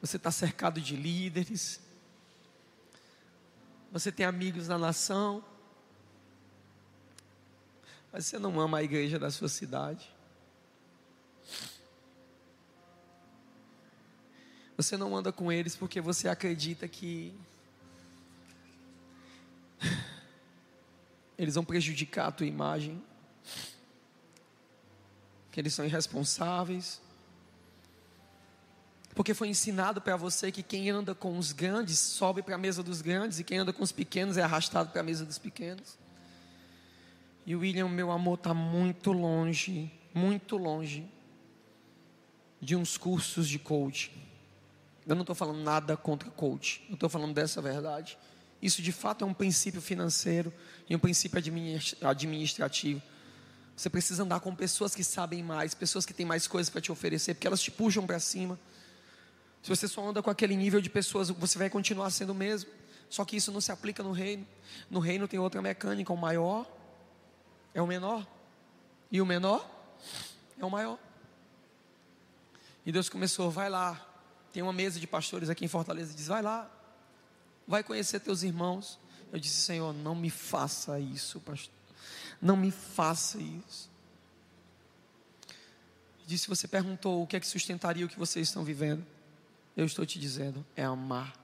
Você 0.00 0.16
está 0.16 0.30
cercado 0.30 0.80
de 0.80 0.94
líderes. 0.94 1.80
Você 3.94 4.10
tem 4.10 4.26
amigos 4.26 4.66
na 4.66 4.76
nação, 4.76 5.44
mas 8.12 8.26
você 8.26 8.40
não 8.40 8.58
ama 8.58 8.78
a 8.78 8.82
igreja 8.82 9.20
da 9.20 9.30
sua 9.30 9.48
cidade. 9.48 10.12
Você 14.76 14.96
não 14.96 15.16
anda 15.16 15.30
com 15.30 15.52
eles 15.52 15.76
porque 15.76 16.00
você 16.00 16.28
acredita 16.28 16.88
que 16.88 17.32
eles 21.38 21.54
vão 21.54 21.64
prejudicar 21.64 22.26
a 22.26 22.32
tua 22.32 22.46
imagem, 22.46 23.00
que 25.52 25.60
eles 25.60 25.72
são 25.72 25.84
irresponsáveis, 25.84 27.00
porque 29.14 29.32
foi 29.32 29.48
ensinado 29.48 30.00
para 30.00 30.16
você 30.16 30.50
que 30.50 30.62
quem 30.62 30.90
anda 30.90 31.14
com 31.14 31.38
os 31.38 31.52
grandes 31.52 31.98
sobe 31.98 32.42
para 32.42 32.56
a 32.56 32.58
mesa 32.58 32.82
dos 32.82 33.00
grandes 33.00 33.38
e 33.38 33.44
quem 33.44 33.58
anda 33.58 33.72
com 33.72 33.82
os 33.82 33.92
pequenos 33.92 34.36
é 34.36 34.42
arrastado 34.42 34.90
para 34.90 35.00
a 35.00 35.04
mesa 35.04 35.24
dos 35.24 35.38
pequenos. 35.38 35.96
E 37.46 37.54
o 37.54 37.60
William, 37.60 37.88
meu 37.88 38.10
amor, 38.10 38.34
está 38.34 38.52
muito 38.52 39.12
longe, 39.12 39.92
muito 40.12 40.56
longe 40.56 41.06
de 42.60 42.74
uns 42.74 42.96
cursos 42.96 43.48
de 43.48 43.58
coach. 43.58 44.10
Eu 45.06 45.14
não 45.14 45.22
estou 45.22 45.36
falando 45.36 45.62
nada 45.62 45.96
contra 45.96 46.30
coach, 46.30 46.82
eu 46.88 46.94
estou 46.94 47.08
falando 47.08 47.34
dessa 47.34 47.62
verdade. 47.62 48.18
Isso 48.60 48.80
de 48.80 48.90
fato 48.90 49.24
é 49.24 49.28
um 49.28 49.34
princípio 49.34 49.80
financeiro 49.80 50.52
e 50.88 50.96
um 50.96 50.98
princípio 50.98 51.38
administrativo. 52.02 53.02
Você 53.76 53.90
precisa 53.90 54.22
andar 54.22 54.40
com 54.40 54.54
pessoas 54.54 54.94
que 54.94 55.04
sabem 55.04 55.42
mais, 55.42 55.74
pessoas 55.74 56.06
que 56.06 56.14
têm 56.14 56.24
mais 56.24 56.46
coisas 56.46 56.70
para 56.70 56.80
te 56.80 56.90
oferecer, 56.90 57.34
porque 57.34 57.46
elas 57.46 57.60
te 57.60 57.70
puxam 57.70 58.06
para 58.06 58.18
cima. 58.18 58.58
Se 59.64 59.70
você 59.70 59.88
só 59.88 60.06
anda 60.06 60.22
com 60.22 60.28
aquele 60.28 60.54
nível 60.54 60.78
de 60.78 60.90
pessoas, 60.90 61.30
você 61.30 61.58
vai 61.58 61.70
continuar 61.70 62.10
sendo 62.10 62.32
o 62.32 62.34
mesmo. 62.34 62.70
Só 63.08 63.24
que 63.24 63.34
isso 63.34 63.50
não 63.50 63.62
se 63.62 63.72
aplica 63.72 64.02
no 64.02 64.12
reino. 64.12 64.46
No 64.90 65.00
reino 65.00 65.26
tem 65.26 65.40
outra 65.40 65.62
mecânica, 65.62 66.12
o 66.12 66.16
maior 66.18 66.70
é 67.72 67.80
o 67.80 67.86
menor. 67.86 68.26
E 69.10 69.22
o 69.22 69.24
menor 69.24 69.66
é 70.58 70.64
o 70.66 70.70
maior. 70.70 70.98
E 72.84 72.92
Deus 72.92 73.08
começou, 73.08 73.50
vai 73.50 73.70
lá. 73.70 73.98
Tem 74.52 74.62
uma 74.62 74.70
mesa 74.70 75.00
de 75.00 75.06
pastores 75.06 75.48
aqui 75.48 75.64
em 75.64 75.68
Fortaleza, 75.68 76.12
diz, 76.12 76.26
vai 76.26 76.42
lá. 76.42 76.70
Vai 77.66 77.82
conhecer 77.82 78.20
teus 78.20 78.42
irmãos. 78.42 78.98
Eu 79.32 79.40
disse, 79.40 79.62
Senhor, 79.62 79.94
não 79.94 80.14
me 80.14 80.28
faça 80.28 81.00
isso, 81.00 81.40
pastor. 81.40 81.72
Não 82.38 82.54
me 82.54 82.70
faça 82.70 83.38
isso. 83.38 83.90
Disse, 86.26 86.48
você 86.48 86.68
perguntou 86.68 87.22
o 87.22 87.26
que 87.26 87.34
é 87.34 87.40
que 87.40 87.46
sustentaria 87.46 88.04
o 88.04 88.10
que 88.10 88.18
vocês 88.18 88.48
estão 88.48 88.62
vivendo. 88.62 89.13
Eu 89.76 89.84
estou 89.84 90.06
te 90.06 90.18
dizendo, 90.18 90.64
é 90.76 90.84
amar, 90.84 91.34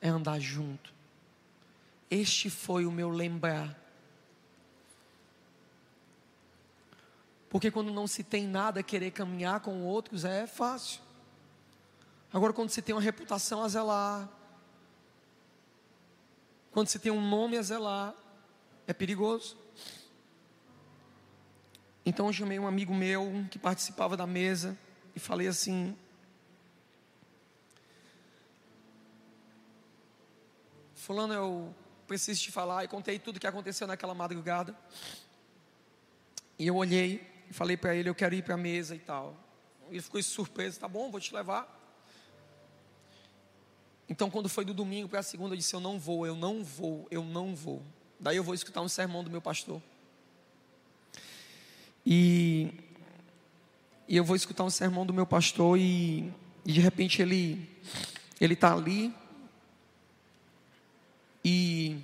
é 0.00 0.08
andar 0.08 0.40
junto. 0.40 0.92
Este 2.10 2.48
foi 2.48 2.86
o 2.86 2.92
meu 2.92 3.10
lembrar. 3.10 3.76
Porque 7.50 7.70
quando 7.70 7.92
não 7.92 8.06
se 8.06 8.22
tem 8.22 8.46
nada, 8.46 8.82
querer 8.82 9.10
caminhar 9.10 9.60
com 9.60 9.82
outros 9.84 10.24
é 10.24 10.46
fácil. 10.46 11.00
Agora, 12.32 12.52
quando 12.52 12.70
se 12.70 12.82
tem 12.82 12.94
uma 12.94 13.00
reputação 13.00 13.62
a 13.62 13.68
zelar, 13.68 14.28
quando 16.70 16.88
se 16.88 16.98
tem 16.98 17.10
um 17.10 17.26
nome 17.26 17.56
a 17.56 17.62
zelar, 17.62 18.14
é 18.86 18.92
perigoso. 18.92 19.56
Então 22.04 22.26
eu 22.26 22.32
chamei 22.32 22.58
um 22.58 22.66
amigo 22.66 22.94
meu 22.94 23.46
que 23.50 23.58
participava 23.58 24.16
da 24.16 24.26
mesa 24.26 24.78
e 25.14 25.20
falei 25.20 25.46
assim: 25.46 25.96
Fulano, 31.08 31.32
eu 31.32 31.74
preciso 32.06 32.38
te 32.38 32.52
falar. 32.52 32.84
E 32.84 32.88
contei 32.88 33.18
tudo 33.18 33.38
o 33.38 33.40
que 33.40 33.46
aconteceu 33.46 33.86
naquela 33.86 34.14
madrugada. 34.14 34.76
E 36.58 36.66
eu 36.66 36.76
olhei 36.76 37.26
e 37.48 37.54
falei 37.54 37.78
para 37.78 37.94
ele: 37.94 38.10
Eu 38.10 38.14
quero 38.14 38.34
ir 38.34 38.44
para 38.44 38.56
a 38.56 38.58
mesa 38.58 38.94
e 38.94 38.98
tal. 38.98 39.34
Ele 39.88 40.02
ficou 40.02 40.22
surpreso: 40.22 40.78
Tá 40.78 40.86
bom, 40.86 41.10
vou 41.10 41.18
te 41.18 41.34
levar. 41.34 41.66
Então, 44.06 44.28
quando 44.28 44.50
foi 44.50 44.66
do 44.66 44.74
domingo 44.74 45.08
para 45.08 45.20
a 45.20 45.22
segunda, 45.22 45.54
eu 45.54 45.56
disse: 45.56 45.74
Eu 45.74 45.80
não 45.80 45.98
vou, 45.98 46.26
eu 46.26 46.36
não 46.36 46.62
vou, 46.62 47.08
eu 47.10 47.24
não 47.24 47.56
vou. 47.56 47.82
Daí 48.20 48.36
eu 48.36 48.44
vou 48.44 48.52
escutar 48.52 48.82
um 48.82 48.88
sermão 48.88 49.24
do 49.24 49.30
meu 49.30 49.40
pastor. 49.40 49.80
E, 52.04 52.70
e 54.06 54.14
eu 54.14 54.24
vou 54.24 54.36
escutar 54.36 54.62
um 54.62 54.68
sermão 54.68 55.06
do 55.06 55.14
meu 55.14 55.24
pastor 55.24 55.78
e, 55.78 56.30
e 56.66 56.72
de 56.74 56.80
repente 56.80 57.22
ele 57.22 57.66
ele 58.38 58.52
está 58.52 58.74
ali 58.74 59.10
e 61.48 61.98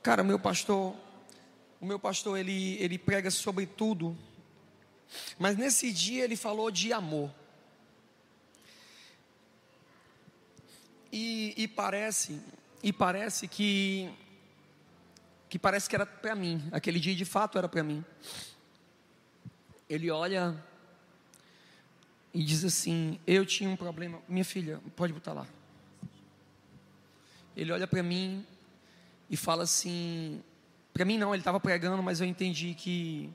cara, 0.00 0.22
meu 0.22 0.38
pastor, 0.38 0.94
o 1.80 1.84
meu 1.84 1.98
pastor 1.98 2.38
ele 2.38 2.76
ele 2.80 2.96
prega 2.96 3.28
sobre 3.28 3.66
tudo, 3.66 4.16
mas 5.36 5.56
nesse 5.56 5.92
dia 5.92 6.22
ele 6.22 6.36
falou 6.36 6.70
de 6.70 6.92
amor. 6.92 7.28
E, 11.12 11.54
e 11.56 11.66
parece 11.66 12.40
e 12.84 12.92
parece 12.92 13.48
que 13.48 14.08
que 15.48 15.58
parece 15.58 15.88
que 15.88 15.96
era 15.96 16.06
para 16.06 16.36
mim. 16.36 16.68
Aquele 16.70 17.00
dia 17.00 17.16
de 17.16 17.24
fato 17.24 17.58
era 17.58 17.68
para 17.68 17.82
mim. 17.82 18.04
Ele 19.88 20.08
olha 20.08 20.56
e 22.32 22.44
diz 22.44 22.64
assim: 22.64 23.18
Eu 23.26 23.44
tinha 23.44 23.68
um 23.68 23.76
problema. 23.76 24.22
Minha 24.28 24.44
filha, 24.44 24.80
pode 24.94 25.12
botar 25.12 25.32
lá. 25.32 25.48
Ele 27.56 27.72
olha 27.72 27.86
para 27.86 28.02
mim 28.02 28.44
e 29.28 29.36
fala 29.36 29.64
assim: 29.64 30.42
Para 30.92 31.04
mim 31.04 31.18
não, 31.18 31.34
ele 31.34 31.40
estava 31.40 31.60
pregando, 31.60 32.02
mas 32.02 32.20
eu 32.20 32.26
entendi 32.26 32.74
que. 32.74 33.30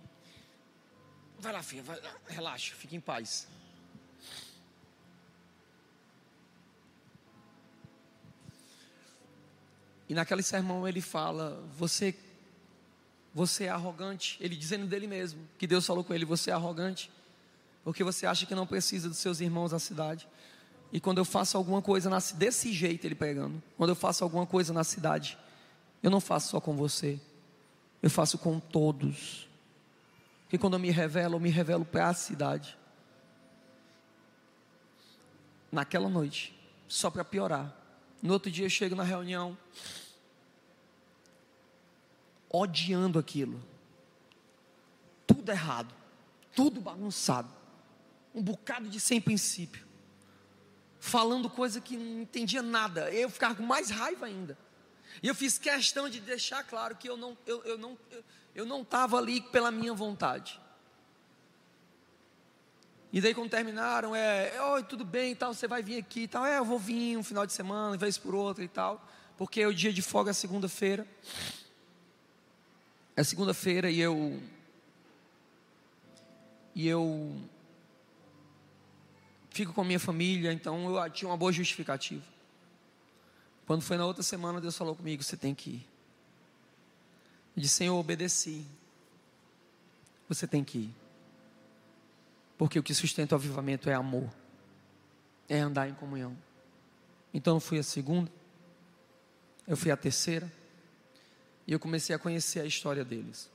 Vai 1.39 1.53
lá, 1.53 1.61
filha, 1.61 1.83
relaxa, 2.27 2.73
fique 2.75 2.95
em 2.95 3.01
paz. 3.01 3.47
E 10.07 10.13
naquele 10.13 10.43
sermão 10.43 10.87
ele 10.87 11.01
fala: 11.01 11.63
Você 11.77 12.15
você 13.35 13.65
é 13.65 13.69
arrogante. 13.69 14.37
Ele 14.39 14.55
dizendo 14.55 14.87
dele 14.87 15.07
mesmo, 15.07 15.41
que 15.57 15.67
Deus 15.67 15.85
falou 15.85 16.05
com 16.05 16.13
ele: 16.13 16.23
Você 16.23 16.51
é 16.51 16.53
arrogante, 16.53 17.11
porque 17.83 18.01
você 18.01 18.25
acha 18.25 18.45
que 18.45 18.55
não 18.55 18.65
precisa 18.65 19.09
dos 19.09 19.17
seus 19.17 19.41
irmãos 19.41 19.71
da 19.71 19.79
cidade. 19.79 20.25
E 20.95 20.99
quando 21.01 21.17
eu 21.17 21.25
faço 21.25 21.57
alguma 21.57 21.81
coisa 21.81 22.09
na, 22.09 22.19
desse 22.35 22.71
jeito, 22.71 23.05
ele 23.05 23.15
pregando, 23.15 23.61
quando 23.75 23.89
eu 23.89 23.97
faço 23.97 24.23
alguma 24.23 24.45
coisa 24.45 24.71
na 24.71 24.85
cidade, 24.85 25.37
eu 26.01 26.09
não 26.09 26.21
faço 26.21 26.51
só 26.51 26.61
com 26.61 26.73
você, 26.73 27.19
eu 28.01 28.09
faço 28.09 28.37
com 28.37 28.61
todos. 28.61 29.45
Porque 30.43 30.57
quando 30.57 30.75
eu 30.75 30.79
me 30.79 30.89
revelo, 30.91 31.35
eu 31.35 31.39
me 31.41 31.49
revelo 31.49 31.83
para 31.83 32.07
a 32.07 32.13
cidade. 32.13 32.77
Naquela 35.69 36.07
noite, 36.07 36.57
só 36.87 37.11
para 37.11 37.25
piorar, 37.25 37.75
no 38.23 38.31
outro 38.31 38.49
dia 38.49 38.65
eu 38.65 38.69
chego 38.69 38.95
na 38.95 39.03
reunião, 39.03 39.57
odiando 42.49 43.19
aquilo. 43.19 43.61
Tudo 45.27 45.51
errado, 45.51 45.93
tudo 46.55 46.79
bagunçado, 46.79 47.49
um 48.33 48.41
bocado 48.41 48.87
de 48.87 49.01
sem 49.01 49.19
princípio, 49.19 49.84
falando 51.05 51.49
coisa 51.49 51.79
que 51.79 51.95
não 51.95 52.21
entendia 52.23 52.63
nada. 52.63 53.11
Eu 53.11 53.29
ficava 53.29 53.53
com 53.53 53.63
mais 53.63 53.91
raiva 53.91 54.25
ainda. 54.25 54.57
E 55.21 55.27
eu 55.27 55.35
fiz 55.35 55.57
questão 55.57 56.09
de 56.09 56.19
deixar 56.19 56.63
claro 56.63 56.95
que 56.95 57.07
eu 57.07 57.15
não 57.15 57.37
eu, 57.45 57.63
eu 57.63 57.77
não 57.77 57.97
eu, 58.53 58.65
não 58.65 58.81
estava 58.81 59.17
ali 59.17 59.39
pela 59.39 59.69
minha 59.71 59.93
vontade. 59.93 60.59
E 63.13 63.21
daí 63.21 63.33
quando 63.33 63.49
terminaram, 63.49 64.15
é, 64.15 64.59
oi, 64.73 64.83
tudo 64.83 65.05
bem 65.05 65.31
e 65.31 65.35
tal, 65.35 65.53
você 65.53 65.67
vai 65.67 65.81
vir 65.83 65.99
aqui 65.99 66.21
e 66.21 66.27
tal. 66.27 66.45
É, 66.45 66.57
eu 66.57 66.65
vou 66.65 66.79
vir 66.79 67.17
um 67.17 67.23
final 67.23 67.45
de 67.45 67.53
semana, 67.53 67.95
vez 67.95 68.17
por 68.17 68.33
outra 68.33 68.63
e 68.63 68.67
tal. 68.67 69.01
Porque 69.37 69.61
é 69.61 69.67
o 69.67 69.73
dia 69.73 69.93
de 69.93 70.01
folga 70.01 70.31
é 70.31 70.33
segunda-feira. 70.33 71.07
É 73.15 73.23
segunda-feira 73.23 73.91
e 73.91 74.01
eu. 74.01 74.41
E 76.73 76.87
eu. 76.87 77.31
Fico 79.55 79.71
com 79.71 79.79
a 79.79 79.85
minha 79.85 80.01
família, 80.01 80.51
então 80.51 80.93
eu 80.93 81.09
tinha 81.09 81.29
uma 81.29 81.37
boa 81.37 81.49
justificativa. 81.49 82.21
Quando 83.65 83.81
foi 83.83 83.95
na 83.95 84.05
outra 84.05 84.21
semana, 84.21 84.59
Deus 84.59 84.75
falou 84.75 84.93
comigo: 84.93 85.23
você 85.23 85.37
tem 85.37 85.55
que 85.55 85.69
ir. 85.69 85.87
Eu 87.55 87.61
disse: 87.61 87.75
Senhor, 87.75 87.95
eu 87.95 87.97
obedeci. 87.97 88.65
Você 90.27 90.45
tem 90.45 90.61
que 90.61 90.77
ir. 90.79 90.95
Porque 92.57 92.77
o 92.77 92.83
que 92.83 92.93
sustenta 92.93 93.33
o 93.33 93.37
avivamento 93.37 93.89
é 93.89 93.93
amor, 93.93 94.29
é 95.47 95.59
andar 95.59 95.87
em 95.87 95.93
comunhão. 95.93 96.37
Então 97.33 97.55
eu 97.55 97.61
fui 97.61 97.79
a 97.79 97.83
segunda, 97.83 98.29
eu 99.65 99.77
fui 99.77 99.89
a 99.89 99.95
terceira, 99.95 100.51
e 101.65 101.71
eu 101.71 101.79
comecei 101.79 102.13
a 102.13 102.19
conhecer 102.19 102.59
a 102.59 102.65
história 102.65 103.05
deles. 103.05 103.49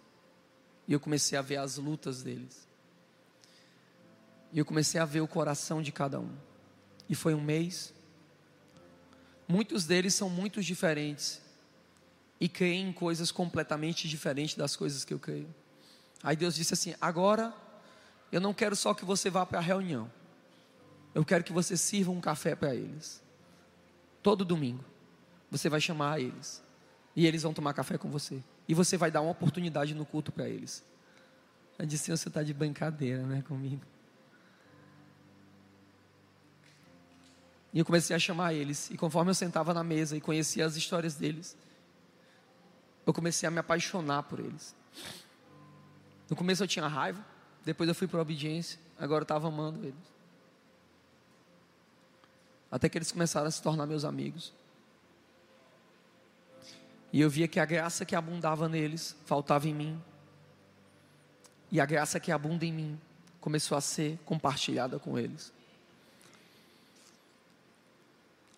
E 0.89 0.95
eu 0.95 0.99
comecei 0.99 1.37
a 1.37 1.43
ver 1.43 1.59
as 1.59 1.77
lutas 1.77 2.23
deles. 2.23 2.70
E 4.53 4.59
eu 4.59 4.65
comecei 4.65 5.01
a 5.01 5.05
ver 5.05 5.21
o 5.21 5.29
coração 5.29 5.81
de 5.81 5.93
cada 5.93 6.19
um. 6.19 6.31
E 7.09 7.15
foi 7.15 7.35
um 7.35 7.41
mês. 7.41 7.93
Muitos 9.47 9.85
deles 9.85 10.15
são 10.15 10.29
muito 10.29 10.63
diferentes. 10.63 11.41
E 12.41 12.49
creem 12.49 12.89
em 12.89 12.93
coisas 12.93 13.31
completamente 13.31 14.09
diferentes 14.09 14.57
das 14.57 14.75
coisas 14.75 15.05
que 15.05 15.13
eu 15.13 15.19
creio. 15.19 15.53
Aí 16.23 16.37
Deus 16.37 16.55
disse 16.55 16.75
assim: 16.75 16.95
agora 17.01 17.53
eu 18.33 18.41
não 18.41 18.55
quero 18.55 18.77
só 18.77 18.95
que 18.95 19.05
você 19.05 19.29
vá 19.29 19.45
para 19.45 19.59
a 19.59 19.63
reunião. 19.63 20.11
Eu 21.15 21.25
quero 21.25 21.43
que 21.43 21.53
você 21.53 21.77
sirva 21.77 22.11
um 22.11 22.21
café 22.21 22.55
para 22.55 22.75
eles. 22.75 23.23
Todo 24.23 24.45
domingo. 24.45 24.85
Você 25.51 25.69
vai 25.69 25.81
chamar 25.81 26.21
eles. 26.21 26.63
E 27.17 27.27
eles 27.27 27.43
vão 27.43 27.53
tomar 27.53 27.75
café 27.75 27.99
com 27.99 28.09
você. 28.09 28.41
E 28.69 28.75
você 28.75 28.97
vai 28.97 29.11
dar 29.11 29.21
uma 29.21 29.33
oportunidade 29.33 29.95
no 29.95 30.07
culto 30.07 30.31
para 30.31 30.49
eles. 30.49 30.85
Eu 31.77 31.87
disse, 31.87 32.11
você 32.11 32.29
está 32.29 32.43
de 32.43 32.55
brincadeira, 32.55 33.23
né, 33.25 33.43
comigo. 33.43 33.83
E 37.73 37.79
eu 37.79 37.85
comecei 37.85 38.15
a 38.15 38.19
chamar 38.19 38.53
eles. 38.53 38.91
E 38.91 38.97
conforme 38.97 39.31
eu 39.31 39.35
sentava 39.35 39.73
na 39.73 39.85
mesa 39.85 40.17
e 40.17 40.21
conhecia 40.21 40.67
as 40.67 40.77
histórias 40.77 41.15
deles, 41.15 41.57
eu 43.07 43.13
comecei 43.13 43.47
a 43.47 43.51
me 43.51 43.59
apaixonar 43.59 44.25
por 44.25 44.41
eles. 44.41 44.75
No 46.29 46.37
começo 46.37 46.63
eu 46.63 46.69
tinha 46.69 46.87
raiva, 46.87 47.25
depois 47.65 47.89
eu 47.89 47.95
fui 47.95 48.07
para 48.07 48.19
a 48.19 48.23
obediência, 48.23 48.79
agora 48.99 49.23
eu 49.23 49.25
estava 49.25 49.49
amando 49.49 49.85
eles. 49.85 50.11
Até 52.71 52.89
que 52.89 52.97
eles 52.97 53.11
começaram 53.11 53.49
a 53.49 53.51
se 53.51 53.61
tornar 53.61 53.87
meus 53.87 54.05
amigos. 54.05 54.53
E 57.13 57.21
eu 57.21 57.29
via 57.29 57.49
que 57.49 57.59
a 57.59 57.65
graça 57.65 58.05
que 58.05 58.15
abundava 58.15 58.69
neles 58.69 59.17
faltava 59.27 59.69
em 59.69 59.75
mim. 59.75 60.01
E 61.73 61.81
a 61.81 61.87
graça 61.87 62.21
que 62.21 62.31
abunda 62.31 62.65
em 62.65 62.73
mim 62.73 63.01
começou 63.41 63.77
a 63.77 63.81
ser 63.81 64.19
compartilhada 64.25 64.99
com 64.99 65.19
eles. 65.19 65.53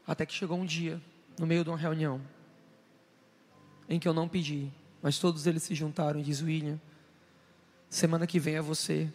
Até 0.06 0.26
que 0.26 0.32
chegou 0.32 0.58
um 0.58 0.66
dia, 0.66 1.00
no 1.38 1.46
meio 1.46 1.64
de 1.64 1.70
uma 1.70 1.78
reunião, 1.78 2.20
em 3.88 3.98
que 3.98 4.08
eu 4.08 4.14
não 4.14 4.28
pedi, 4.28 4.70
mas 5.00 5.18
todos 5.18 5.46
eles 5.46 5.62
se 5.62 5.74
juntaram 5.74 6.20
e 6.20 6.22
diz 6.22 6.40
William, 6.42 6.80
Semana 7.92 8.26
que 8.26 8.40
vem 8.40 8.54
é 8.54 8.62
você. 8.62 9.12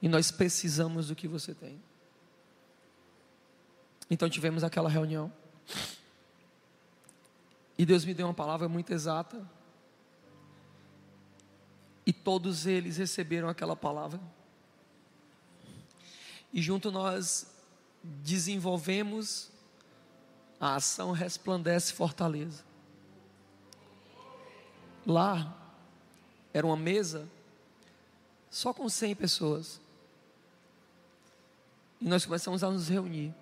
E 0.00 0.08
nós 0.08 0.30
precisamos 0.30 1.08
do 1.08 1.16
que 1.16 1.26
você 1.26 1.52
tem. 1.52 1.82
Então 4.08 4.30
tivemos 4.30 4.62
aquela 4.62 4.88
reunião. 4.88 5.32
E 7.76 7.84
Deus 7.84 8.04
me 8.04 8.14
deu 8.14 8.28
uma 8.28 8.34
palavra 8.34 8.68
muito 8.68 8.92
exata. 8.92 9.44
E 12.06 12.12
todos 12.12 12.66
eles 12.66 12.98
receberam 12.98 13.48
aquela 13.48 13.74
palavra. 13.74 14.20
E 16.52 16.62
junto 16.62 16.92
nós 16.92 17.52
desenvolvemos 18.00 19.49
a 20.60 20.74
ação 20.74 21.12
Resplandece 21.12 21.92
Fortaleza. 21.94 22.62
Lá 25.06 25.56
era 26.52 26.66
uma 26.66 26.76
mesa 26.76 27.26
só 28.50 28.74
com 28.74 28.86
100 28.88 29.14
pessoas. 29.14 29.80
E 32.00 32.04
nós 32.06 32.26
começamos 32.26 32.62
a 32.62 32.70
nos 32.70 32.88
reunir. 32.88 33.34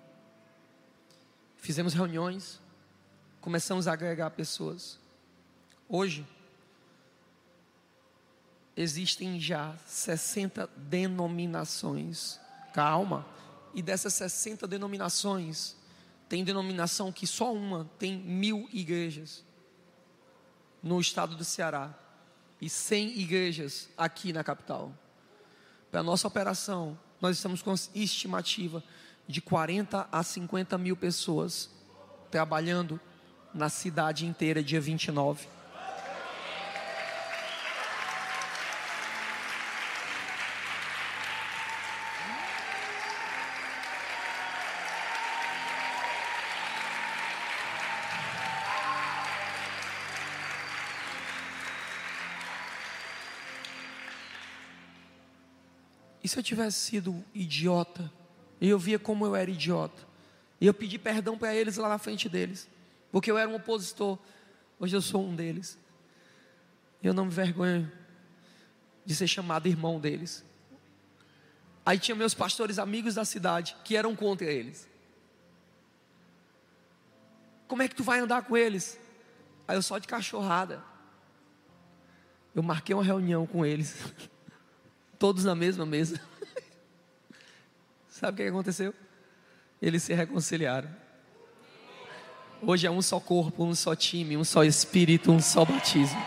Fizemos 1.57 1.93
reuniões, 1.93 2.59
começamos 3.41 3.87
a 3.87 3.93
agregar 3.93 4.29
pessoas. 4.31 4.97
Hoje, 5.89 6.25
existem 8.77 9.39
já 9.41 9.75
60 9.85 10.67
denominações. 10.77 12.39
Calma. 12.73 13.25
E 13.73 13.81
dessas 13.81 14.13
60 14.13 14.65
denominações, 14.67 15.75
tem 16.29 16.43
denominação 16.43 17.11
que 17.11 17.25
só 17.25 17.51
uma 17.51 17.89
tem 17.97 18.15
mil 18.15 18.69
igrejas 18.71 19.43
no 20.81 21.01
estado 21.01 21.35
do 21.35 21.43
Ceará 21.43 21.93
e 22.61 22.69
100 22.69 23.19
igrejas 23.19 23.89
aqui 23.97 24.31
na 24.31 24.43
capital. 24.43 24.93
Para 25.89 26.01
a 26.01 26.03
nossa 26.03 26.27
operação, 26.27 26.97
nós 27.19 27.35
estamos 27.35 27.63
com 27.63 27.73
estimativa 27.95 28.83
de 29.27 29.41
40 29.41 30.07
a 30.11 30.23
50 30.23 30.77
mil 30.77 30.95
pessoas 30.95 31.69
trabalhando 32.29 32.99
na 33.53 33.67
cidade 33.67 34.25
inteira, 34.25 34.63
dia 34.63 34.79
29. 34.79 35.47
Se 56.29 56.37
eu 56.37 56.43
tivesse 56.43 56.77
sido 56.77 57.25
idiota, 57.33 58.13
e 58.61 58.69
eu 58.69 58.77
via 58.77 58.99
como 58.99 59.25
eu 59.25 59.35
era 59.35 59.49
idiota, 59.49 59.99
e 60.61 60.67
eu 60.67 60.73
pedi 60.75 60.99
perdão 60.99 61.35
para 61.35 61.55
eles 61.55 61.75
lá 61.75 61.89
na 61.89 61.97
frente 61.97 62.29
deles, 62.29 62.69
porque 63.11 63.31
eu 63.31 63.37
era 63.39 63.49
um 63.49 63.55
opositor, 63.55 64.15
hoje 64.79 64.95
eu 64.95 65.01
sou 65.01 65.25
um 65.25 65.35
deles. 65.35 65.75
Eu 67.01 67.15
não 67.15 67.25
me 67.25 67.31
vergonho 67.31 67.91
de 69.03 69.15
ser 69.15 69.25
chamado 69.25 69.67
irmão 69.67 69.99
deles. 69.99 70.45
Aí 71.83 71.97
tinha 71.97 72.13
meus 72.13 72.35
pastores 72.35 72.77
amigos 72.77 73.15
da 73.15 73.25
cidade 73.25 73.75
que 73.83 73.97
eram 73.97 74.15
contra 74.15 74.45
eles. 74.45 74.87
Como 77.67 77.81
é 77.81 77.87
que 77.87 77.95
tu 77.95 78.03
vai 78.03 78.19
andar 78.19 78.43
com 78.43 78.55
eles? 78.55 78.99
Aí 79.67 79.75
eu 79.75 79.81
só 79.81 79.97
de 79.97 80.07
cachorrada. 80.07 80.83
Eu 82.53 82.61
marquei 82.61 82.93
uma 82.93 83.03
reunião 83.03 83.47
com 83.47 83.65
eles. 83.65 83.95
Todos 85.19 85.43
na 85.43 85.53
mesma 85.53 85.85
mesa. 85.85 86.19
Sabe 88.09 88.31
o 88.31 88.35
que 88.37 88.49
aconteceu? 88.49 88.93
Eles 89.81 90.01
se 90.01 90.13
reconciliaram. 90.13 90.89
Hoje 92.61 92.87
é 92.87 92.91
um 92.91 93.01
só 93.01 93.19
corpo, 93.19 93.63
um 93.63 93.75
só 93.75 93.95
time, 93.95 94.37
um 94.37 94.45
só 94.45 94.63
espírito, 94.63 95.31
um 95.31 95.41
só 95.41 95.65
batismo. 95.65 96.19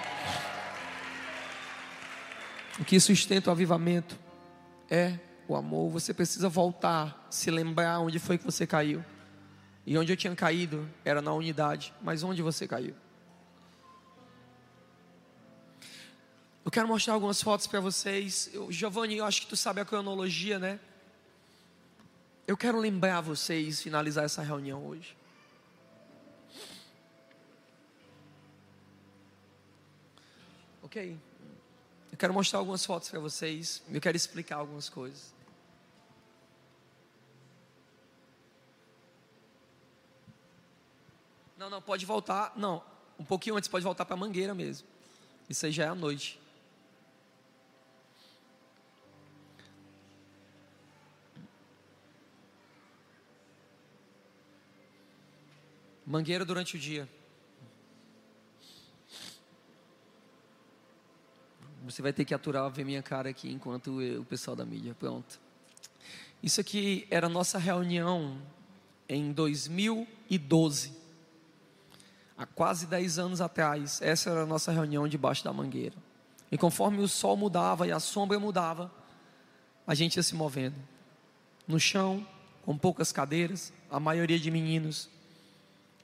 O 2.78 2.84
que 2.84 3.00
sustenta 3.00 3.48
o 3.48 3.52
avivamento 3.52 4.18
é 4.90 5.18
o 5.48 5.56
amor. 5.56 5.90
Você 5.90 6.12
precisa 6.12 6.48
voltar, 6.48 7.26
se 7.30 7.50
lembrar 7.50 8.00
onde 8.00 8.18
foi 8.18 8.36
que 8.36 8.44
você 8.44 8.66
caiu. 8.66 9.02
E 9.86 9.96
onde 9.96 10.12
eu 10.12 10.16
tinha 10.16 10.34
caído 10.36 10.88
era 11.04 11.20
na 11.20 11.32
unidade, 11.32 11.94
mas 12.02 12.22
onde 12.22 12.42
você 12.42 12.68
caiu? 12.68 12.94
Eu 16.64 16.70
quero 16.70 16.86
mostrar 16.86 17.14
algumas 17.14 17.42
fotos 17.42 17.66
para 17.66 17.80
vocês. 17.80 18.48
Eu, 18.52 18.70
Giovanni, 18.70 19.16
eu 19.16 19.24
acho 19.24 19.40
que 19.40 19.46
tu 19.48 19.56
sabe 19.56 19.80
a 19.80 19.84
cronologia, 19.84 20.58
né? 20.58 20.78
Eu 22.46 22.56
quero 22.56 22.78
lembrar 22.78 23.20
vocês, 23.20 23.82
finalizar 23.82 24.24
essa 24.24 24.42
reunião 24.42 24.86
hoje. 24.86 25.16
Ok? 30.82 31.18
Eu 32.12 32.18
quero 32.18 32.32
mostrar 32.32 32.60
algumas 32.60 32.84
fotos 32.84 33.08
para 33.08 33.18
vocês. 33.18 33.82
Eu 33.90 34.00
quero 34.00 34.16
explicar 34.16 34.56
algumas 34.56 34.88
coisas. 34.88 35.32
Não, 41.56 41.70
não, 41.70 41.80
pode 41.80 42.04
voltar. 42.04 42.52
Não, 42.56 42.82
um 43.18 43.24
pouquinho 43.24 43.56
antes, 43.56 43.68
pode 43.68 43.84
voltar 43.84 44.04
para 44.04 44.14
a 44.14 44.18
mangueira 44.18 44.54
mesmo. 44.54 44.86
Isso 45.48 45.64
aí 45.64 45.72
já 45.72 45.84
é 45.84 45.88
a 45.88 45.94
noite. 45.94 46.41
Mangueira 56.12 56.44
durante 56.44 56.76
o 56.76 56.78
dia. 56.78 57.08
Você 61.86 62.02
vai 62.02 62.12
ter 62.12 62.26
que 62.26 62.34
aturar 62.34 62.70
ver 62.70 62.84
minha 62.84 63.02
cara 63.02 63.30
aqui 63.30 63.50
enquanto 63.50 64.02
eu, 64.02 64.20
o 64.20 64.24
pessoal 64.26 64.54
da 64.54 64.62
mídia. 64.62 64.94
Pronto. 64.94 65.40
Isso 66.42 66.60
aqui 66.60 67.06
era 67.10 67.28
a 67.28 67.30
nossa 67.30 67.56
reunião 67.56 68.36
em 69.08 69.32
2012. 69.32 70.92
Há 72.36 72.44
quase 72.44 72.86
10 72.88 73.18
anos 73.18 73.40
atrás. 73.40 74.02
Essa 74.02 74.28
era 74.28 74.42
a 74.42 74.46
nossa 74.46 74.70
reunião 74.70 75.08
debaixo 75.08 75.42
da 75.42 75.50
mangueira. 75.50 75.96
E 76.50 76.58
conforme 76.58 77.00
o 77.00 77.08
sol 77.08 77.38
mudava 77.38 77.86
e 77.86 77.90
a 77.90 77.98
sombra 77.98 78.38
mudava, 78.38 78.92
a 79.86 79.94
gente 79.94 80.18
ia 80.18 80.22
se 80.22 80.34
movendo. 80.34 80.76
No 81.66 81.80
chão, 81.80 82.28
com 82.66 82.76
poucas 82.76 83.12
cadeiras, 83.12 83.72
a 83.90 83.98
maioria 83.98 84.38
de 84.38 84.50
meninos 84.50 85.08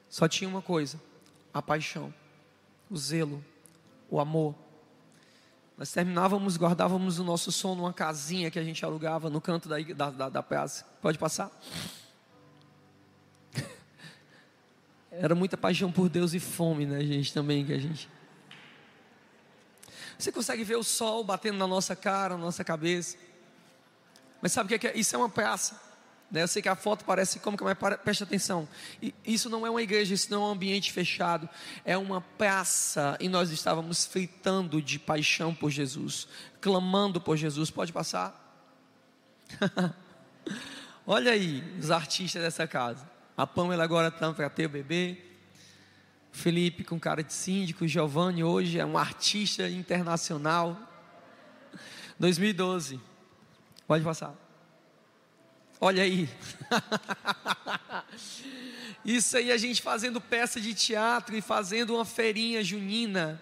só 0.09 0.29
tinha 0.29 0.49
uma 0.49 0.63
coisa: 0.63 1.01
a 1.53 1.61
paixão, 1.61 2.13
o 2.91 2.97
zelo, 2.97 3.45
o 4.11 4.21
amor. 4.21 4.55
Nós 5.77 5.93
terminávamos, 5.93 6.57
guardávamos 6.57 7.21
o 7.21 7.25
nosso 7.25 7.53
som 7.53 7.75
numa 7.77 7.93
casinha 7.93 8.51
que 8.51 8.59
a 8.59 8.65
gente 8.65 8.85
alugava 8.85 9.31
no 9.31 9.41
canto 9.41 9.69
da, 9.69 9.79
da, 9.79 10.11
da, 10.11 10.29
da 10.29 10.43
praça. 10.43 10.85
Pode 11.01 11.17
passar? 11.19 11.53
Era 15.13 15.37
muita 15.37 15.57
paixão 15.57 15.93
por 15.93 16.09
Deus 16.09 16.35
e 16.35 16.41
fome, 16.41 16.85
né, 16.85 17.01
gente? 17.05 17.33
Também 17.33 17.65
que 17.65 17.73
a 17.73 17.79
gente. 17.79 18.11
Você 20.19 20.33
consegue 20.33 20.65
ver 20.65 20.77
o 20.77 20.83
sol 20.83 21.23
batendo 21.23 21.59
na 21.59 21.67
nossa 21.67 21.95
cara, 21.95 22.37
na 22.37 22.45
nossa 22.45 22.65
cabeça. 22.65 23.17
Mas 24.43 24.51
sabe 24.51 24.75
o 24.75 24.79
que 24.79 24.87
é? 24.89 24.97
Isso 24.99 25.15
é 25.15 25.19
uma 25.19 25.29
praça. 25.29 25.81
Né? 26.31 26.43
Eu 26.43 26.49
sei 26.49 26.61
que 26.61 26.68
a 26.68 26.76
foto 26.76 27.05
parece 27.05 27.39
como 27.39 27.57
que 27.57 27.64
mas 27.64 27.76
preste 28.03 28.22
atenção. 28.22 28.68
Isso 29.24 29.49
não 29.49 29.66
é 29.66 29.70
uma 29.70 29.83
igreja, 29.83 30.14
isso 30.14 30.31
não 30.31 30.45
é 30.45 30.47
um 30.47 30.51
ambiente 30.51 30.93
fechado, 30.93 31.49
é 31.85 31.97
uma 31.97 32.20
praça 32.20 33.16
e 33.20 33.29
nós 33.29 33.51
estávamos 33.51 34.05
fritando 34.05 34.83
de 34.83 34.99
paixão 34.99 35.55
por 35.55 35.70
Jesus, 35.70 36.29
clamando 36.61 37.20
por 37.20 37.37
Jesus. 37.37 37.70
Pode 37.70 37.93
passar? 37.93 38.45
Olha 41.07 41.33
aí 41.33 41.64
os 41.79 41.91
artistas 41.91 42.43
dessa 42.43 42.66
casa. 42.66 43.11
A 43.37 43.47
Pamela 43.47 43.85
agora 43.85 44.09
está 44.09 44.33
para 44.33 44.51
ter 44.51 44.66
o 44.66 44.68
bebê. 44.68 45.16
Felipe 46.31 46.85
com 46.85 47.01
cara 47.01 47.22
de 47.22 47.33
síndico, 47.33 47.89
Giovanni 47.89 48.45
hoje 48.45 48.79
é 48.79 48.85
um 48.85 48.99
artista 48.99 49.68
internacional. 49.68 50.76
2012. 52.18 53.01
Pode 53.87 54.05
passar. 54.05 54.47
Olha 55.81 56.03
aí. 56.03 56.29
Isso 59.05 59.37
aí 59.37 59.53
a 59.53 59.57
gente 59.57 59.81
fazendo 59.81 60.20
peça 60.20 60.61
de 60.61 60.74
teatro 60.74 61.37
e 61.37 61.41
fazendo 61.41 61.95
uma 61.95 62.05
feirinha 62.05 62.62
junina 62.62 63.41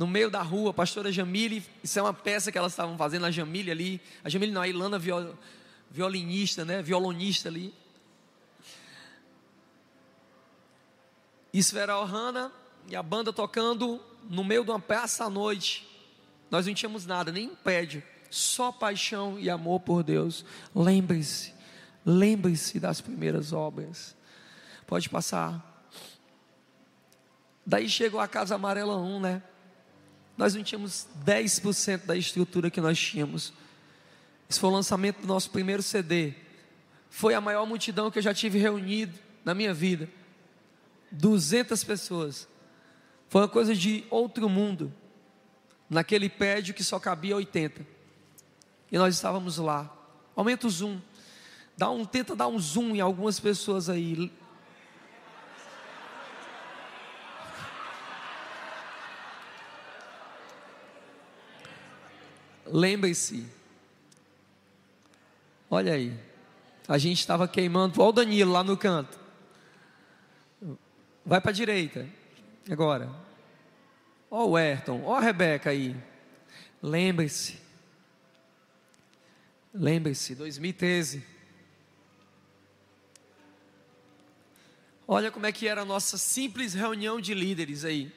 no 0.00 0.06
meio 0.06 0.30
da 0.30 0.40
rua, 0.40 0.72
pastora 0.72 1.12
Jamile, 1.12 1.62
isso 1.84 1.98
é 1.98 2.02
uma 2.02 2.14
peça 2.14 2.50
que 2.50 2.56
elas 2.56 2.72
estavam 2.72 2.96
fazendo, 2.96 3.26
a 3.26 3.30
Jamile 3.30 3.70
ali, 3.70 4.00
a 4.24 4.30
Jamile 4.30 4.50
não, 4.50 4.62
a 4.62 4.66
Ilana 4.66 4.98
viol, 4.98 5.36
violinista, 5.90 6.64
né, 6.64 6.80
violonista 6.80 7.50
ali. 7.50 7.74
Isso 11.52 11.76
era 11.76 11.92
a 11.92 12.00
Ohana 12.00 12.50
e 12.88 12.96
a 12.96 13.02
banda 13.02 13.30
tocando 13.30 14.00
no 14.30 14.42
meio 14.42 14.64
de 14.64 14.70
uma 14.70 14.80
praça 14.80 15.24
à 15.24 15.28
noite. 15.28 15.86
Nós 16.50 16.66
não 16.66 16.72
tínhamos 16.72 17.04
nada, 17.04 17.30
nem 17.30 17.48
um 17.48 17.54
prédio, 17.54 18.02
só 18.30 18.72
paixão 18.72 19.38
e 19.38 19.50
amor 19.50 19.80
por 19.80 20.02
Deus. 20.02 20.46
Lembre-se, 20.74 21.52
Lembre-se 22.04 22.80
das 22.80 23.00
primeiras 23.00 23.52
obras. 23.52 24.16
Pode 24.86 25.08
passar. 25.08 25.66
Daí 27.64 27.88
chegou 27.88 28.20
a 28.20 28.26
Casa 28.26 28.54
Amarela 28.54 28.96
1, 28.96 29.20
né? 29.20 29.42
Nós 30.36 30.54
não 30.54 30.62
tínhamos 30.62 31.06
10% 31.24 32.06
da 32.06 32.16
estrutura 32.16 32.70
que 32.70 32.80
nós 32.80 32.98
tínhamos. 32.98 33.52
Esse 34.48 34.58
foi 34.58 34.70
o 34.70 34.72
lançamento 34.72 35.20
do 35.20 35.26
nosso 35.26 35.50
primeiro 35.50 35.82
CD. 35.82 36.34
Foi 37.10 37.34
a 37.34 37.40
maior 37.40 37.66
multidão 37.66 38.10
que 38.10 38.18
eu 38.18 38.22
já 38.22 38.32
tive 38.32 38.58
reunido 38.58 39.18
na 39.44 39.54
minha 39.54 39.74
vida. 39.74 40.08
200 41.12 41.84
pessoas. 41.84 42.48
Foi 43.28 43.42
uma 43.42 43.48
coisa 43.48 43.74
de 43.74 44.04
outro 44.10 44.48
mundo. 44.48 44.92
Naquele 45.88 46.28
prédio 46.28 46.72
que 46.72 46.82
só 46.82 46.98
cabia 46.98 47.36
80. 47.36 47.86
E 48.90 48.98
nós 48.98 49.14
estávamos 49.14 49.58
lá. 49.58 49.94
Aumenta 50.34 50.66
o 50.66 50.70
zoom. 50.70 51.00
Dá 51.80 51.88
um, 51.88 52.04
tenta 52.04 52.36
dar 52.36 52.46
um 52.46 52.58
zoom 52.58 52.94
em 52.94 53.00
algumas 53.00 53.40
pessoas 53.40 53.88
aí. 53.88 54.30
Lembre-se. 62.66 63.46
Olha 65.70 65.94
aí. 65.94 66.14
A 66.86 66.98
gente 66.98 67.20
estava 67.20 67.48
queimando. 67.48 67.98
Olha 68.02 68.08
o 68.10 68.12
Danilo 68.12 68.52
lá 68.52 68.62
no 68.62 68.76
canto. 68.76 69.18
Vai 71.24 71.40
para 71.40 71.50
a 71.50 71.54
direita. 71.54 72.06
Agora. 72.70 73.10
Olha 74.30 74.46
o 74.50 74.56
Ayrton. 74.56 75.02
Olha 75.06 75.16
a 75.16 75.24
Rebeca 75.24 75.70
aí. 75.70 75.96
Lembre-se. 76.82 77.58
Lembre-se, 79.72 80.34
2013. 80.34 81.39
Olha 85.12 85.32
como 85.32 85.44
é 85.44 85.50
que 85.50 85.66
era 85.66 85.82
a 85.82 85.84
nossa 85.84 86.16
simples 86.16 86.72
reunião 86.72 87.20
de 87.20 87.34
líderes 87.34 87.84
aí. 87.84 88.14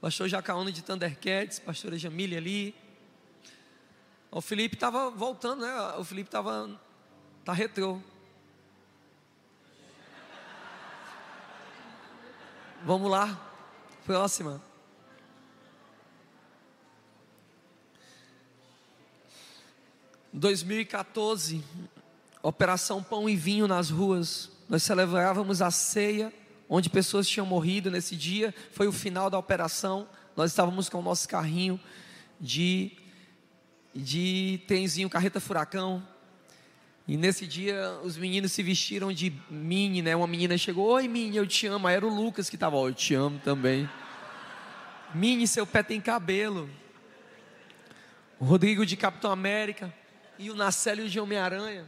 Pastor 0.00 0.26
Jacaúna 0.26 0.72
de 0.72 0.80
Thundercats, 0.80 1.58
pastora 1.58 1.98
Jamília 1.98 2.38
ali. 2.38 2.74
O 4.30 4.40
Felipe 4.40 4.74
estava 4.74 5.10
voltando, 5.10 5.66
né? 5.66 5.70
O 5.98 6.02
Felipe 6.02 6.28
estava 6.28 6.80
tá 7.44 7.52
retrô. 7.52 8.00
Vamos 12.82 13.10
lá. 13.10 13.38
Próxima. 14.06 14.62
(2014) 20.32 21.62
Operação 22.42 23.02
Pão 23.02 23.28
e 23.28 23.36
Vinho 23.36 23.68
nas 23.68 23.90
ruas. 23.90 24.56
Nós 24.68 24.82
celebrávamos 24.82 25.62
a 25.62 25.70
ceia, 25.70 26.32
onde 26.68 26.90
pessoas 26.90 27.26
tinham 27.26 27.46
morrido 27.46 27.90
nesse 27.90 28.14
dia. 28.14 28.54
Foi 28.72 28.86
o 28.86 28.92
final 28.92 29.30
da 29.30 29.38
operação. 29.38 30.06
Nós 30.36 30.50
estávamos 30.50 30.88
com 30.88 30.98
o 30.98 31.02
nosso 31.02 31.26
carrinho 31.26 31.80
de, 32.38 32.92
de 33.94 34.60
trenzinho, 34.66 35.08
carreta 35.08 35.40
furacão. 35.40 36.06
E 37.06 37.16
nesse 37.16 37.46
dia 37.46 37.98
os 38.04 38.18
meninos 38.18 38.52
se 38.52 38.62
vestiram 38.62 39.10
de 39.10 39.32
Minnie, 39.48 40.02
né? 40.02 40.14
Uma 40.14 40.26
menina 40.26 40.58
chegou, 40.58 40.86
oi 40.88 41.08
Minnie, 41.08 41.38
eu 41.38 41.46
te 41.46 41.66
amo. 41.66 41.86
Aí 41.86 41.96
era 41.96 42.06
o 42.06 42.14
Lucas 42.14 42.50
que 42.50 42.56
estava, 42.56 42.76
eu 42.76 42.92
te 42.92 43.14
amo 43.14 43.40
também. 43.42 43.88
Minnie, 45.14 45.48
seu 45.48 45.66
pé 45.66 45.82
tem 45.82 45.98
cabelo. 45.98 46.68
O 48.38 48.44
Rodrigo 48.44 48.84
de 48.84 48.94
Capitão 48.94 49.32
América 49.32 49.92
e 50.38 50.50
o 50.50 50.54
Nacélio 50.54 51.08
de 51.08 51.18
Homem-Aranha. 51.18 51.86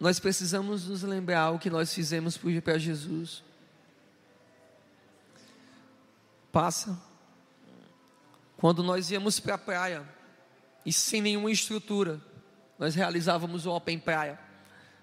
Nós 0.00 0.18
precisamos 0.18 0.86
nos 0.86 1.02
lembrar 1.02 1.50
o 1.50 1.58
que 1.58 1.68
nós 1.68 1.92
fizemos 1.92 2.38
para 2.64 2.78
Jesus. 2.78 3.44
Passa. 6.50 6.98
Quando 8.56 8.82
nós 8.82 9.10
íamos 9.10 9.38
para 9.38 9.56
a 9.56 9.58
praia 9.58 10.08
e 10.86 10.92
sem 10.92 11.20
nenhuma 11.20 11.50
estrutura, 11.50 12.18
nós 12.78 12.94
realizávamos 12.94 13.66
o 13.66 13.72
Open 13.72 13.98
Praia. 13.98 14.40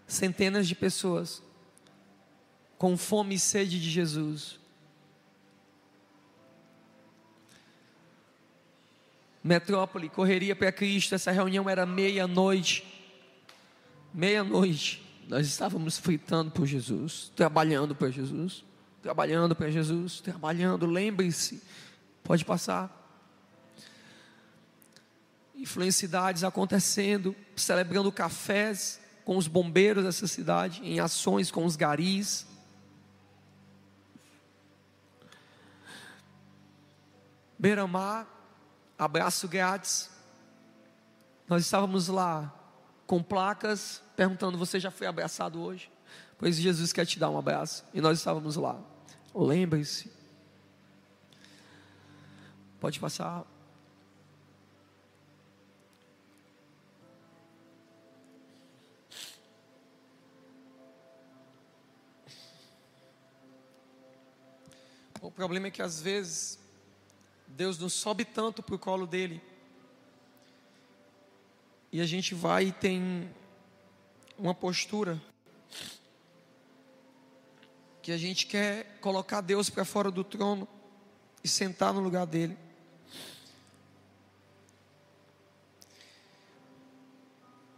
Centenas 0.08 0.68
de 0.68 0.74
pessoas 0.74 1.44
com 2.76 2.98
fome 2.98 3.36
e 3.36 3.40
sede 3.40 3.80
de 3.80 3.92
Jesus. 3.92 4.60
Metrópole, 9.44 10.10
correria 10.10 10.56
para 10.56 10.72
Cristo. 10.72 11.14
Essa 11.14 11.32
reunião 11.32 11.70
era 11.70 11.86
meia-noite 11.86 12.97
meia-noite, 14.14 15.04
nós 15.28 15.46
estávamos 15.46 15.98
fritando 15.98 16.52
por 16.52 16.66
Jesus, 16.66 17.32
trabalhando 17.36 17.94
para 17.94 18.10
Jesus, 18.10 18.64
trabalhando 19.02 19.56
para 19.56 19.70
Jesus, 19.70 20.22
trabalhando. 20.22 20.86
Lembre-se, 20.86 21.62
pode 22.24 22.46
passar. 22.46 22.94
Influencidades 25.56 26.44
acontecendo, 26.44 27.36
celebrando 27.56 28.12
cafés 28.12 29.02
com 29.26 29.36
os 29.36 29.48
bombeiros 29.48 30.04
dessa 30.04 30.28
cidade, 30.28 30.82
em 30.82 31.00
ações 31.00 31.52
com 31.52 31.66
os 31.66 31.76
garis. 31.76 32.48
Beira-mar, 37.60 38.26
abraço 38.98 39.48
grátis. 39.48 40.10
Nós 41.50 41.64
estávamos 41.66 42.08
lá 42.08 42.57
com 43.08 43.24
placas 43.24 44.04
perguntando: 44.16 44.58
Você 44.58 44.80
já 44.80 44.92
foi 44.92 45.08
abraçado 45.08 45.60
hoje? 45.62 45.90
Pois 46.38 46.58
Jesus 46.58 46.94
quer 46.94 47.06
te 47.06 47.18
dar 47.18 47.32
um 47.32 47.38
abraço. 47.38 47.84
E 47.94 48.02
nós 48.02 48.20
estávamos 48.20 48.58
lá. 48.58 48.80
Lembre-se. 49.34 50.12
Pode 52.80 53.00
passar. 53.00 53.44
O 65.20 65.32
problema 65.32 65.68
é 65.68 65.72
que 65.72 65.82
às 65.82 66.00
vezes 66.00 66.60
Deus 67.48 67.80
nos 67.80 67.94
sobe 67.94 68.24
tanto 68.24 68.62
para 68.62 68.76
o 68.76 68.80
colo 68.80 69.08
dele 69.08 69.42
e 71.92 72.02
a 72.02 72.06
gente 72.06 72.36
vai 72.36 72.68
e 72.68 72.72
tem 72.72 73.30
uma 74.38 74.54
postura 74.54 75.22
que 78.02 78.12
a 78.12 78.18
gente 78.18 78.46
quer 78.46 78.98
colocar 79.02 79.42
Deus 79.42 79.70
para 79.70 79.84
fora 79.84 80.10
do 80.12 80.24
trono 80.24 80.68
e 81.44 81.48
sentar 81.48 81.94
no 81.94 82.00
lugar 82.00 82.26
dele. 82.26 82.58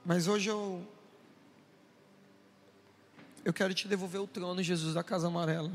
Mas 0.06 0.28
hoje 0.28 0.50
eu 0.50 0.88
eu 3.46 3.54
quero 3.54 3.74
te 3.74 3.88
devolver 3.88 4.22
o 4.22 4.28
trono, 4.28 4.62
Jesus 4.62 4.94
da 4.94 5.04
Casa 5.04 5.28
Amarela. 5.28 5.72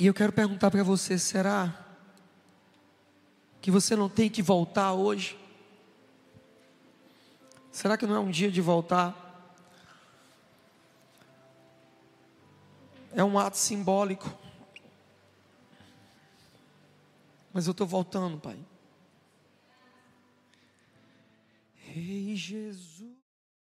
E 0.00 0.06
eu 0.06 0.14
quero 0.14 0.32
perguntar 0.32 0.70
para 0.70 0.82
você: 0.82 1.18
será 1.18 1.78
que 3.60 3.70
você 3.70 3.94
não 3.94 4.08
tem 4.08 4.30
que 4.30 4.40
voltar 4.40 4.94
hoje? 4.94 5.38
Será 7.70 7.98
que 7.98 8.06
não 8.06 8.16
é 8.16 8.18
um 8.18 8.30
dia 8.30 8.50
de 8.50 8.62
voltar? 8.62 9.14
É 13.12 13.22
um 13.22 13.38
ato 13.38 13.58
simbólico. 13.58 14.32
Mas 17.52 17.66
eu 17.66 17.72
estou 17.72 17.86
voltando, 17.86 18.38
Pai. 18.38 18.58
Ei, 21.94 22.34
Jesus. 22.34 23.19